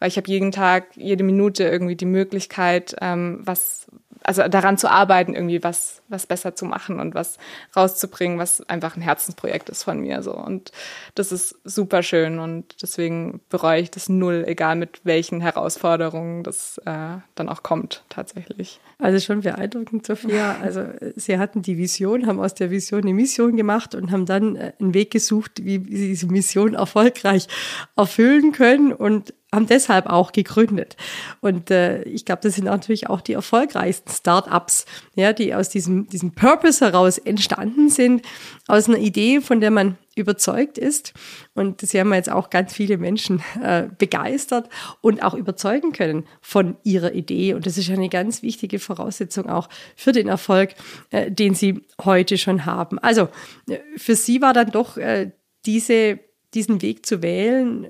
Weil 0.00 0.08
ich 0.08 0.18
habe 0.18 0.28
jeden 0.28 0.52
Tag, 0.52 0.88
jede 0.96 1.24
Minute 1.24 1.64
irgendwie 1.64 1.96
die 1.96 2.04
Möglichkeit, 2.04 2.94
ähm, 3.00 3.40
was, 3.42 3.86
also 4.24 4.46
daran 4.48 4.78
zu 4.78 4.90
arbeiten, 4.90 5.34
irgendwie 5.34 5.62
was, 5.62 6.02
was 6.08 6.26
besser 6.26 6.54
zu 6.54 6.64
machen 6.64 7.00
und 7.00 7.14
was 7.14 7.38
rauszubringen, 7.76 8.38
was 8.38 8.66
einfach 8.68 8.96
ein 8.96 9.02
Herzensprojekt 9.02 9.68
ist 9.68 9.82
von 9.82 10.00
mir. 10.00 10.22
So. 10.22 10.32
Und 10.34 10.72
das 11.14 11.32
ist 11.32 11.56
super 11.64 12.02
schön 12.02 12.38
und 12.38 12.82
deswegen 12.82 13.40
bereue 13.48 13.80
ich 13.80 13.90
das 13.90 14.08
null, 14.08 14.44
egal 14.46 14.76
mit 14.76 15.00
welchen 15.04 15.40
Herausforderungen 15.40 16.42
das 16.42 16.78
äh, 16.84 17.18
dann 17.34 17.48
auch 17.48 17.62
kommt, 17.62 18.04
tatsächlich. 18.08 18.80
Also 18.98 19.18
schon 19.20 19.40
beeindruckend, 19.40 20.06
Sophia. 20.06 20.56
Also 20.62 20.84
Sie 21.16 21.38
hatten 21.38 21.62
die 21.62 21.76
Vision, 21.76 22.26
haben 22.26 22.40
aus 22.40 22.54
der 22.54 22.70
Vision 22.70 23.02
eine 23.02 23.14
Mission 23.14 23.56
gemacht 23.56 23.94
und 23.94 24.10
haben 24.10 24.26
dann 24.26 24.56
äh, 24.56 24.72
einen 24.80 24.94
Weg 24.94 25.10
gesucht, 25.10 25.64
wie 25.64 25.78
Sie 25.78 26.08
diese 26.08 26.26
Mission 26.26 26.74
erfolgreich 26.74 27.48
erfüllen 27.96 28.52
können 28.52 28.92
und 28.92 29.34
haben 29.52 29.66
deshalb 29.66 30.06
auch 30.06 30.32
gegründet. 30.32 30.96
Und 31.40 31.70
äh, 31.70 32.02
ich 32.04 32.24
glaube, 32.24 32.40
das 32.42 32.54
sind 32.54 32.64
natürlich 32.64 33.10
auch 33.10 33.20
die 33.20 33.34
erfolgreichsten 33.34 34.10
Startups, 34.10 34.86
ja, 35.14 35.32
die 35.32 35.54
aus 35.54 35.68
diesem, 35.68 36.08
diesem 36.08 36.32
Purpose 36.32 36.84
heraus 36.84 37.18
entstanden 37.18 37.90
sind, 37.90 38.22
aus 38.66 38.88
einer 38.88 38.98
Idee, 38.98 39.40
von 39.40 39.60
der 39.60 39.70
man 39.70 39.98
überzeugt 40.14 40.78
ist. 40.78 41.12
Und 41.54 41.80
sie 41.80 41.98
haben 41.98 42.12
jetzt 42.12 42.30
auch 42.30 42.50
ganz 42.50 42.72
viele 42.72 42.98
Menschen 42.98 43.42
äh, 43.62 43.88
begeistert 43.96 44.68
und 45.00 45.22
auch 45.22 45.34
überzeugen 45.34 45.92
können 45.92 46.26
von 46.40 46.76
ihrer 46.82 47.12
Idee. 47.12 47.54
Und 47.54 47.66
das 47.66 47.78
ist 47.78 47.90
eine 47.90 48.08
ganz 48.08 48.42
wichtige 48.42 48.78
Voraussetzung 48.78 49.48
auch 49.48 49.68
für 49.96 50.12
den 50.12 50.28
Erfolg, 50.28 50.74
äh, 51.10 51.30
den 51.30 51.54
sie 51.54 51.82
heute 52.04 52.38
schon 52.38 52.66
haben. 52.66 52.98
Also 52.98 53.28
äh, 53.68 53.78
für 53.96 54.14
sie 54.14 54.42
war 54.42 54.52
dann 54.52 54.70
doch 54.70 54.96
äh, 54.96 55.32
diese, 55.64 56.18
diesen 56.54 56.82
Weg 56.82 57.06
zu 57.06 57.22
wählen, 57.22 57.88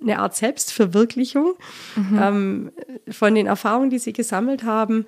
eine 0.00 0.18
Art 0.18 0.36
Selbstverwirklichung 0.36 1.54
mhm. 1.96 2.18
ähm, 2.20 2.72
von 3.08 3.34
den 3.34 3.46
Erfahrungen, 3.46 3.90
die 3.90 3.98
sie 3.98 4.12
gesammelt 4.12 4.62
haben, 4.62 5.06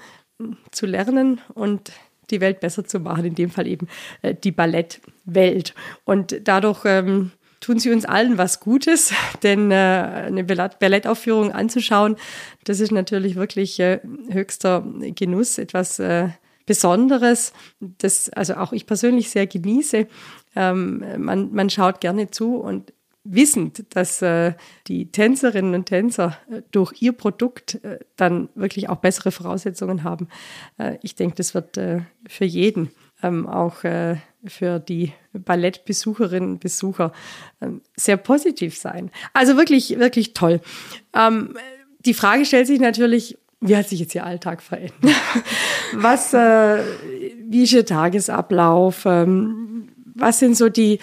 zu 0.71 0.87
lernen 0.87 1.41
und 1.55 1.93
die 2.31 2.41
Welt 2.41 2.61
besser 2.61 2.85
zu 2.85 3.01
machen, 3.01 3.25
in 3.25 3.35
dem 3.35 3.51
Fall 3.51 3.67
eben 3.67 3.89
äh, 4.23 4.35
die 4.35 4.53
Ballettwelt. 4.53 5.75
Und 6.05 6.41
dadurch 6.45 6.83
ähm, 6.85 7.33
tun 7.61 7.79
sie 7.79 7.91
uns 7.91 8.05
allen 8.05 8.39
was 8.39 8.61
Gutes, 8.61 9.13
denn 9.43 9.71
äh, 9.71 9.75
eine 9.75 10.45
Ballettaufführung 10.45 11.53
anzuschauen, 11.53 12.17
das 12.65 12.81
ist 12.81 12.93
natürlich 12.93 13.37
wirklich 13.37 13.79
äh, 13.81 14.01
höchster 14.31 14.85
Genuss, 15.15 15.59
etwas 15.59 15.99
äh, 15.99 16.29
Besonderes, 16.67 17.55
das 17.81 18.29
also 18.29 18.57
auch 18.57 18.73
ich 18.73 18.85
persönlich 18.85 19.31
sehr 19.31 19.47
genieße. 19.47 20.07
Ähm, 20.55 21.03
man, 21.17 21.51
man 21.53 21.71
schaut 21.71 22.03
gerne 22.03 22.31
zu 22.31 22.57
und 22.57 22.93
wissend, 23.31 23.85
dass 23.91 24.23
äh, 24.23 24.55
die 24.87 25.11
Tänzerinnen 25.11 25.75
und 25.75 25.87
Tänzer 25.87 26.39
äh, 26.51 26.63
durch 26.71 27.01
ihr 27.01 27.13
Produkt 27.13 27.83
äh, 27.85 27.99
dann 28.17 28.49
wirklich 28.55 28.89
auch 28.89 28.97
bessere 28.97 29.31
Voraussetzungen 29.31 30.03
haben. 30.03 30.29
Äh, 30.79 30.99
ich 31.03 31.15
denke, 31.15 31.37
das 31.37 31.55
wird 31.55 31.77
äh, 31.77 32.01
für 32.27 32.45
jeden, 32.45 32.91
ähm, 33.23 33.47
auch 33.47 33.85
äh, 33.85 34.17
für 34.47 34.79
die 34.79 35.13
Ballettbesucherinnen 35.33 36.53
und 36.53 36.61
Besucher, 36.61 37.13
ähm, 37.61 37.83
sehr 37.97 38.17
positiv 38.17 38.77
sein. 38.77 39.11
Also 39.35 39.57
wirklich, 39.57 39.99
wirklich 39.99 40.33
toll. 40.33 40.61
Ähm, 41.15 41.57
die 42.01 42.15
Frage 42.15 42.45
stellt 42.47 42.67
sich 42.67 42.81
natürlich, 42.81 43.37
wie 43.61 43.77
hat 43.77 43.89
sich 43.89 44.01
jetzt 44.01 44.15
Ihr 44.15 44.25
Alltag 44.25 44.63
verändert? 44.63 44.95
Was, 45.95 46.33
wie 46.33 47.63
ist 47.65 47.73
Ihr 47.73 47.85
Tagesablauf? 47.85 49.05
Ähm, 49.05 49.89
was 50.19 50.39
sind 50.39 50.57
so 50.57 50.69
die, 50.69 50.99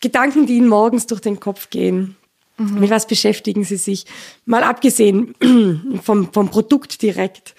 Gedanken, 0.00 0.46
die 0.46 0.56
Ihnen 0.56 0.68
morgens 0.68 1.06
durch 1.06 1.20
den 1.20 1.40
Kopf 1.40 1.70
gehen. 1.70 2.16
Mhm. 2.58 2.80
Mit 2.80 2.90
was 2.90 3.06
beschäftigen 3.06 3.64
Sie 3.64 3.76
sich? 3.76 4.04
Mal 4.44 4.62
abgesehen 4.62 5.34
vom, 6.02 6.32
vom 6.32 6.48
Produkt 6.50 7.02
direkt. 7.02 7.54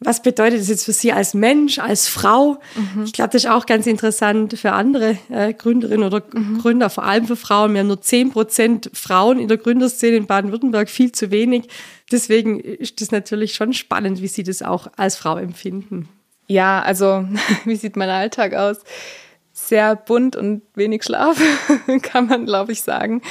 Was 0.00 0.20
bedeutet 0.20 0.60
das 0.60 0.68
jetzt 0.68 0.84
für 0.84 0.92
Sie 0.92 1.12
als 1.12 1.34
Mensch, 1.34 1.78
als 1.78 2.08
Frau? 2.08 2.58
Mhm. 2.74 3.04
Ich 3.04 3.12
glaube, 3.12 3.30
das 3.30 3.44
ist 3.44 3.50
auch 3.50 3.64
ganz 3.64 3.86
interessant 3.86 4.58
für 4.58 4.72
andere 4.72 5.16
äh, 5.30 5.54
Gründerinnen 5.54 6.06
oder 6.06 6.22
mhm. 6.32 6.58
Gründer, 6.58 6.90
vor 6.90 7.04
allem 7.04 7.26
für 7.26 7.36
Frauen. 7.36 7.72
Wir 7.72 7.80
haben 7.80 7.86
nur 7.86 8.02
zehn 8.02 8.30
Prozent 8.30 8.90
Frauen 8.92 9.38
in 9.38 9.48
der 9.48 9.56
Gründerszene 9.56 10.16
in 10.16 10.26
Baden-Württemberg, 10.26 10.90
viel 10.90 11.12
zu 11.12 11.30
wenig. 11.30 11.68
Deswegen 12.12 12.60
ist 12.60 13.00
das 13.00 13.12
natürlich 13.12 13.54
schon 13.54 13.72
spannend, 13.72 14.20
wie 14.20 14.28
Sie 14.28 14.42
das 14.42 14.62
auch 14.62 14.88
als 14.96 15.16
Frau 15.16 15.38
empfinden. 15.38 16.08
Ja, 16.46 16.82
also 16.82 17.26
wie 17.64 17.76
sieht 17.76 17.96
mein 17.96 18.10
Alltag 18.10 18.52
aus? 18.52 18.78
Sehr 19.54 19.96
bunt 19.96 20.36
und 20.36 20.62
wenig 20.74 21.04
Schlaf, 21.04 21.40
kann 22.02 22.26
man, 22.26 22.44
glaube 22.44 22.72
ich, 22.72 22.82
sagen. 22.82 23.22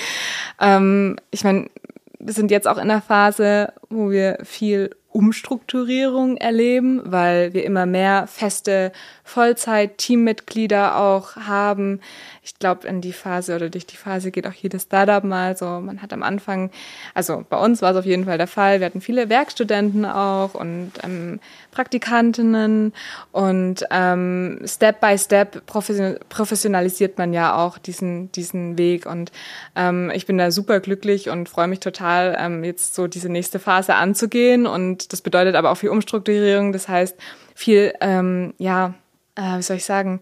Ähm, 0.59 1.17
ich 1.30 1.43
meine, 1.43 1.69
wir 2.17 2.34
sind 2.34 2.49
jetzt 2.49 2.67
auch 2.67 2.78
in 2.78 2.88
der 2.88 3.01
Phase, 3.01 3.74
wo 3.89 4.09
wir 4.09 4.39
viel 4.43 4.89
Umstrukturierung 5.09 6.38
erleben, 6.38 7.01
weil 7.03 7.53
wir 7.53 7.63
immer 7.65 7.86
mehr 7.86 8.26
feste 8.28 8.91
Vollzeit-Teammitglieder 9.24 10.97
auch 10.97 11.36
haben. 11.36 11.99
Ich 12.45 12.59
glaube, 12.59 12.87
in 12.87 12.99
die 12.99 13.13
Phase 13.13 13.55
oder 13.55 13.69
durch 13.69 13.85
die 13.85 13.95
Phase 13.95 14.29
geht 14.29 14.45
auch 14.45 14.53
jedes 14.53 14.83
Startup 14.83 15.23
mal 15.23 15.55
so. 15.55 15.65
Man 15.65 16.01
hat 16.01 16.11
am 16.11 16.23
Anfang, 16.23 16.71
also 17.13 17.45
bei 17.49 17.57
uns 17.57 17.81
war 17.81 17.91
es 17.91 17.97
auf 17.97 18.05
jeden 18.05 18.25
Fall 18.25 18.37
der 18.37 18.47
Fall. 18.47 18.81
Wir 18.81 18.85
hatten 18.85 18.99
viele 18.99 19.29
Werkstudenten 19.29 20.05
auch 20.05 20.53
und 20.53 20.91
ähm, 21.03 21.39
Praktikantinnen 21.71 22.93
und 23.31 23.85
ähm, 23.91 24.59
Step 24.65 24.99
by 24.99 25.17
Step 25.17 25.65
professionalisiert 25.65 27.17
man 27.17 27.31
ja 27.31 27.55
auch 27.55 27.77
diesen 27.77 28.31
diesen 28.33 28.77
Weg 28.77 29.05
und 29.05 29.31
ähm, 29.77 30.11
ich 30.13 30.25
bin 30.25 30.37
da 30.37 30.51
super 30.51 30.81
glücklich 30.81 31.29
und 31.29 31.47
freue 31.47 31.67
mich 31.67 31.79
total, 31.79 32.35
ähm, 32.37 32.65
jetzt 32.65 32.93
so 32.93 33.07
diese 33.07 33.29
nächste 33.29 33.59
Phase 33.59 33.95
anzugehen 33.95 34.67
und 34.67 35.13
das 35.13 35.21
bedeutet 35.21 35.55
aber 35.55 35.71
auch 35.71 35.77
viel 35.77 35.89
Umstrukturierung. 35.89 36.73
Das 36.73 36.89
heißt 36.89 37.15
viel, 37.55 37.93
ähm, 38.01 38.53
ja 38.57 38.95
äh, 39.35 39.57
wie 39.57 39.63
soll 39.63 39.77
ich 39.77 39.85
sagen, 39.85 40.21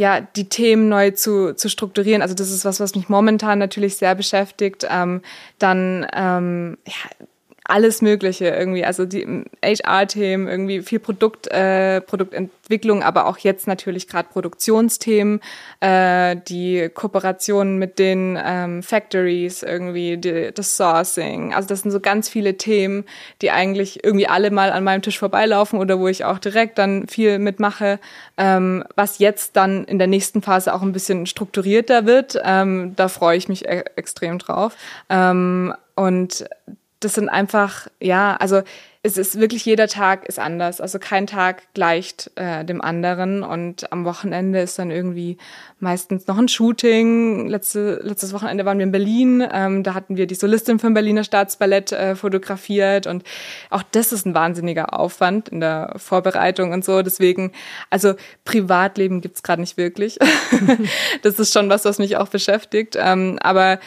ja, 0.00 0.22
die 0.22 0.48
Themen 0.48 0.88
neu 0.88 1.10
zu, 1.10 1.54
zu 1.54 1.68
strukturieren. 1.68 2.22
Also 2.22 2.34
das 2.34 2.50
ist 2.50 2.64
was, 2.64 2.80
was 2.80 2.94
mich 2.94 3.10
momentan 3.10 3.58
natürlich 3.58 3.96
sehr 3.96 4.14
beschäftigt. 4.14 4.86
Ähm, 4.88 5.20
dann 5.58 6.06
ähm, 6.14 6.78
ja, 6.86 7.26
alles 7.70 8.02
Mögliche 8.02 8.48
irgendwie, 8.48 8.84
also 8.84 9.06
die 9.06 9.44
HR-Themen, 9.62 10.48
irgendwie 10.48 10.82
viel 10.82 10.98
Produkt, 10.98 11.46
äh, 11.48 12.00
Produktentwicklung, 12.00 13.02
aber 13.02 13.26
auch 13.26 13.38
jetzt 13.38 13.66
natürlich 13.66 14.08
gerade 14.08 14.28
Produktionsthemen, 14.28 15.40
äh, 15.80 16.36
die 16.48 16.90
Kooperationen 16.92 17.78
mit 17.78 17.98
den 17.98 18.38
ähm, 18.42 18.82
Factories, 18.82 19.62
irgendwie 19.62 20.16
die, 20.16 20.50
das 20.52 20.76
Sourcing. 20.76 21.54
Also 21.54 21.68
das 21.68 21.82
sind 21.82 21.90
so 21.90 22.00
ganz 22.00 22.28
viele 22.28 22.56
Themen, 22.56 23.04
die 23.40 23.50
eigentlich 23.50 24.04
irgendwie 24.04 24.26
alle 24.26 24.50
mal 24.50 24.72
an 24.72 24.84
meinem 24.84 25.02
Tisch 25.02 25.18
vorbeilaufen 25.18 25.78
oder 25.78 25.98
wo 25.98 26.08
ich 26.08 26.24
auch 26.24 26.38
direkt 26.38 26.78
dann 26.78 27.06
viel 27.06 27.38
mitmache, 27.38 28.00
ähm, 28.36 28.84
was 28.96 29.18
jetzt 29.18 29.56
dann 29.56 29.84
in 29.84 29.98
der 29.98 30.08
nächsten 30.08 30.42
Phase 30.42 30.74
auch 30.74 30.82
ein 30.82 30.92
bisschen 30.92 31.26
strukturierter 31.26 32.04
wird. 32.06 32.38
Ähm, 32.44 32.94
da 32.96 33.08
freue 33.08 33.36
ich 33.36 33.48
mich 33.48 33.66
e 33.66 33.84
extrem 33.96 34.38
drauf. 34.38 34.76
Ähm, 35.08 35.74
und 35.94 36.46
das 37.00 37.14
sind 37.14 37.28
einfach, 37.28 37.88
ja, 37.98 38.36
also 38.36 38.62
es 39.02 39.16
ist 39.16 39.40
wirklich 39.40 39.64
jeder 39.64 39.88
Tag 39.88 40.28
ist 40.28 40.38
anders. 40.38 40.78
Also 40.78 40.98
kein 40.98 41.26
Tag 41.26 41.72
gleicht 41.72 42.30
äh, 42.34 42.66
dem 42.66 42.82
anderen. 42.82 43.42
Und 43.42 43.90
am 43.92 44.04
Wochenende 44.04 44.60
ist 44.60 44.78
dann 44.78 44.90
irgendwie 44.90 45.38
meistens 45.78 46.26
noch 46.26 46.36
ein 46.36 46.48
Shooting. 46.48 47.48
Letzte, 47.48 48.00
letztes 48.02 48.34
Wochenende 48.34 48.66
waren 48.66 48.76
wir 48.76 48.84
in 48.84 48.92
Berlin. 48.92 49.42
Ähm, 49.50 49.82
da 49.84 49.94
hatten 49.94 50.18
wir 50.18 50.26
die 50.26 50.34
Solistin 50.34 50.78
vom 50.78 50.92
Berliner 50.92 51.24
Staatsballett 51.24 51.92
äh, 51.92 52.14
fotografiert. 52.14 53.06
Und 53.06 53.24
auch 53.70 53.82
das 53.82 54.12
ist 54.12 54.26
ein 54.26 54.34
wahnsinniger 54.34 54.92
Aufwand 54.92 55.48
in 55.48 55.60
der 55.60 55.94
Vorbereitung 55.96 56.72
und 56.72 56.84
so. 56.84 57.00
Deswegen, 57.00 57.52
also 57.88 58.16
Privatleben 58.44 59.22
gibt's 59.22 59.42
gerade 59.42 59.62
nicht 59.62 59.78
wirklich. 59.78 60.18
das 61.22 61.38
ist 61.38 61.54
schon 61.54 61.70
was, 61.70 61.86
was 61.86 61.98
mich 61.98 62.18
auch 62.18 62.28
beschäftigt. 62.28 62.98
Ähm, 63.00 63.38
aber 63.40 63.80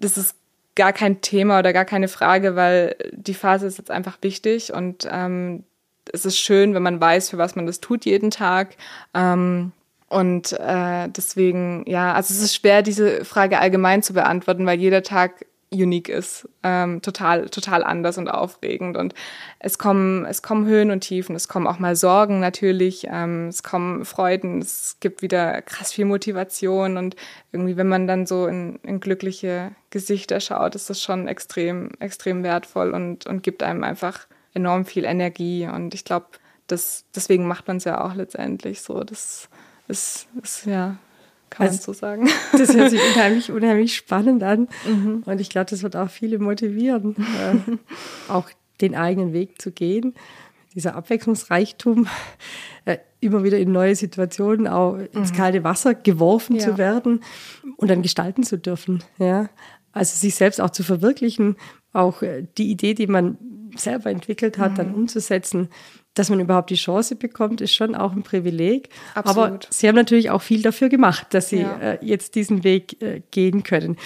das 0.00 0.16
ist 0.16 0.34
gar 0.78 0.94
kein 0.94 1.20
Thema 1.20 1.58
oder 1.58 1.74
gar 1.74 1.84
keine 1.84 2.08
Frage, 2.08 2.56
weil 2.56 2.96
die 3.12 3.34
Phase 3.34 3.66
ist 3.66 3.76
jetzt 3.76 3.90
einfach 3.90 4.16
wichtig 4.22 4.72
und 4.72 5.06
ähm, 5.10 5.64
es 6.10 6.24
ist 6.24 6.38
schön, 6.38 6.72
wenn 6.72 6.82
man 6.82 7.00
weiß, 7.00 7.28
für 7.28 7.36
was 7.36 7.54
man 7.56 7.66
das 7.66 7.80
tut 7.80 8.06
jeden 8.06 8.30
Tag. 8.30 8.76
Ähm, 9.12 9.72
und 10.08 10.52
äh, 10.52 11.08
deswegen, 11.08 11.84
ja, 11.86 12.14
also 12.14 12.32
es 12.32 12.40
ist 12.40 12.54
schwer, 12.54 12.80
diese 12.80 13.26
Frage 13.26 13.58
allgemein 13.58 14.02
zu 14.02 14.14
beantworten, 14.14 14.64
weil 14.64 14.78
jeder 14.78 15.02
Tag 15.02 15.44
unique 15.70 16.08
ist, 16.08 16.48
ähm, 16.62 17.02
total, 17.02 17.48
total 17.48 17.84
anders 17.84 18.18
und 18.18 18.28
aufregend. 18.28 18.96
Und 18.96 19.14
es 19.58 19.78
kommen, 19.78 20.24
es 20.24 20.42
kommen 20.42 20.66
Höhen 20.66 20.90
und 20.90 21.00
Tiefen, 21.00 21.36
es 21.36 21.48
kommen 21.48 21.66
auch 21.66 21.78
mal 21.78 21.96
Sorgen 21.96 22.40
natürlich, 22.40 23.06
ähm, 23.10 23.48
es 23.48 23.62
kommen 23.62 24.04
Freuden, 24.04 24.60
es 24.60 24.96
gibt 25.00 25.22
wieder 25.22 25.60
krass 25.62 25.92
viel 25.92 26.06
Motivation 26.06 26.96
und 26.96 27.16
irgendwie, 27.52 27.76
wenn 27.76 27.88
man 27.88 28.06
dann 28.06 28.26
so 28.26 28.46
in, 28.46 28.76
in 28.82 29.00
glückliche 29.00 29.72
Gesichter 29.90 30.40
schaut, 30.40 30.74
ist 30.74 30.90
das 30.90 31.02
schon 31.02 31.28
extrem, 31.28 31.90
extrem 31.98 32.42
wertvoll 32.42 32.92
und, 32.92 33.26
und 33.26 33.42
gibt 33.42 33.62
einem 33.62 33.84
einfach 33.84 34.26
enorm 34.54 34.84
viel 34.84 35.04
Energie. 35.04 35.66
Und 35.66 35.94
ich 35.94 36.04
glaube, 36.04 36.26
das, 36.66 37.04
deswegen 37.14 37.46
macht 37.46 37.68
man 37.68 37.78
es 37.78 37.84
ja 37.84 38.04
auch 38.04 38.14
letztendlich 38.14 38.82
so. 38.82 39.04
Das 39.04 39.48
ist, 39.86 40.28
ist 40.42 40.66
ja 40.66 40.96
kann 41.50 41.66
also, 41.66 41.76
man 41.76 41.82
so 41.82 41.92
sagen. 41.92 42.28
Das 42.52 42.74
hört 42.74 42.90
sich 42.90 43.00
unheimlich, 43.14 43.50
unheimlich 43.52 43.96
spannend 43.96 44.42
an. 44.42 44.68
Mhm. 44.86 45.22
Und 45.26 45.40
ich 45.40 45.50
glaube, 45.50 45.70
das 45.70 45.82
wird 45.82 45.96
auch 45.96 46.10
viele 46.10 46.38
motivieren, 46.38 47.16
äh, 47.16 48.30
auch 48.30 48.50
den 48.80 48.94
eigenen 48.94 49.32
Weg 49.32 49.60
zu 49.60 49.72
gehen. 49.72 50.14
Dieser 50.74 50.94
Abwechslungsreichtum, 50.94 52.06
äh, 52.84 52.98
immer 53.20 53.42
wieder 53.42 53.58
in 53.58 53.72
neue 53.72 53.96
Situationen, 53.96 54.68
auch 54.68 54.96
ins 54.96 55.32
mhm. 55.32 55.36
kalte 55.36 55.64
Wasser 55.64 55.94
geworfen 55.94 56.56
ja. 56.56 56.62
zu 56.62 56.78
werden 56.78 57.22
und 57.76 57.88
dann 57.88 58.02
gestalten 58.02 58.42
zu 58.42 58.58
dürfen. 58.58 59.02
Ja? 59.18 59.48
Also 59.92 60.16
sich 60.16 60.34
selbst 60.34 60.60
auch 60.60 60.70
zu 60.70 60.84
verwirklichen, 60.84 61.56
auch 61.92 62.22
äh, 62.22 62.46
die 62.58 62.70
Idee, 62.70 62.94
die 62.94 63.06
man 63.06 63.38
selber 63.76 64.10
entwickelt 64.10 64.58
hat, 64.58 64.72
mhm. 64.72 64.76
dann 64.76 64.94
umzusetzen 64.94 65.68
dass 66.18 66.30
man 66.30 66.40
überhaupt 66.40 66.70
die 66.70 66.74
Chance 66.74 67.16
bekommt, 67.16 67.60
ist 67.60 67.74
schon 67.74 67.94
auch 67.94 68.12
ein 68.12 68.22
Privileg. 68.22 68.88
Absolut. 69.14 69.38
Aber 69.38 69.58
Sie 69.70 69.86
haben 69.88 69.94
natürlich 69.94 70.30
auch 70.30 70.42
viel 70.42 70.62
dafür 70.62 70.88
gemacht, 70.88 71.28
dass 71.30 71.48
Sie 71.48 71.60
ja. 71.60 71.78
äh, 71.78 71.98
jetzt 72.02 72.34
diesen 72.34 72.64
Weg 72.64 73.00
äh, 73.02 73.22
gehen 73.30 73.62
können. 73.62 73.96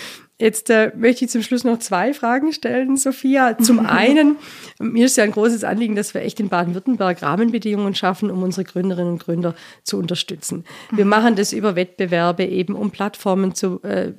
Jetzt 0.42 0.70
äh, 0.70 0.90
möchte 0.96 1.24
ich 1.24 1.30
zum 1.30 1.42
Schluss 1.42 1.62
noch 1.62 1.78
zwei 1.78 2.12
Fragen 2.12 2.52
stellen, 2.52 2.96
Sophia. 2.96 3.56
Zum 3.58 3.78
einen, 3.86 4.36
mir 4.80 5.06
ist 5.06 5.16
ja 5.16 5.22
ein 5.22 5.30
großes 5.30 5.62
Anliegen, 5.62 5.94
dass 5.94 6.14
wir 6.14 6.22
echt 6.22 6.40
in 6.40 6.48
Baden-Württemberg 6.48 7.22
Rahmenbedingungen 7.22 7.94
schaffen, 7.94 8.28
um 8.28 8.42
unsere 8.42 8.64
Gründerinnen 8.64 9.12
und 9.12 9.24
Gründer 9.24 9.54
zu 9.84 9.98
unterstützen. 9.98 10.64
Wir 10.90 11.04
machen 11.04 11.36
das 11.36 11.52
über 11.52 11.76
Wettbewerbe 11.76 12.44
eben, 12.44 12.74
um 12.74 12.90
Plattformen 12.90 13.54
zu 13.54 13.80
äh, 13.84 14.14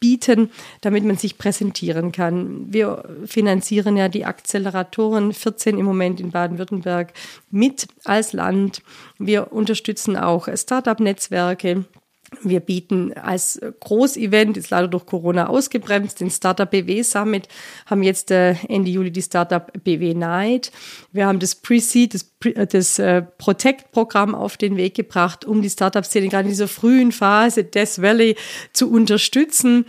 bieten, 0.00 0.50
damit 0.80 1.04
man 1.04 1.16
sich 1.16 1.38
präsentieren 1.38 2.12
kann. 2.12 2.72
Wir 2.72 3.04
finanzieren 3.26 3.96
ja 3.96 4.08
die 4.08 4.24
Acceleratoren 4.24 5.32
14 5.32 5.78
im 5.78 5.84
Moment 5.84 6.20
in 6.20 6.30
Baden-Württemberg 6.30 7.12
mit 7.50 7.88
als 8.04 8.32
Land. 8.32 8.82
Wir 9.18 9.52
unterstützen 9.52 10.16
auch 10.16 10.48
Startup-Netzwerke. 10.54 11.84
Wir 12.42 12.60
bieten 12.60 13.14
als 13.14 13.58
Großevent, 13.80 14.58
ist 14.58 14.68
leider 14.68 14.88
durch 14.88 15.06
Corona 15.06 15.46
ausgebremst, 15.46 16.20
den 16.20 16.30
Startup 16.30 16.70
BW 16.70 17.02
Summit, 17.02 17.48
haben 17.86 18.02
jetzt 18.02 18.30
äh, 18.30 18.54
Ende 18.68 18.90
Juli 18.90 19.10
die 19.10 19.22
Startup 19.22 19.72
BW 19.82 20.12
Night. 20.12 20.70
Wir 21.10 21.26
haben 21.26 21.38
das 21.38 21.54
Pre-Seed, 21.54 22.12
das, 22.12 22.24
das 22.40 22.98
äh, 22.98 23.22
Protect-Programm 23.22 24.34
auf 24.34 24.56
den 24.56 24.76
Weg 24.76 24.94
gebracht, 24.94 25.44
um 25.44 25.60
die 25.60 25.70
Startup-Szene 25.70 26.28
gerade 26.28 26.44
in 26.44 26.50
dieser 26.50 26.68
frühen 26.68 27.10
Phase 27.10 27.64
Death 27.64 28.00
Valley 28.00 28.36
zu 28.72 28.90
unterstützen. 28.90 29.86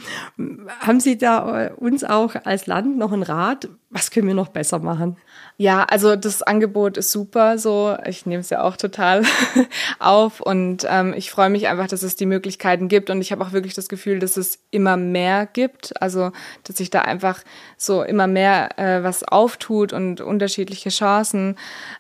Haben 0.80 1.00
Sie 1.00 1.18
da 1.18 1.66
äh, 1.66 1.72
uns 1.74 2.04
auch 2.04 2.36
als 2.46 2.66
Land 2.66 2.98
noch 2.98 3.12
einen 3.12 3.24
Rat? 3.24 3.70
Was 3.92 4.12
können 4.12 4.28
wir 4.28 4.36
noch 4.36 4.50
besser 4.50 4.80
machen? 4.80 5.18
Ja, 5.58 5.84
also 5.84 6.16
das 6.16 6.44
Angebot 6.44 6.96
ist 6.96 7.12
super 7.12 7.58
so. 7.58 7.98
Ich 8.06 8.26
nehme 8.26 8.42
es 8.42 8.50
ja 8.50 8.62
auch 8.62 8.78
total 8.78 9.24
auf 10.00 10.42
und 10.42 10.86
ähm, 10.88 11.14
ich 11.18 11.32
freue 11.32 11.50
mich 11.50 11.68
einfach, 11.68 11.88
dass 11.88 12.04
es 12.04 12.16
die 12.16 12.28
Möglichkeiten 12.28 12.88
gibt 12.88 13.10
und 13.10 13.20
ich 13.20 13.32
habe 13.32 13.44
auch 13.44 13.52
wirklich 13.52 13.74
das 13.74 13.90
Gefühl, 13.90 14.20
dass 14.20 14.38
es 14.38 14.60
immer 14.72 14.96
mehr 14.96 15.48
gibt. 15.48 16.00
Also 16.02 16.32
dass 16.64 16.78
sich 16.78 16.92
da 16.92 17.02
einfach 17.02 17.44
so 17.78 18.04
immer 18.04 18.28
mehr 18.28 18.78
äh, 18.80 19.04
was 19.04 19.24
auftut 19.24 19.92
und 19.92 20.22
unterschiedliche 20.22 20.90
Chancen 20.90 21.56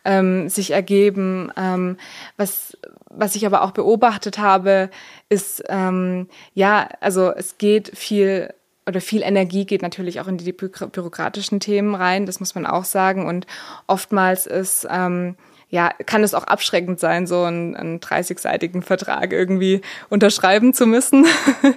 ähm, 0.05 0.38
sich 0.47 0.71
ergeben. 0.71 1.51
Ähm, 1.57 1.97
was 2.37 2.77
was 3.09 3.35
ich 3.35 3.45
aber 3.45 3.63
auch 3.63 3.71
beobachtet 3.71 4.37
habe, 4.37 4.89
ist 5.29 5.63
ähm, 5.67 6.27
ja, 6.53 6.87
also 7.01 7.31
es 7.31 7.57
geht 7.57 7.97
viel 7.97 8.53
oder 8.87 9.01
viel 9.01 9.21
Energie 9.21 9.65
geht 9.65 9.81
natürlich 9.81 10.19
auch 10.19 10.27
in 10.27 10.37
die 10.37 10.51
bürokratischen 10.51 11.59
Themen 11.59 11.93
rein, 11.95 12.25
das 12.25 12.39
muss 12.39 12.55
man 12.55 12.65
auch 12.65 12.85
sagen. 12.85 13.27
Und 13.27 13.45
oftmals 13.85 14.47
ist, 14.47 14.87
ähm, 14.89 15.35
ja, 15.69 15.91
kann 16.07 16.23
es 16.23 16.33
auch 16.33 16.45
abschreckend 16.45 16.99
sein, 16.99 17.27
so 17.27 17.43
einen, 17.43 17.75
einen 17.75 17.99
30-seitigen 17.99 18.81
Vertrag 18.81 19.31
irgendwie 19.31 19.81
unterschreiben 20.09 20.73
zu 20.73 20.87
müssen. 20.87 21.25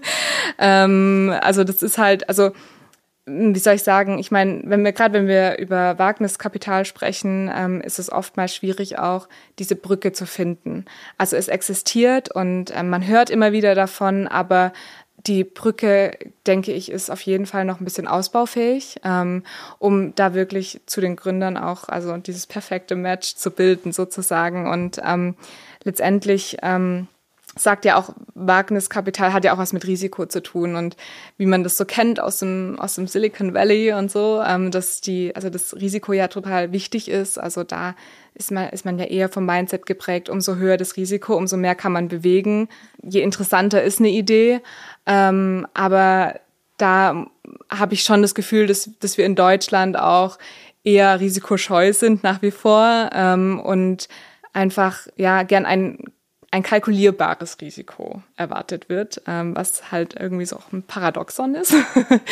ähm, 0.59 1.35
also 1.43 1.65
das 1.65 1.83
ist 1.83 1.99
halt, 1.99 2.29
also 2.31 2.53
wie 3.25 3.59
soll 3.59 3.75
ich 3.75 3.85
sagen, 3.85 4.19
ich 4.19 4.33
meine, 4.33 4.63
wenn 4.65 4.85
wir 4.85 4.93
gerade 4.93 5.15
wenn 5.15 5.29
wir 5.29 5.59
über 5.59 5.99
Wagniskapital 5.99 6.85
sprechen, 6.85 7.51
ähm, 7.55 7.81
ist 7.81 8.01
es 8.01 8.11
oftmals 8.11 8.55
schwierig 8.55 8.99
auch 8.99 9.29
diese 9.61 9.77
Brücke 9.77 10.13
zu 10.13 10.27
finden. 10.27 10.87
Also 11.19 11.37
es 11.37 11.47
existiert 11.47 12.35
und 12.35 12.77
ähm, 12.77 12.91
man 12.91 13.07
hört 13.07 13.31
immer 13.31 13.53
wieder 13.53 13.77
davon, 13.77 14.27
aber 14.27 14.73
die 15.27 15.45
Brücke, 15.45 16.19
denke 16.49 16.73
ich, 16.73 16.91
ist 16.91 17.11
auf 17.11 17.21
jeden 17.21 17.47
Fall 17.47 17.65
noch 17.65 17.81
ein 17.81 17.85
bisschen 17.85 18.09
ausbaufähig, 18.09 18.97
ähm, 19.05 19.45
um 19.79 20.15
da 20.17 20.35
wirklich 20.35 20.81
zu 20.87 21.01
den 21.01 21.15
Gründern 21.15 21.57
auch, 21.57 21.89
also 21.89 22.17
dieses 22.17 22.49
perfekte 22.49 22.97
Match 22.97 23.37
zu 23.37 23.53
bilden 23.53 23.93
sozusagen. 23.93 24.69
Und 24.69 25.01
ähm, 25.05 25.37
letztendlich 25.85 26.57
ähm, 26.63 27.07
sagt 27.57 27.85
ja 27.85 27.97
auch, 27.97 28.15
Wagniskapital 28.35 29.33
hat 29.33 29.45
ja 29.45 29.53
auch 29.53 29.59
was 29.59 29.73
mit 29.73 29.87
Risiko 29.87 30.27
zu 30.27 30.43
tun 30.43 30.75
und 30.75 30.97
wie 31.37 31.47
man 31.47 31.63
das 31.63 31.77
so 31.77 31.85
kennt 31.85 32.19
aus 32.19 32.39
dem, 32.39 32.79
aus 32.79 32.95
dem 32.95 33.07
Silicon 33.07 33.55
Valley 33.55 33.93
und 33.93 34.11
so, 34.11 34.43
ähm, 34.47 34.71
dass 34.71 35.01
die, 35.01 35.37
also 35.37 35.51
das 35.51 35.75
Risiko 35.75 36.13
ja 36.13 36.29
total 36.29 36.73
wichtig 36.73 37.09
ist. 37.09 37.39
Also 37.39 37.63
da 37.63 37.95
ist 38.35 38.51
man, 38.51 38.71
ist 38.71 38.85
man 38.85 38.99
ja 38.99 39.05
eher 39.05 39.29
vom 39.29 39.45
Mindset 39.45 39.85
geprägt, 39.85 40.31
umso 40.31 40.57
höher 40.57 40.77
das 40.77 40.97
Risiko, 40.97 41.37
umso 41.37 41.57
mehr 41.57 41.75
kann 41.75 41.93
man 41.93 42.09
bewegen. 42.09 42.69
Je 43.03 43.21
interessanter 43.21 43.83
ist 43.83 44.01
eine 44.01 44.11
Idee. 44.11 44.61
Ähm, 45.07 45.67
aber 45.75 46.41
da 46.79 47.27
habe 47.71 47.95
ich 47.95 48.03
schon 48.03 48.23
das 48.23 48.35
Gefühl, 48.35 48.67
dass, 48.67 48.91
dass 49.01 49.19
wir 49.19 49.27
in 49.27 49.35
Deutschland 49.35 49.99
auch 49.99 50.39
eher 50.85 51.21
risikoscheu 51.21 51.93
sind 51.93 52.23
nach 52.23 52.43
wie 52.43 52.51
vor 52.51 53.11
ähm, 53.13 53.61
und 53.61 54.09
einfach 54.53 55.07
ja 55.17 55.43
gern 55.43 55.67
ein 55.67 55.99
ein 56.53 56.63
kalkulierbares 56.63 57.57
Risiko 57.63 58.23
erwartet 58.37 58.91
wird, 58.91 59.23
ähm, 59.27 59.57
was 59.57 59.91
halt 59.91 60.15
irgendwie 60.21 60.45
so 60.45 60.57
auch 60.57 60.71
ein 60.71 60.83
Paradoxon 60.83 61.55
ist. 61.55 61.75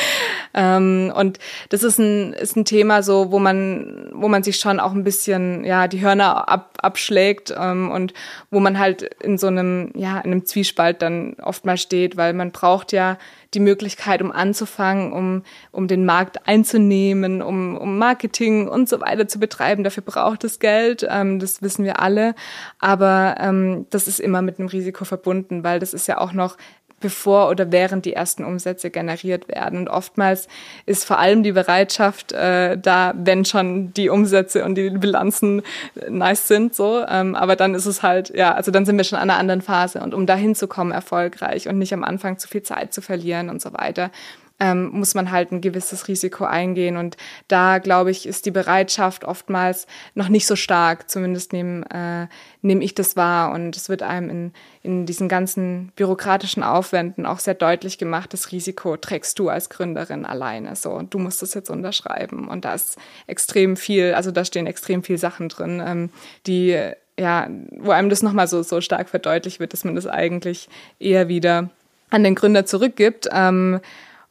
ähm, 0.54 1.10
und 1.16 1.38
das 1.70 1.82
ist 1.82 1.98
ein, 1.98 2.34
ist 2.34 2.54
ein 2.54 2.66
Thema 2.66 3.02
so, 3.02 3.32
wo 3.32 3.38
man, 3.38 4.10
wo 4.12 4.28
man 4.28 4.42
sich 4.42 4.56
schon 4.56 4.78
auch 4.78 4.92
ein 4.92 5.04
bisschen, 5.04 5.64
ja, 5.64 5.88
die 5.88 6.02
Hörner 6.02 6.50
ab, 6.50 6.76
abschlägt 6.82 7.54
ähm, 7.58 7.90
und 7.90 8.12
wo 8.50 8.60
man 8.60 8.78
halt 8.78 9.02
in 9.22 9.38
so 9.38 9.46
einem, 9.46 9.90
ja, 9.94 10.18
in 10.18 10.32
einem 10.32 10.44
Zwiespalt 10.44 11.00
dann 11.00 11.36
oft 11.42 11.64
mal 11.64 11.78
steht, 11.78 12.18
weil 12.18 12.34
man 12.34 12.52
braucht 12.52 12.92
ja 12.92 13.16
die 13.54 13.60
Möglichkeit, 13.60 14.22
um 14.22 14.30
anzufangen, 14.30 15.12
um, 15.12 15.42
um 15.72 15.88
den 15.88 16.04
Markt 16.04 16.46
einzunehmen, 16.46 17.42
um, 17.42 17.76
um 17.76 17.98
Marketing 17.98 18.68
und 18.68 18.88
so 18.88 19.00
weiter 19.00 19.26
zu 19.26 19.40
betreiben. 19.40 19.82
Dafür 19.82 20.04
braucht 20.04 20.44
es 20.44 20.60
Geld, 20.60 21.06
ähm, 21.08 21.40
das 21.40 21.60
wissen 21.60 21.84
wir 21.84 22.00
alle. 22.00 22.34
Aber 22.78 23.36
ähm, 23.40 23.86
das 23.90 24.06
ist 24.10 24.20
immer 24.20 24.42
mit 24.42 24.58
einem 24.58 24.68
Risiko 24.68 25.04
verbunden, 25.04 25.64
weil 25.64 25.80
das 25.80 25.94
ist 25.94 26.06
ja 26.06 26.18
auch 26.18 26.32
noch 26.32 26.56
bevor 27.00 27.48
oder 27.48 27.72
während 27.72 28.04
die 28.04 28.12
ersten 28.12 28.44
Umsätze 28.44 28.90
generiert 28.90 29.48
werden. 29.48 29.78
Und 29.78 29.88
oftmals 29.88 30.48
ist 30.86 31.04
vor 31.04 31.18
allem 31.18 31.42
die 31.42 31.52
Bereitschaft 31.52 32.32
äh, 32.32 32.76
da, 32.78 33.14
wenn 33.16 33.44
schon 33.44 33.92
die 33.94 34.10
Umsätze 34.10 34.64
und 34.64 34.74
die 34.76 34.90
Bilanzen 34.90 35.62
nice 36.08 36.46
sind, 36.46 36.74
so. 36.74 37.04
Ähm, 37.08 37.34
aber 37.34 37.56
dann 37.56 37.74
ist 37.74 37.86
es 37.86 38.02
halt, 38.02 38.32
ja, 38.34 38.54
also 38.54 38.70
dann 38.70 38.84
sind 38.84 38.98
wir 38.98 39.04
schon 39.04 39.18
an 39.18 39.30
einer 39.30 39.38
anderen 39.38 39.62
Phase. 39.62 40.00
Und 40.00 40.14
um 40.14 40.26
da 40.26 40.36
hinzukommen, 40.36 40.92
erfolgreich 40.92 41.68
und 41.68 41.78
nicht 41.78 41.94
am 41.94 42.04
Anfang 42.04 42.38
zu 42.38 42.48
viel 42.48 42.62
Zeit 42.62 42.92
zu 42.92 43.00
verlieren 43.00 43.48
und 43.48 43.62
so 43.62 43.72
weiter, 43.72 44.10
ähm, 44.60 44.90
muss 44.92 45.14
man 45.14 45.30
halt 45.30 45.50
ein 45.50 45.60
gewisses 45.60 46.06
Risiko 46.06 46.44
eingehen. 46.44 46.96
Und 46.96 47.16
da, 47.48 47.78
glaube 47.78 48.10
ich, 48.10 48.26
ist 48.26 48.46
die 48.46 48.50
Bereitschaft 48.50 49.24
oftmals 49.24 49.86
noch 50.14 50.28
nicht 50.28 50.46
so 50.46 50.54
stark. 50.54 51.10
Zumindest 51.10 51.52
nehme 51.52 51.84
äh, 51.90 52.26
nehm 52.62 52.80
ich 52.80 52.94
das 52.94 53.16
wahr. 53.16 53.52
Und 53.52 53.76
es 53.76 53.88
wird 53.88 54.02
einem 54.02 54.30
in, 54.30 54.52
in 54.82 55.06
diesen 55.06 55.28
ganzen 55.28 55.92
bürokratischen 55.96 56.62
Aufwänden 56.62 57.26
auch 57.26 57.38
sehr 57.38 57.54
deutlich 57.54 57.98
gemacht, 57.98 58.32
das 58.32 58.52
Risiko 58.52 58.96
trägst 58.96 59.38
du 59.38 59.48
als 59.48 59.70
Gründerin 59.70 60.24
alleine. 60.24 60.76
So, 60.76 60.90
und 60.90 61.14
du 61.14 61.18
musst 61.18 61.42
das 61.42 61.54
jetzt 61.54 61.70
unterschreiben. 61.70 62.48
Und 62.48 62.64
da 62.64 62.74
ist 62.74 62.98
extrem 63.26 63.76
viel, 63.76 64.14
also 64.14 64.30
da 64.30 64.44
stehen 64.44 64.66
extrem 64.66 65.02
viel 65.02 65.18
Sachen 65.18 65.48
drin, 65.48 65.82
ähm, 65.84 66.10
die 66.46 66.78
ja, 67.18 67.48
wo 67.72 67.90
einem 67.90 68.08
das 68.08 68.22
nochmal 68.22 68.48
so, 68.48 68.62
so 68.62 68.80
stark 68.80 69.10
verdeutlicht 69.10 69.60
wird, 69.60 69.74
dass 69.74 69.84
man 69.84 69.94
das 69.94 70.06
eigentlich 70.06 70.70
eher 70.98 71.28
wieder 71.28 71.68
an 72.08 72.24
den 72.24 72.34
Gründer 72.34 72.64
zurückgibt. 72.64 73.28
Ähm, 73.30 73.80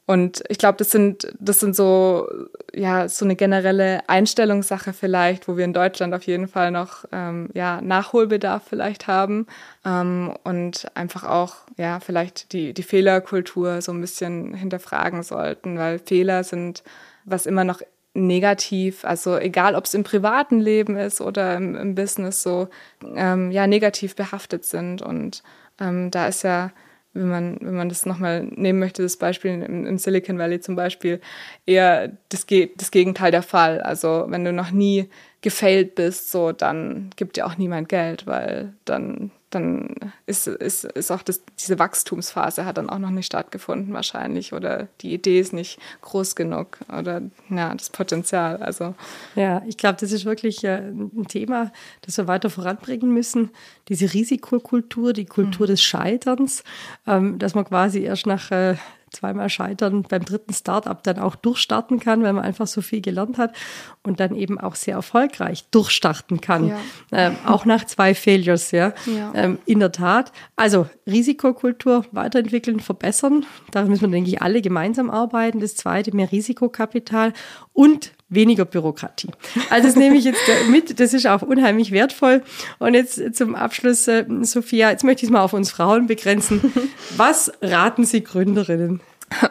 Und 0.09 0.41
ich 0.49 0.57
glaube, 0.57 0.79
das 0.79 0.89
sind, 0.89 1.31
das 1.39 1.59
sind 1.59 1.75
so, 1.75 2.27
ja, 2.73 3.07
so 3.07 3.25
eine 3.25 3.35
generelle 3.35 4.09
Einstellungssache 4.09 4.91
vielleicht, 4.91 5.47
wo 5.47 5.55
wir 5.55 5.63
in 5.65 5.71
Deutschland 5.71 6.15
auf 6.15 6.23
jeden 6.23 6.47
Fall 6.47 6.71
noch, 6.71 7.05
ähm, 7.11 7.49
ja, 7.53 7.79
Nachholbedarf 7.79 8.63
vielleicht 8.67 9.05
haben. 9.05 9.45
Ähm, 9.85 10.33
und 10.43 10.87
einfach 10.95 11.25
auch, 11.25 11.57
ja, 11.77 11.99
vielleicht 11.99 12.53
die, 12.53 12.73
die 12.73 12.81
Fehlerkultur 12.81 13.83
so 13.83 13.91
ein 13.91 14.01
bisschen 14.01 14.55
hinterfragen 14.55 15.21
sollten, 15.21 15.77
weil 15.77 15.99
Fehler 15.99 16.43
sind 16.43 16.81
was 17.25 17.45
immer 17.45 17.63
noch 17.63 17.83
negativ, 18.15 19.05
also 19.05 19.37
egal 19.37 19.75
ob 19.75 19.85
es 19.85 19.93
im 19.93 20.03
privaten 20.03 20.59
Leben 20.59 20.97
ist 20.97 21.21
oder 21.21 21.55
im, 21.55 21.75
im 21.75 21.93
Business 21.93 22.41
so, 22.41 22.69
ähm, 23.15 23.51
ja, 23.51 23.67
negativ 23.67 24.15
behaftet 24.15 24.65
sind. 24.65 25.03
Und 25.03 25.43
ähm, 25.79 26.09
da 26.09 26.27
ist 26.27 26.41
ja, 26.41 26.71
wenn 27.19 27.29
man, 27.29 27.57
wenn 27.61 27.75
man 27.75 27.89
das 27.89 28.05
nochmal 28.05 28.45
nehmen 28.45 28.79
möchte, 28.79 29.03
das 29.03 29.17
Beispiel 29.17 29.51
im, 29.51 29.85
im, 29.85 29.97
Silicon 29.97 30.37
Valley 30.37 30.59
zum 30.59 30.75
Beispiel, 30.75 31.19
eher 31.65 32.11
das, 32.29 32.45
das 32.77 32.91
Gegenteil 32.91 33.31
der 33.31 33.43
Fall. 33.43 33.81
Also 33.81 34.25
wenn 34.29 34.45
du 34.45 34.53
noch 34.53 34.71
nie 34.71 35.09
gefailt 35.41 35.95
bist, 35.95 36.31
so, 36.31 36.51
dann 36.51 37.11
gibt 37.15 37.37
dir 37.37 37.45
auch 37.45 37.57
niemand 37.57 37.89
Geld, 37.89 38.25
weil 38.27 38.73
dann 38.85 39.31
dann 39.49 39.95
ist, 40.25 40.47
ist, 40.47 40.83
ist 40.83 41.11
auch 41.11 41.23
das, 41.23 41.41
diese 41.59 41.79
Wachstumsphase 41.79 42.65
hat 42.65 42.77
dann 42.77 42.89
auch 42.89 42.99
noch 42.99 43.09
nicht 43.09 43.25
stattgefunden 43.25 43.93
wahrscheinlich 43.93 44.53
oder 44.53 44.87
die 45.01 45.13
Idee 45.13 45.39
ist 45.39 45.53
nicht 45.53 45.79
groß 46.01 46.35
genug 46.35 46.77
oder 46.95 47.21
ja, 47.49 47.73
das 47.73 47.89
Potenzial. 47.89 48.57
Also 48.57 48.93
ja, 49.35 49.63
ich 49.67 49.77
glaube, 49.77 49.97
das 49.99 50.11
ist 50.11 50.25
wirklich 50.25 50.63
äh, 50.63 50.89
ein 50.89 51.27
Thema, 51.27 51.71
das 52.01 52.17
wir 52.17 52.27
weiter 52.27 52.49
voranbringen 52.49 53.11
müssen. 53.11 53.49
Diese 53.87 54.13
Risikokultur, 54.13 55.13
die 55.13 55.25
Kultur 55.25 55.65
mhm. 55.65 55.71
des 55.71 55.81
Scheiterns, 55.81 56.63
ähm, 57.07 57.39
dass 57.39 57.55
man 57.55 57.65
quasi 57.65 58.01
erst 58.01 58.27
nach 58.27 58.51
äh, 58.51 58.75
zweimal 59.11 59.49
scheitern, 59.49 60.03
beim 60.03 60.23
dritten 60.23 60.53
Startup 60.53 61.01
dann 61.03 61.19
auch 61.19 61.35
durchstarten 61.35 61.99
kann, 61.99 62.23
weil 62.23 62.33
man 62.33 62.43
einfach 62.43 62.67
so 62.67 62.81
viel 62.81 63.01
gelernt 63.01 63.37
hat 63.37 63.55
und 64.03 64.19
dann 64.19 64.35
eben 64.35 64.59
auch 64.59 64.75
sehr 64.75 64.95
erfolgreich 64.95 65.65
durchstarten 65.71 66.41
kann. 66.41 66.69
Ja. 66.69 66.77
Ähm, 67.11 67.35
auch 67.45 67.65
nach 67.65 67.85
zwei 67.85 68.15
Failures, 68.15 68.71
ja. 68.71 68.93
ja. 69.05 69.31
Ähm, 69.35 69.59
in 69.65 69.79
der 69.79 69.91
Tat. 69.91 70.31
Also 70.55 70.87
Risikokultur 71.05 72.05
weiterentwickeln, 72.11 72.79
verbessern. 72.79 73.45
Da 73.71 73.83
müssen 73.85 74.01
wir, 74.01 74.09
denke 74.09 74.29
ich, 74.29 74.41
alle 74.41 74.61
gemeinsam 74.61 75.09
arbeiten. 75.09 75.59
Das 75.59 75.75
zweite, 75.75 76.15
mehr 76.15 76.31
Risikokapital 76.31 77.33
und 77.73 78.13
weniger 78.29 78.65
Bürokratie. 78.65 79.29
Also 79.69 79.87
das 79.87 79.95
nehme 79.95 80.15
ich 80.15 80.23
jetzt 80.23 80.39
mit, 80.69 80.99
das 80.99 81.13
ist 81.13 81.27
auch 81.27 81.41
unheimlich 81.41 81.91
wertvoll. 81.91 82.43
Und 82.77 82.93
jetzt 82.93 83.35
zum 83.35 83.55
Abschluss, 83.55 84.07
äh, 84.07 84.25
Sophia, 84.41 84.91
jetzt 84.91 85.03
möchte 85.03 85.23
ich 85.23 85.29
es 85.29 85.33
mal 85.33 85.41
auf 85.41 85.53
uns 85.53 85.71
Frauen 85.71 86.07
begrenzen. 86.07 86.73
Was 87.17 87.51
raten 87.61 88.05
Sie 88.05 88.23
Gründerinnen? 88.23 89.01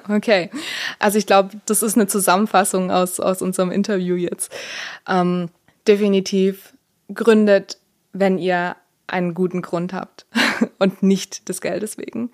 Okay, 0.09 0.51
also 0.99 1.19
ich 1.19 1.27
glaube, 1.27 1.51
das 1.67 1.83
ist 1.83 1.97
eine 1.97 2.09
Zusammenfassung 2.09 2.91
aus, 2.91 3.21
aus 3.21 3.43
unserem 3.43 3.71
Interview 3.71 4.17
jetzt. 4.17 4.53
Ähm, 5.09 5.51
definitiv 5.87 6.75
gründet, 7.13 7.79
wenn 8.13 8.39
ihr 8.39 8.77
einen 9.09 9.35
guten 9.35 9.63
Grund 9.63 9.93
habt. 9.93 10.27
Und 10.79 11.03
nicht 11.03 11.49
des 11.49 11.61
Geldes 11.61 11.99
wegen. 11.99 12.31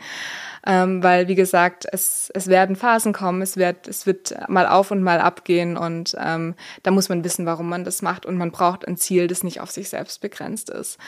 Ähm, 0.67 1.03
weil 1.03 1.29
wie 1.29 1.35
gesagt, 1.35 1.87
es, 1.91 2.31
es 2.35 2.49
werden 2.49 2.77
Phasen 2.77 3.13
kommen, 3.13 3.43
es 3.43 3.57
wird, 3.57 3.87
es 3.87 4.07
wird 4.07 4.35
mal 4.49 4.67
auf 4.67 4.91
und 4.91 5.03
mal 5.03 5.21
abgehen. 5.21 5.77
Und 5.77 6.17
ähm, 6.19 6.55
da 6.83 6.91
muss 6.91 7.09
man 7.09 7.23
wissen, 7.23 7.45
warum 7.45 7.69
man 7.69 7.85
das 7.85 8.01
macht. 8.01 8.25
Und 8.25 8.39
man 8.39 8.51
braucht 8.51 8.87
ein 8.87 8.97
Ziel, 8.97 9.27
das 9.27 9.45
nicht 9.45 9.61
auf 9.61 9.71
sich 9.71 9.91
selbst 9.91 10.21
begrenzt 10.21 10.71
ist. 10.71 10.99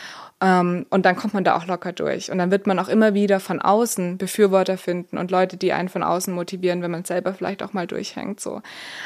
Ähm, 0.42 0.86
und 0.90 1.06
dann 1.06 1.16
kommt 1.16 1.32
man 1.32 1.44
da 1.44 1.56
auch 1.56 1.66
locker 1.66 1.92
durch. 1.92 2.30
Und 2.30 2.38
dann 2.38 2.50
wird 2.50 2.66
man 2.66 2.78
auch 2.78 2.88
immer 2.88 3.14
wieder 3.14 3.40
von 3.40 3.60
außen 3.60 4.18
Befürworter 4.18 4.76
finden 4.76 5.16
und 5.16 5.30
Leute, 5.30 5.56
die 5.56 5.72
einen 5.72 5.88
von 5.88 6.02
außen 6.02 6.34
motivieren, 6.34 6.82
wenn 6.82 6.90
man 6.90 7.04
selber 7.04 7.32
vielleicht 7.32 7.62
auch 7.62 7.72
mal 7.72 7.86
durchhängt. 7.86 8.40
So, 8.40 8.60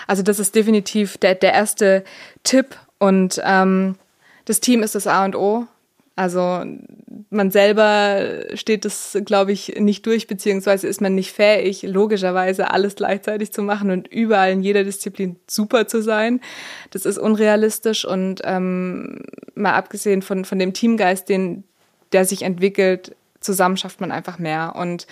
also 0.07 0.23
das 0.23 0.39
ist 0.39 0.55
definitiv 0.55 1.19
der 1.19 1.37
der 1.37 1.53
erste 1.53 2.05
Tipp. 2.43 2.77
Und 2.99 3.41
ähm, 3.45 3.97
das 4.45 4.61
Team 4.61 4.83
ist 4.83 4.95
das 4.95 5.07
A 5.07 5.25
und 5.25 5.37
O. 5.37 5.67
Also 6.17 6.65
man 7.31 7.51
selber 7.51 8.45
steht 8.55 8.85
das, 8.85 9.17
glaube 9.25 9.53
ich, 9.53 9.77
nicht 9.79 10.05
durch, 10.07 10.27
beziehungsweise 10.27 10.87
ist 10.89 11.01
man 11.01 11.15
nicht 11.15 11.33
fähig, 11.33 11.83
logischerweise 11.83 12.71
alles 12.71 12.97
gleichzeitig 12.97 13.53
zu 13.53 13.63
machen 13.63 13.91
und 13.91 14.09
überall 14.09 14.53
in 14.53 14.63
jeder 14.63 14.85
Disziplin 14.85 15.37
super 15.47 15.87
zu 15.87 16.03
sein. 16.03 16.41
Das 16.91 17.07
ist 17.07 17.19
unrealistisch 17.19 18.05
und 18.05 18.43
ähm, 18.45 19.21
mal 19.55 19.75
abgesehen 19.75 20.23
von, 20.23 20.45
von 20.45 20.59
dem 20.59 20.73
Teamgeist, 20.73 21.29
den, 21.29 21.65
der 22.13 22.25
sich 22.25 22.43
entwickelt, 22.43 23.17
zusammen 23.41 23.77
schafft 23.77 24.01
man 24.01 24.13
einfach 24.13 24.39
mehr. 24.39 24.75
Und 24.77 25.07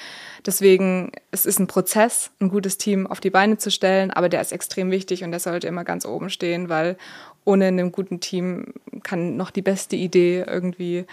deswegen, 0.44 1.12
es 1.30 1.46
ist 1.46 1.58
ein 1.58 1.66
Prozess, 1.66 2.30
ein 2.40 2.50
gutes 2.50 2.78
Team 2.78 3.06
auf 3.06 3.20
die 3.20 3.30
Beine 3.30 3.58
zu 3.58 3.70
stellen, 3.70 4.10
aber 4.10 4.28
der 4.28 4.40
ist 4.40 4.52
extrem 4.52 4.90
wichtig 4.90 5.24
und 5.24 5.30
der 5.30 5.40
sollte 5.40 5.66
immer 5.66 5.84
ganz 5.84 6.04
oben 6.04 6.30
stehen, 6.30 6.68
weil 6.68 6.96
ohne 7.44 7.66
einem 7.66 7.92
guten 7.92 8.20
Team 8.20 8.74
kann 9.02 9.36
noch 9.36 9.50
die 9.50 9.62
beste 9.62 9.96
Idee 9.96 10.44
irgendwie 10.46 11.06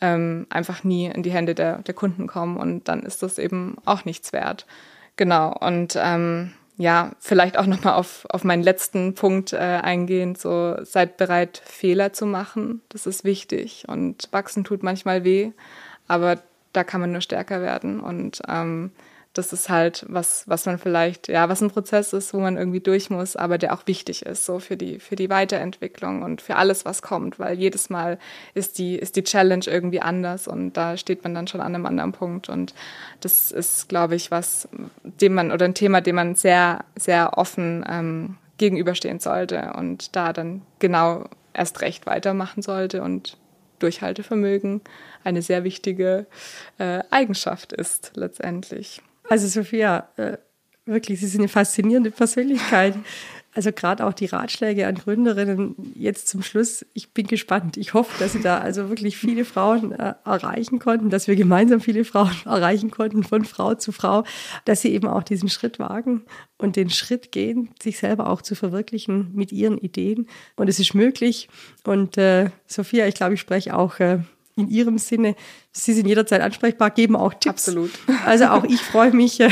ähm, 0.00 0.46
einfach 0.50 0.84
nie 0.84 1.06
in 1.06 1.22
die 1.22 1.32
Hände 1.32 1.54
der, 1.54 1.78
der 1.82 1.94
Kunden 1.94 2.26
kommen 2.26 2.56
und 2.56 2.88
dann 2.88 3.02
ist 3.02 3.22
das 3.22 3.38
eben 3.38 3.76
auch 3.84 4.04
nichts 4.04 4.32
wert. 4.32 4.66
Genau. 5.16 5.54
Und 5.58 5.98
ähm, 6.00 6.52
ja, 6.76 7.10
vielleicht 7.18 7.58
auch 7.58 7.66
nochmal 7.66 7.94
auf, 7.94 8.26
auf 8.30 8.42
meinen 8.42 8.62
letzten 8.62 9.14
Punkt 9.14 9.52
äh, 9.52 9.58
eingehend, 9.58 10.38
so 10.38 10.82
seid 10.82 11.18
bereit, 11.18 11.60
Fehler 11.64 12.14
zu 12.14 12.24
machen. 12.24 12.80
Das 12.88 13.06
ist 13.06 13.24
wichtig. 13.24 13.84
Und 13.86 14.28
wachsen 14.30 14.64
tut 14.64 14.82
manchmal 14.82 15.24
weh, 15.24 15.52
aber 16.08 16.38
da 16.72 16.82
kann 16.84 17.02
man 17.02 17.12
nur 17.12 17.20
stärker 17.20 17.60
werden. 17.60 18.00
Und 18.00 18.40
ähm, 18.48 18.92
das 19.32 19.52
ist 19.52 19.68
halt 19.68 20.04
was, 20.08 20.42
was 20.48 20.66
man 20.66 20.78
vielleicht, 20.78 21.28
ja, 21.28 21.48
was 21.48 21.60
ein 21.60 21.70
Prozess 21.70 22.12
ist, 22.12 22.34
wo 22.34 22.40
man 22.40 22.56
irgendwie 22.56 22.80
durch 22.80 23.10
muss, 23.10 23.36
aber 23.36 23.58
der 23.58 23.72
auch 23.72 23.86
wichtig 23.86 24.26
ist, 24.26 24.44
so 24.44 24.58
für 24.58 24.76
die, 24.76 24.98
für 24.98 25.14
die 25.14 25.30
Weiterentwicklung 25.30 26.22
und 26.22 26.42
für 26.42 26.56
alles, 26.56 26.84
was 26.84 27.00
kommt, 27.00 27.38
weil 27.38 27.56
jedes 27.56 27.90
Mal 27.90 28.18
ist 28.54 28.78
die, 28.78 28.96
ist 28.96 29.14
die 29.14 29.22
Challenge 29.22 29.64
irgendwie 29.66 30.00
anders 30.00 30.48
und 30.48 30.72
da 30.72 30.96
steht 30.96 31.22
man 31.22 31.34
dann 31.34 31.46
schon 31.46 31.60
an 31.60 31.74
einem 31.74 31.86
anderen 31.86 32.10
Punkt 32.10 32.48
und 32.48 32.74
das 33.20 33.52
ist, 33.52 33.88
glaube 33.88 34.16
ich, 34.16 34.32
was, 34.32 34.68
dem 35.04 35.34
man, 35.34 35.52
oder 35.52 35.64
ein 35.64 35.74
Thema, 35.74 36.00
dem 36.00 36.16
man 36.16 36.34
sehr, 36.34 36.84
sehr 36.96 37.38
offen 37.38 37.84
ähm, 37.88 38.36
gegenüberstehen 38.58 39.20
sollte 39.20 39.74
und 39.76 40.16
da 40.16 40.32
dann 40.32 40.62
genau 40.80 41.24
erst 41.52 41.80
recht 41.82 42.06
weitermachen 42.06 42.62
sollte 42.62 43.02
und 43.02 43.36
Durchhaltevermögen 43.78 44.82
eine 45.22 45.40
sehr 45.40 45.64
wichtige 45.64 46.26
äh, 46.78 47.00
Eigenschaft 47.10 47.72
ist 47.72 48.12
letztendlich. 48.14 49.02
Also 49.30 49.46
Sophia, 49.46 50.08
äh, 50.16 50.38
wirklich, 50.86 51.20
Sie 51.20 51.28
sind 51.28 51.42
eine 51.42 51.48
faszinierende 51.48 52.10
Persönlichkeit. 52.10 52.96
Also 53.54 53.70
gerade 53.70 54.04
auch 54.04 54.12
die 54.12 54.26
Ratschläge 54.26 54.88
an 54.88 54.96
Gründerinnen 54.96 55.76
jetzt 55.94 56.26
zum 56.26 56.42
Schluss. 56.42 56.84
Ich 56.94 57.12
bin 57.12 57.28
gespannt. 57.28 57.76
Ich 57.76 57.94
hoffe, 57.94 58.12
dass 58.18 58.32
Sie 58.32 58.42
da 58.42 58.58
also 58.58 58.88
wirklich 58.88 59.16
viele 59.16 59.44
Frauen 59.44 59.92
äh, 59.92 60.14
erreichen 60.24 60.80
konnten, 60.80 61.10
dass 61.10 61.28
wir 61.28 61.36
gemeinsam 61.36 61.80
viele 61.80 62.04
Frauen 62.04 62.34
erreichen 62.44 62.90
konnten, 62.90 63.22
von 63.22 63.44
Frau 63.44 63.74
zu 63.74 63.92
Frau, 63.92 64.24
dass 64.64 64.82
sie 64.82 64.92
eben 64.92 65.06
auch 65.06 65.22
diesen 65.22 65.48
Schritt 65.48 65.78
wagen 65.78 66.22
und 66.58 66.74
den 66.74 66.90
Schritt 66.90 67.30
gehen, 67.30 67.70
sich 67.80 67.98
selber 67.98 68.30
auch 68.30 68.42
zu 68.42 68.56
verwirklichen 68.56 69.30
mit 69.32 69.52
ihren 69.52 69.78
Ideen. 69.78 70.26
Und 70.56 70.68
es 70.68 70.80
ist 70.80 70.94
möglich. 70.94 71.48
Und 71.84 72.18
äh, 72.18 72.50
Sophia, 72.66 73.06
ich 73.06 73.14
glaube, 73.14 73.34
ich 73.34 73.40
spreche 73.40 73.76
auch 73.76 74.00
äh, 74.00 74.18
in 74.60 74.68
Ihrem 74.68 74.98
Sinne. 74.98 75.34
Sie 75.72 75.92
sind 75.92 76.06
jederzeit 76.06 76.40
ansprechbar, 76.40 76.90
geben 76.90 77.16
auch 77.16 77.34
Tipps. 77.34 77.68
Absolut. 77.68 77.90
Also 78.24 78.46
auch 78.46 78.64
ich 78.64 78.80
freue 78.80 79.12
mich, 79.12 79.40
äh, 79.40 79.50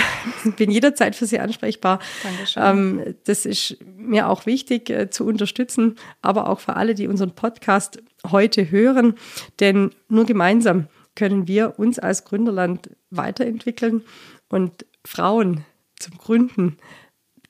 bin 0.56 0.70
jederzeit 0.70 1.16
für 1.16 1.26
Sie 1.26 1.38
ansprechbar. 1.38 1.98
Dankeschön. 2.22 2.62
Ähm, 2.64 3.14
das 3.24 3.46
ist 3.46 3.76
mir 3.96 4.28
auch 4.28 4.46
wichtig 4.46 4.90
äh, 4.90 5.11
zu 5.11 5.24
unterstützen, 5.24 5.96
aber 6.22 6.48
auch 6.48 6.61
für 6.61 6.76
alle, 6.76 6.94
die 6.94 7.09
unseren 7.09 7.32
Podcast 7.32 8.02
heute 8.30 8.70
hören. 8.70 9.14
Denn 9.61 9.90
nur 10.09 10.26
gemeinsam 10.26 10.88
können 11.14 11.48
wir 11.48 11.78
uns 11.78 11.98
als 11.98 12.24
Gründerland 12.24 12.90
weiterentwickeln 13.11 14.02
und 14.48 14.86
Frauen 15.04 15.64
zum 15.98 16.16
Gründen 16.16 16.76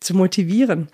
zu 0.00 0.14
motivieren. 0.14 0.88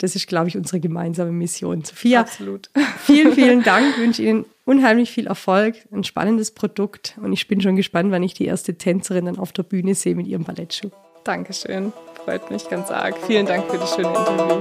Das 0.00 0.16
ist, 0.16 0.26
glaube 0.26 0.48
ich, 0.48 0.56
unsere 0.56 0.80
gemeinsame 0.80 1.30
Mission. 1.30 1.84
Sophia, 1.84 2.20
Absolut. 2.20 2.70
vielen, 3.04 3.34
vielen 3.34 3.62
Dank. 3.62 3.84
Ich 3.90 3.98
wünsche 3.98 4.22
Ihnen 4.22 4.46
unheimlich 4.64 5.10
viel 5.10 5.26
Erfolg, 5.26 5.76
ein 5.92 6.04
spannendes 6.04 6.52
Produkt 6.52 7.18
und 7.22 7.32
ich 7.34 7.48
bin 7.48 7.60
schon 7.60 7.76
gespannt, 7.76 8.10
wann 8.10 8.22
ich 8.22 8.32
die 8.32 8.46
erste 8.46 8.74
Tänzerin 8.76 9.26
dann 9.26 9.38
auf 9.38 9.52
der 9.52 9.62
Bühne 9.62 9.94
sehe 9.94 10.14
mit 10.14 10.26
ihrem 10.26 10.44
Ballettschuh. 10.44 10.90
Dankeschön. 11.24 11.92
Freut 12.24 12.50
mich 12.50 12.68
ganz 12.70 12.90
arg. 12.90 13.14
Vielen 13.26 13.44
Dank 13.44 13.70
für 13.70 13.76
das 13.76 13.94
schöne 13.94 14.08
Interview. 14.08 14.58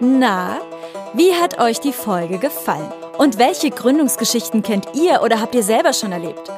Na, 0.00 0.58
wie 1.12 1.34
hat 1.34 1.60
euch 1.60 1.80
die 1.80 1.92
Folge 1.92 2.38
gefallen? 2.38 2.90
Und 3.18 3.38
welche 3.38 3.70
Gründungsgeschichten 3.70 4.62
kennt 4.62 4.86
ihr 4.94 5.20
oder 5.22 5.40
habt 5.40 5.54
ihr 5.54 5.62
selber 5.62 5.92
schon 5.92 6.12
erlebt? 6.12 6.50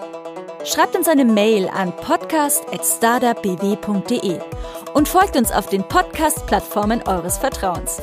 Schreibt 0.66 0.96
uns 0.96 1.06
eine 1.06 1.24
Mail 1.24 1.68
an 1.68 1.94
podcast.startupbw.de 1.94 4.40
und 4.94 5.08
folgt 5.08 5.36
uns 5.36 5.52
auf 5.52 5.68
den 5.68 5.86
Podcast-Plattformen 5.86 7.06
eures 7.06 7.38
Vertrauens. 7.38 8.02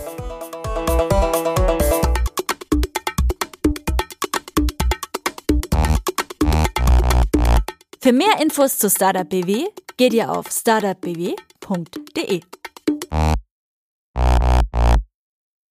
Für 8.00 8.14
mehr 8.14 8.40
Infos 8.42 8.78
zu 8.78 8.90
Startup 8.90 9.28
BW 9.28 9.66
geht 9.98 10.14
ihr 10.14 10.32
auf 10.32 10.50
startupbw.de. 10.50 12.40